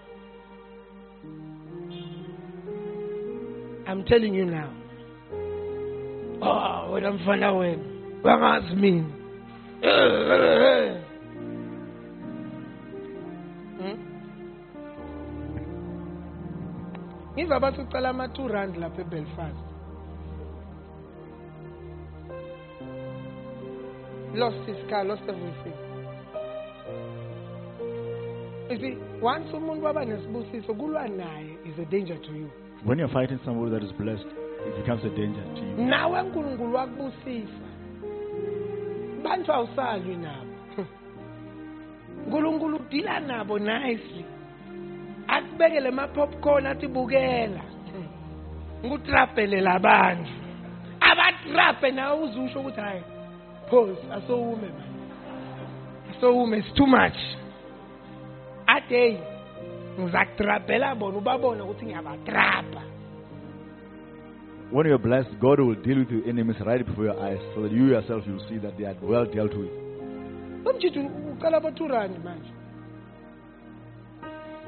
[3.87, 4.69] I'm telling you now.
[6.41, 7.83] Oh, wena mfana wena,
[8.23, 9.05] bangazi mina.
[9.81, 9.91] Eh,
[10.31, 11.08] eh, eh.
[17.39, 19.63] Ngiza bathi ucela ama 2 rand lapha eBelfast.
[24.35, 25.73] Lost his car, lost everything.
[28.69, 32.49] You see, once umuntu waba nesibusiso kulwa naye is a danger to you.
[32.85, 34.27] when you're fighting somebody that is blessed
[34.67, 37.63] it becomes a danger to you Nawe uNkulunkulu wakubusisa.
[39.23, 40.53] Bantu awusalwi nabo.
[42.25, 44.25] uNkulunkulu udila nabo nicely.
[45.29, 47.61] Akubekele ama popcorn athi bukela.
[48.85, 50.31] Ngutrapele labantu.
[50.99, 53.01] Abatrape nawe uzusho ukuthi hayi.
[53.69, 54.89] Pause asowume man.
[56.11, 57.17] Asowume it's too much.
[58.67, 59.19] Ade
[59.99, 62.89] ngizakutrapela bona ubabone ukuthi ngiyabatrapa.
[64.71, 67.71] when you're blessed god will deal with your enemies right before your eyes so that
[67.71, 69.69] you yourself will see that they are well dealt with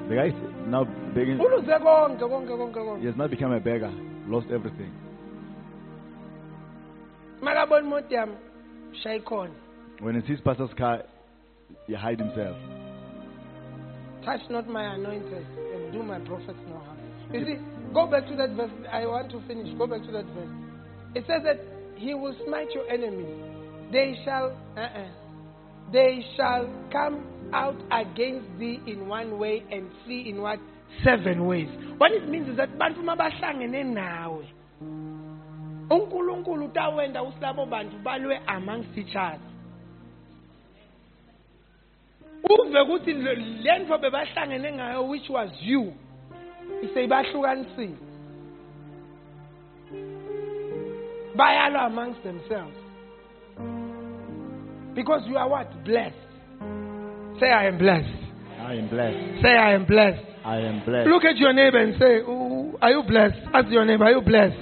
[0.09, 0.33] the guy is
[0.67, 0.83] now
[1.15, 3.05] begging Uluze konke konke konke he konke.
[3.05, 3.91] has now become a beggar
[4.27, 4.91] lost everything
[7.41, 8.35] Makabona imoto yami
[9.03, 9.51] shayikhona.
[10.01, 11.03] when he sees pastor's car
[11.87, 12.57] he hide himself
[14.25, 16.97] Touch not my anointed and do my prophets no harm.
[17.33, 17.57] You see,
[17.91, 18.69] go back to that verse.
[18.91, 19.75] I want to finish.
[19.79, 20.49] Go back to that verse.
[21.15, 21.59] It says that
[21.95, 23.33] he will smite your enemies.
[23.91, 25.07] They shall uh-uh,
[25.91, 30.59] they shall come out against thee in one way and flee in what?
[31.03, 31.69] Seven ways.
[31.97, 34.45] What it means is that bantu mabahlangene nawe.
[35.89, 39.39] Unkulunkulu utawenta usilabo bantu balwe amongst each other.
[42.43, 45.93] Uve ukuthi le le nto bebahlangene ngayo which was you
[46.83, 47.97] iseyibahlukanisile.
[51.35, 52.75] Bayalwa amongst themselves.
[54.93, 55.83] Because you are what?
[55.85, 56.30] Blessed
[57.41, 58.07] say i am blessed
[58.59, 59.41] I am blessed.
[59.43, 61.07] say i am blessed I am blessed.
[61.07, 63.37] Look at your neighbor and say, "Ooh, Are you blessed?
[63.53, 64.57] Ask your neighbor, Are you blessed?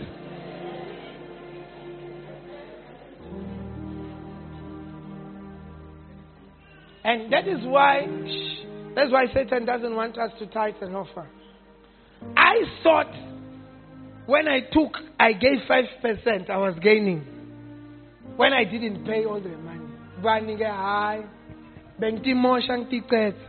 [7.04, 8.08] And that is why,
[8.96, 11.28] that's why Satan doesn't want us to tithe and offer.
[12.36, 13.12] I thought
[14.26, 17.26] when I took, I gave 5%, I was gaining.
[18.36, 19.86] When I didn't pay all the money.
[20.22, 21.24] Banike high.
[22.00, 23.46] Bengitimosha ngiticetha.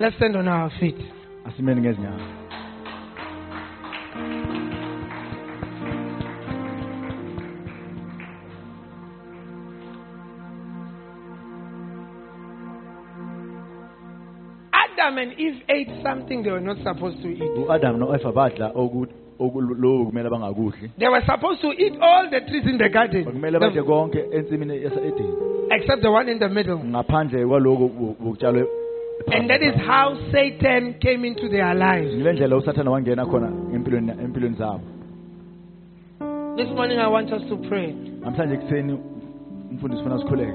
[0.00, 0.98] Let's stand on our feet.
[1.46, 2.40] Asimeni ngezinyawo.
[14.72, 17.40] Adam and Eve ate something they were not supposed to eat.
[17.56, 19.06] uAdam noEva badla oh,
[19.40, 20.90] oku okuloku kumele bangakudli.
[20.98, 25.34] They were supposed to eat all the trees in the garden, the- konke ensimini yaseEdeni.
[25.70, 26.78] except the one in the middle.
[26.78, 28.66] Ngaphandle kwaloku bu- bukutshalwe.
[29.32, 32.14] And that is how Satan came into their lives.
[32.14, 34.80] Ngile ndlela usathana wangena khona empilweni empilweni zabo.
[36.56, 37.92] This morning I want us to pray.
[38.20, 38.98] Namhlanje kuseni
[39.70, 40.52] umfundisi ufuna sikhuleke.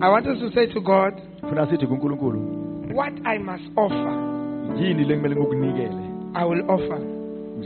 [0.00, 4.12] I want us to say to God, Ufuna sithi kuNkulunkulu, What I must offer,
[4.78, 6.02] yini lekumele ngikunikele?
[6.34, 6.98] I will offer.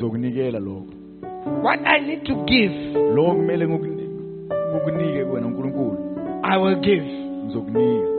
[0.00, 0.86] Ngizokunikela lokho.
[1.62, 2.72] What I need to give,
[3.14, 5.98] Lokho kumele ngikunike wena uNkulunkulu.
[6.44, 7.02] I will give.
[7.02, 8.16] Ngizokunika.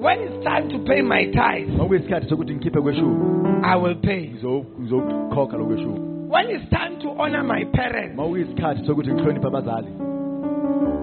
[0.00, 4.28] When it's time to pay my tithe, Makuyisikhathi sokuthi ngikhiphe kweshumi, I will pay.
[4.28, 6.00] ngizo ngizokhokha lokweshumi.
[6.30, 9.86] When it's time to honor my parents Makuyisikhathi sokuthi ngihloniphe abazali,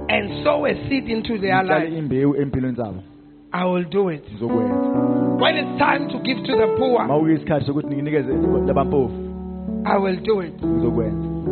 [0.09, 3.01] and sow a seed into their lives, imbewu empilweni zabo,
[3.53, 4.23] I will do it.
[4.33, 5.37] ngizokwenza.
[5.39, 8.33] When it's time to give to the poor, Makuyisikhathi sokuthi nginikeze
[8.67, 9.26] labampofu,
[9.87, 10.53] I will do it.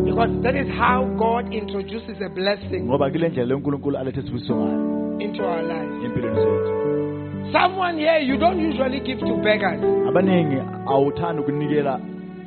[0.06, 5.20] Because that is how God introduces a blessing Ngoba kule ndlela uNkulunkulu alethe isibusiso ngayo
[5.20, 6.06] into our lives.
[6.06, 7.52] empilweni zethu.
[7.52, 9.82] Someone here, you don't usually give to beggars.
[10.08, 12.00] Abaningi awuthandi ukunikela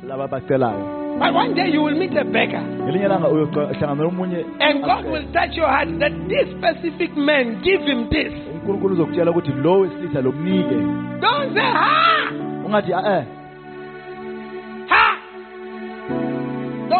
[0.07, 0.99] laba abacelayo.
[1.19, 2.61] But one day you will meet a beggar.
[2.61, 7.81] Ngelinye ilanga uyohlangana nomunye And God will touch your heart that this specific man, give
[7.81, 8.33] him this.
[8.53, 10.31] uNkulunkulu uzokutshela ukuthi lo wesilisa lo.
[10.31, 12.31] Don't say, ha!
[12.65, 12.93] Ungathi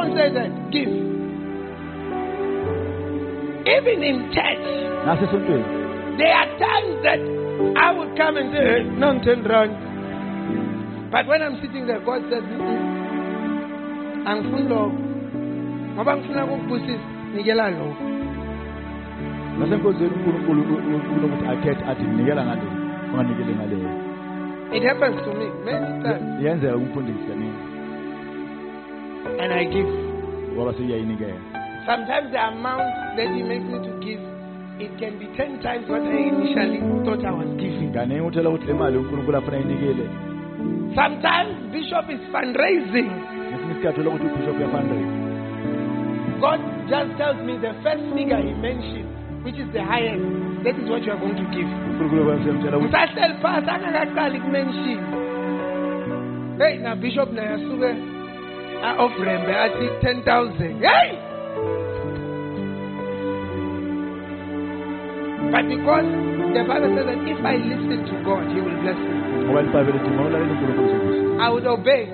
[0.10, 0.50] Don't say that.
[0.72, 0.90] Give.
[3.70, 4.66] Even in church,
[5.06, 5.78] nasesontweni
[6.18, 7.20] there are times that
[7.78, 11.12] I would come and say, hey, no, ten rand.
[11.12, 14.26] But when I'm sitting there, God says, "Mm-mm.
[14.26, 14.92] angifuni lokho
[15.96, 17.00] ngoba ngifuna ukukubusisa
[17.36, 18.04] nikela lokho
[19.60, 20.78] nasenkonzweni uNkulunkulu
[21.18, 22.62] unokuthi akhethe athi nikela ngale
[23.14, 23.90] unganikele ngaleyo.
[24.74, 27.69] it happens to me many times Iyenzeka kumfundisi kaningi
[29.40, 29.88] and i give.
[31.88, 34.20] Sometimes the amount that he makes me to give
[34.80, 37.92] it can be 10 times what i initially thought i was giving.
[37.96, 40.06] Kaningi uthola ukuthi le mali uNkulunkulu afuna inikele.
[40.96, 43.12] sometimes bishop is fundraising.
[43.50, 45.14] Ngesinye isikhathi uthola ukuthi ubishop uyafundraise.
[46.40, 46.60] god
[46.90, 49.10] just tells me the first figure he mentioned
[49.44, 50.24] which is the highest
[50.64, 51.70] that is what you are going to give.
[51.90, 55.00] uNkulunkulu uyamtshela ukuthi ngisahleli phasi angakaqali kumention
[56.60, 58.09] hey na bishop now naye asuke
[58.84, 61.10] Ah, a-ofrembe athi 10000 hey
[65.52, 66.08] but because
[66.56, 69.16] the bible says that if i listen to god he will bless me
[69.46, 71.44] ngoba ibhayibheli lithi mawulalela uNkulunkulu uzokusiza.
[71.46, 72.08] i would obey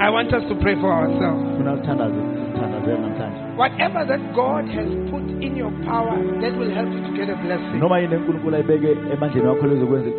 [0.00, 2.20] i want us to pray for ourselves Funa sithandaze
[2.52, 3.40] sithandazele namhlanje.
[3.62, 7.36] whatever that god has put in your power that will help you to get a
[7.44, 10.10] blessing Noma yini uNkulunkulu ayibeke emandleni wakho lezokwenza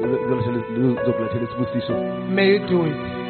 [1.06, 1.94] zokulethela isibusiso.
[2.35, 3.26] may you do it.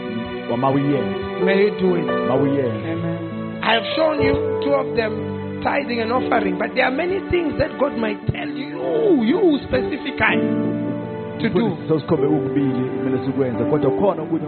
[0.56, 3.28] May you do it Mawuyenze.
[3.62, 4.34] I have shown you
[4.64, 8.48] two of them, tithing and offering, but there are many things that God might tell
[8.48, 10.40] you, you specifically,
[11.42, 11.78] to do.
[11.88, 14.46] Sosikhombe ukubili kumele sikwenze kodwa khona ukuthi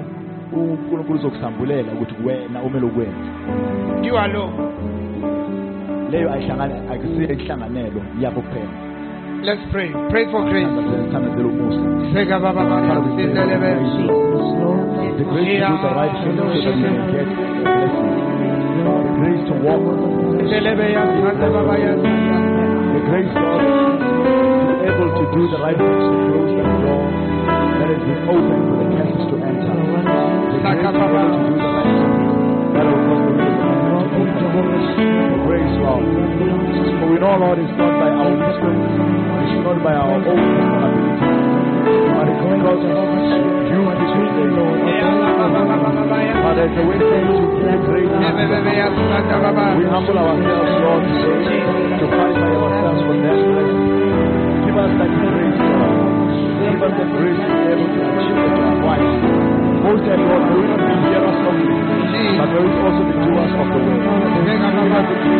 [0.53, 3.29] uNkulunkulu uzokusambulela ukuthi wena umele ukwenze.
[4.07, 4.53] You alone.
[6.11, 6.75] Leyo ayihlangane
[7.33, 8.88] inhlanganelo yabo kuphela.
[9.41, 9.89] Let's pray.
[10.11, 10.67] Pray for grace.
[10.67, 11.79] Sithandazele umusa.
[12.13, 12.99] Seka baba baba.
[12.99, 13.05] The
[15.25, 16.77] grace to do the right thing so that we can
[17.11, 17.27] get
[18.83, 19.83] the grace to walk.
[20.49, 22.35] Sindelebe ya, sanda baba ya, sanda.
[22.93, 23.63] The grace, Lord, to
[24.19, 24.25] be
[24.91, 27.03] able to do the right things to close the door
[27.79, 29.71] that has been opened for the cancers to enter.
[29.71, 29.75] The
[30.59, 32.03] grace to be able to do the right thing
[32.75, 33.38] that will cause the will of God
[34.59, 34.91] fullness
[35.31, 36.03] of grace, Lord.
[36.99, 40.59] For we know, Lord, it's not by our wisdom, it's not by our own ability,
[42.11, 42.99] but it's only because of
[43.71, 44.79] you this day, Lord.
[46.43, 51.63] But there's a wisdom to do great We humble ourselves, Lord, today,
[51.99, 53.87] to by ourselves for that blessing.
[54.65, 56.35] Give us that grace, Lord.
[56.59, 58.51] Give us the grace to be able to achieve it,
[58.83, 59.58] Lord.
[59.83, 61.79] Most of may we not be hearers only,
[62.37, 64.03] but we also be doers of the word.
[64.35, 64.63] The grace
[65.07, 65.31] to do.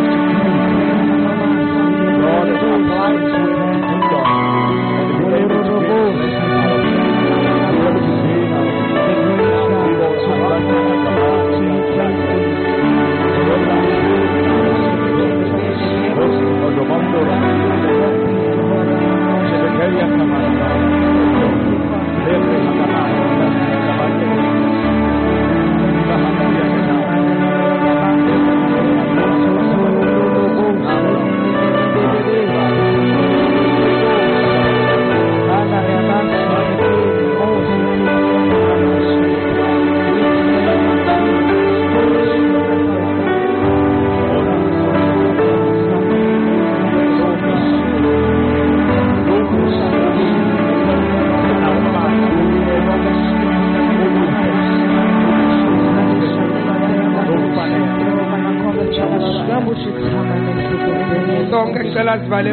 [62.10, 62.50] Sonke ngicela sivale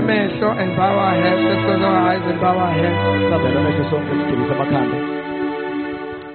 [0.60, 2.96] and bow our heads let's close our eyes and bow our heads
[3.30, 4.96] Sabela amehlo sonke sigibise amakhanda.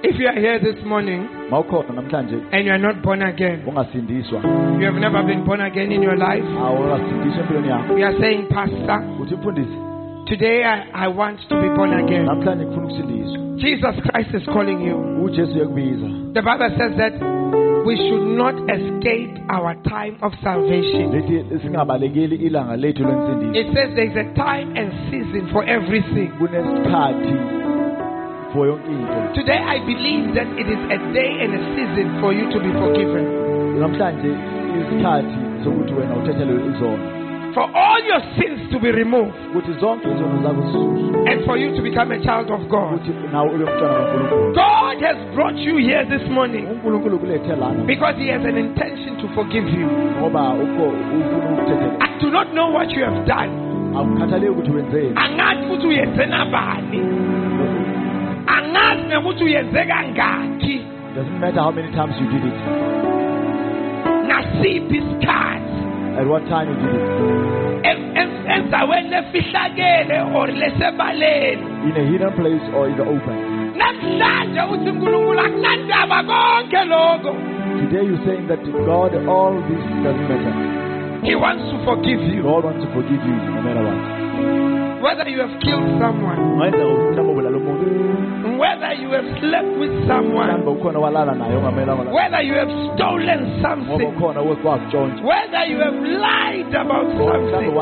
[0.02, 4.42] if you are here this morning Mawukhona namhlanje and you are not born again ungasindiswa,
[4.80, 7.94] you have never been born again in your life awungasindiswa empilweni yakho.
[7.94, 9.78] we are saying pastor Uthi mfundisi,
[10.26, 13.38] today I, I want to be born again namhlanje ngifuna ukusindiswa.
[13.56, 16.06] Jesus Christ is calling you uJesu uyakubiza.
[16.34, 17.41] the Bible says that
[17.86, 23.54] we should not escape our time of salvation Lithi singabalekeli ilanga lethu lensindiso.
[23.60, 27.34] it says there is a time and season for everything Kunesikhathi
[28.52, 29.34] for yonke.
[29.34, 32.70] Today I believe that it is a day and a season for you to be
[32.82, 33.42] forgiven.
[37.52, 37.60] Namhlanje isikhathi sokuthi wena uthethelwe izono.
[37.60, 41.32] For all your sins to be removed Ukuthi zonke izono zakho zisuswe.
[41.32, 43.00] and for you to become a child of God.
[43.00, 44.54] Ukuthi nawe ube umntwana kaNkulunkulu.
[44.54, 49.16] God has brought you here this morning uNkulunkulu kulethe lana because He has an intention
[49.18, 49.86] to forgive you.
[50.20, 51.96] ngoba ukho ufuna ukuthethela.
[52.00, 53.50] I do not know what you have done.
[53.96, 55.12] Akukhathaleki ukuthi wenzeni.
[55.16, 57.00] Angazi ukuthi uyenze nabani.
[58.46, 60.80] Angazi nokuthi uyenze kangaki.
[61.14, 62.54] Doesn't matter how many times you did it.
[64.28, 65.71] Nasiphi isikhathi.
[66.20, 67.86] At what time you did it.
[67.90, 71.64] Em- em- endaweni lefihlakele or lesebaleni.
[71.88, 73.38] In a hidden place or in the open.
[73.80, 77.32] namhlanje uthi unkulunkulu akunandaba konke lokho
[77.80, 80.54] Today you're saying that to God all this doesn't matter.
[81.28, 84.00] he wants to forgive you God wants to forgive you no matter what.
[85.04, 86.38] whether you have killed someone
[87.62, 88.60] Ungayenza mhlawumbe ubulala umuntu.
[88.60, 92.72] whether you have slept with someone Mhlawumbe ukhona walala naye ongamelanga la- whether you have
[92.94, 94.12] stolen something
[95.24, 97.74] whether you have lied about something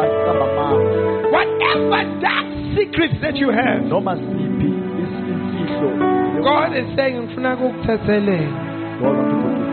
[1.33, 2.47] whatever dark
[2.77, 4.69] secrets that you have Noma siphi
[5.03, 8.49] is- God is saying ngifuna ukukuthethelele
[9.01, 9.67] God wants to forgive.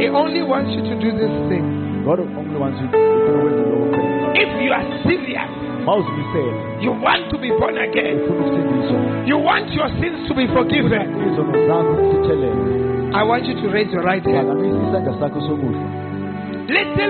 [0.00, 1.64] he only wants you to do this thing
[2.04, 4.32] God only wants you ufuna ukwenza lokho kuphela.
[4.42, 5.50] if you are serious
[6.82, 8.18] you want to be born again
[9.26, 13.14] you want your sins to be forgiven Izono zakho zithelele.
[13.14, 14.48] I want you to raise your right hand.
[14.50, 15.86] Sakho sokudla.
[16.68, 17.06] Little.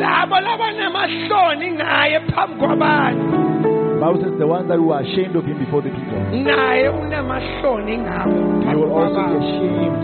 [0.00, 3.43] Labo labanamahloni ngaye phambi kwabantu.
[4.00, 6.18] Bible says the ones that were ashamed of him before the people.
[6.44, 8.36] Naye unamahloni ngabo
[8.70, 10.02] You will also be ashamed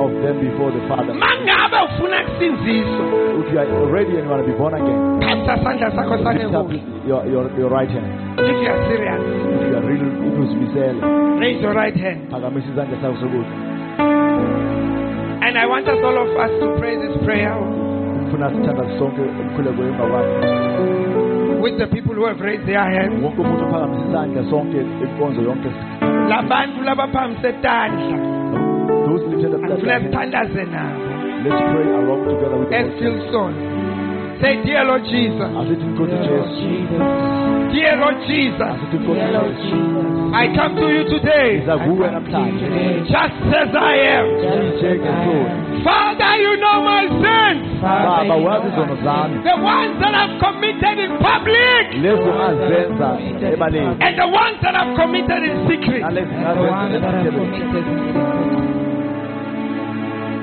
[0.00, 1.14] of them before the Father.
[1.14, 3.04] Mangabe ufuna kusinziswa,
[3.40, 6.70] If you are ready and you want to be born again, lift up
[7.06, 8.40] your, your, your right hand.
[8.40, 11.00] If you are serious, If you are real, if uzimisele,
[11.40, 12.30] raise your right hand.
[12.30, 13.56] phakamisa isandla sakho sokudla.
[15.46, 17.54] And I want us all of us to pray this prayer
[21.66, 23.18] with the people who have raised their hands.
[23.22, 25.70] Wonke umuntu uphakamisa isandla sonke inkonzo yonke.
[26.30, 28.18] Labantu labaphambise tandla.
[29.06, 30.04] Those lifted up their Ngifuna hands.
[30.06, 31.02] sithandaze nabo.
[31.44, 32.96] Let's pray along together with the As Lord.
[32.98, 33.52] still son.
[34.40, 35.50] Say, dear Lord Jesus.
[35.60, 36.70] Asithi inkosi Jesu.
[37.72, 38.60] Dear Lord Jesus.
[38.60, 39.76] Asithi inkosi Jesu.
[40.34, 42.66] I come to you today Iza kuwe namhlanje.
[43.08, 45.65] just as I am.
[45.84, 49.42] Father, you know my sins, Baba wazi izono zami.
[49.42, 53.18] the ones that I've committed in public Lezo azenza
[53.52, 53.96] ebaleni.
[54.00, 56.02] and the ones that I've committed in secret.
[56.02, 58.56] Nalezi ngazenza ezithebeni.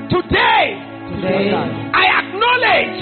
[0.09, 0.65] Today,
[1.93, 2.99] I acknowledge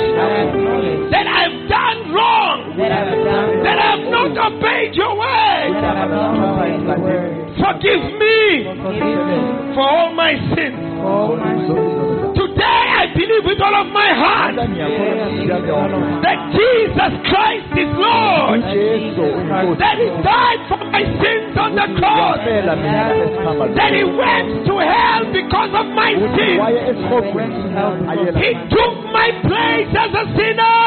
[1.11, 4.01] that I've done wrong that I've,
[4.93, 5.71] the word.
[7.57, 9.39] Forgive me Forgive me
[9.75, 10.77] for all my sins.
[11.01, 12.00] for all my sins.
[13.15, 18.61] Believe with all of my heart that Jesus Christ is Lord.
[19.79, 22.39] That He died for my sins on the cross.
[23.75, 26.59] That He went to hell because of my sins.
[28.41, 30.79] He took my place as a sinner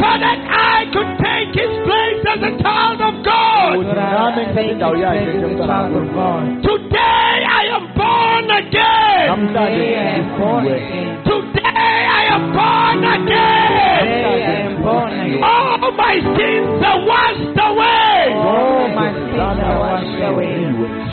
[0.00, 3.14] so that I could take His place as a child of.
[3.24, 3.72] God.
[6.62, 9.26] Today I am born again.
[10.26, 13.70] Namhlanje Today I am born again.
[14.02, 14.82] Today I am born again.
[14.82, 15.42] Am born again.
[15.42, 18.18] All my sins are washed away.
[18.34, 20.54] All my sins are washed away.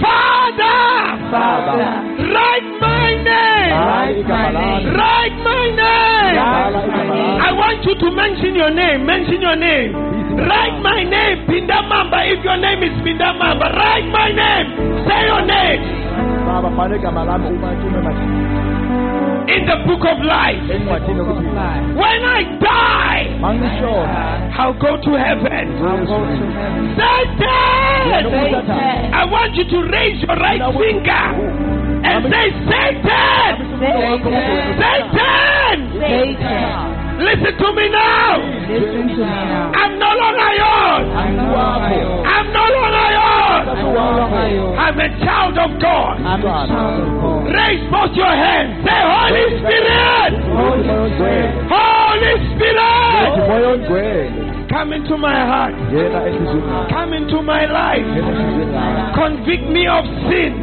[0.01, 0.81] Father,
[1.29, 1.93] Father,
[2.33, 3.73] write my name.
[3.73, 4.83] write my name.
[4.97, 6.35] Write my name.
[6.37, 7.41] Write my name.
[7.41, 9.05] I want you to mention your name.
[9.05, 9.93] Mention your name.
[10.33, 12.25] Write my name, Pindamamba.
[12.33, 14.67] If your name is Pindamamba, write my name.
[15.05, 16.03] Say your name
[19.49, 20.61] in the book of life.
[20.69, 25.75] When I die, I'll go to heaven.
[25.83, 26.95] I'll go to heaven.
[26.95, 28.31] Satan!
[28.31, 29.13] Satan.
[29.13, 31.11] I want you to raise your right finger
[32.03, 33.55] and say, Satan!
[33.79, 35.79] Satan!
[35.99, 38.35] Satan, Listen to me now.
[38.67, 39.71] listen to me now.
[39.71, 41.07] I'm no longer yours.
[41.15, 42.27] I'm no longer yours.
[42.27, 43.63] I'm no longer yours.
[43.63, 44.75] I'm no longer yours.
[44.77, 46.19] I'm a child of God.
[46.19, 47.47] I'm a child of God.
[47.47, 48.83] Raise both your hands.
[48.83, 50.31] Say, Holy Spirit!
[50.51, 50.83] Holy
[51.15, 51.53] Spirit
[53.43, 54.52] Holy Spirit!
[54.73, 55.75] Come into my heart.
[55.93, 58.07] yena enhliziyweni yami Come into my life.
[58.15, 60.53] yena enhliziyweni yami Convict me of sin.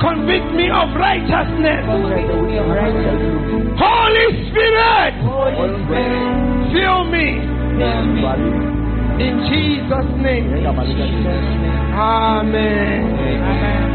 [0.00, 1.82] Convict me of righteousness.
[3.78, 5.14] Holy Spirit,
[6.72, 7.26] fill me
[9.26, 10.44] in Jesus' name.
[10.50, 11.28] ngegama likaJesu
[11.98, 13.00] Amen.
[13.42, 13.76] Amen.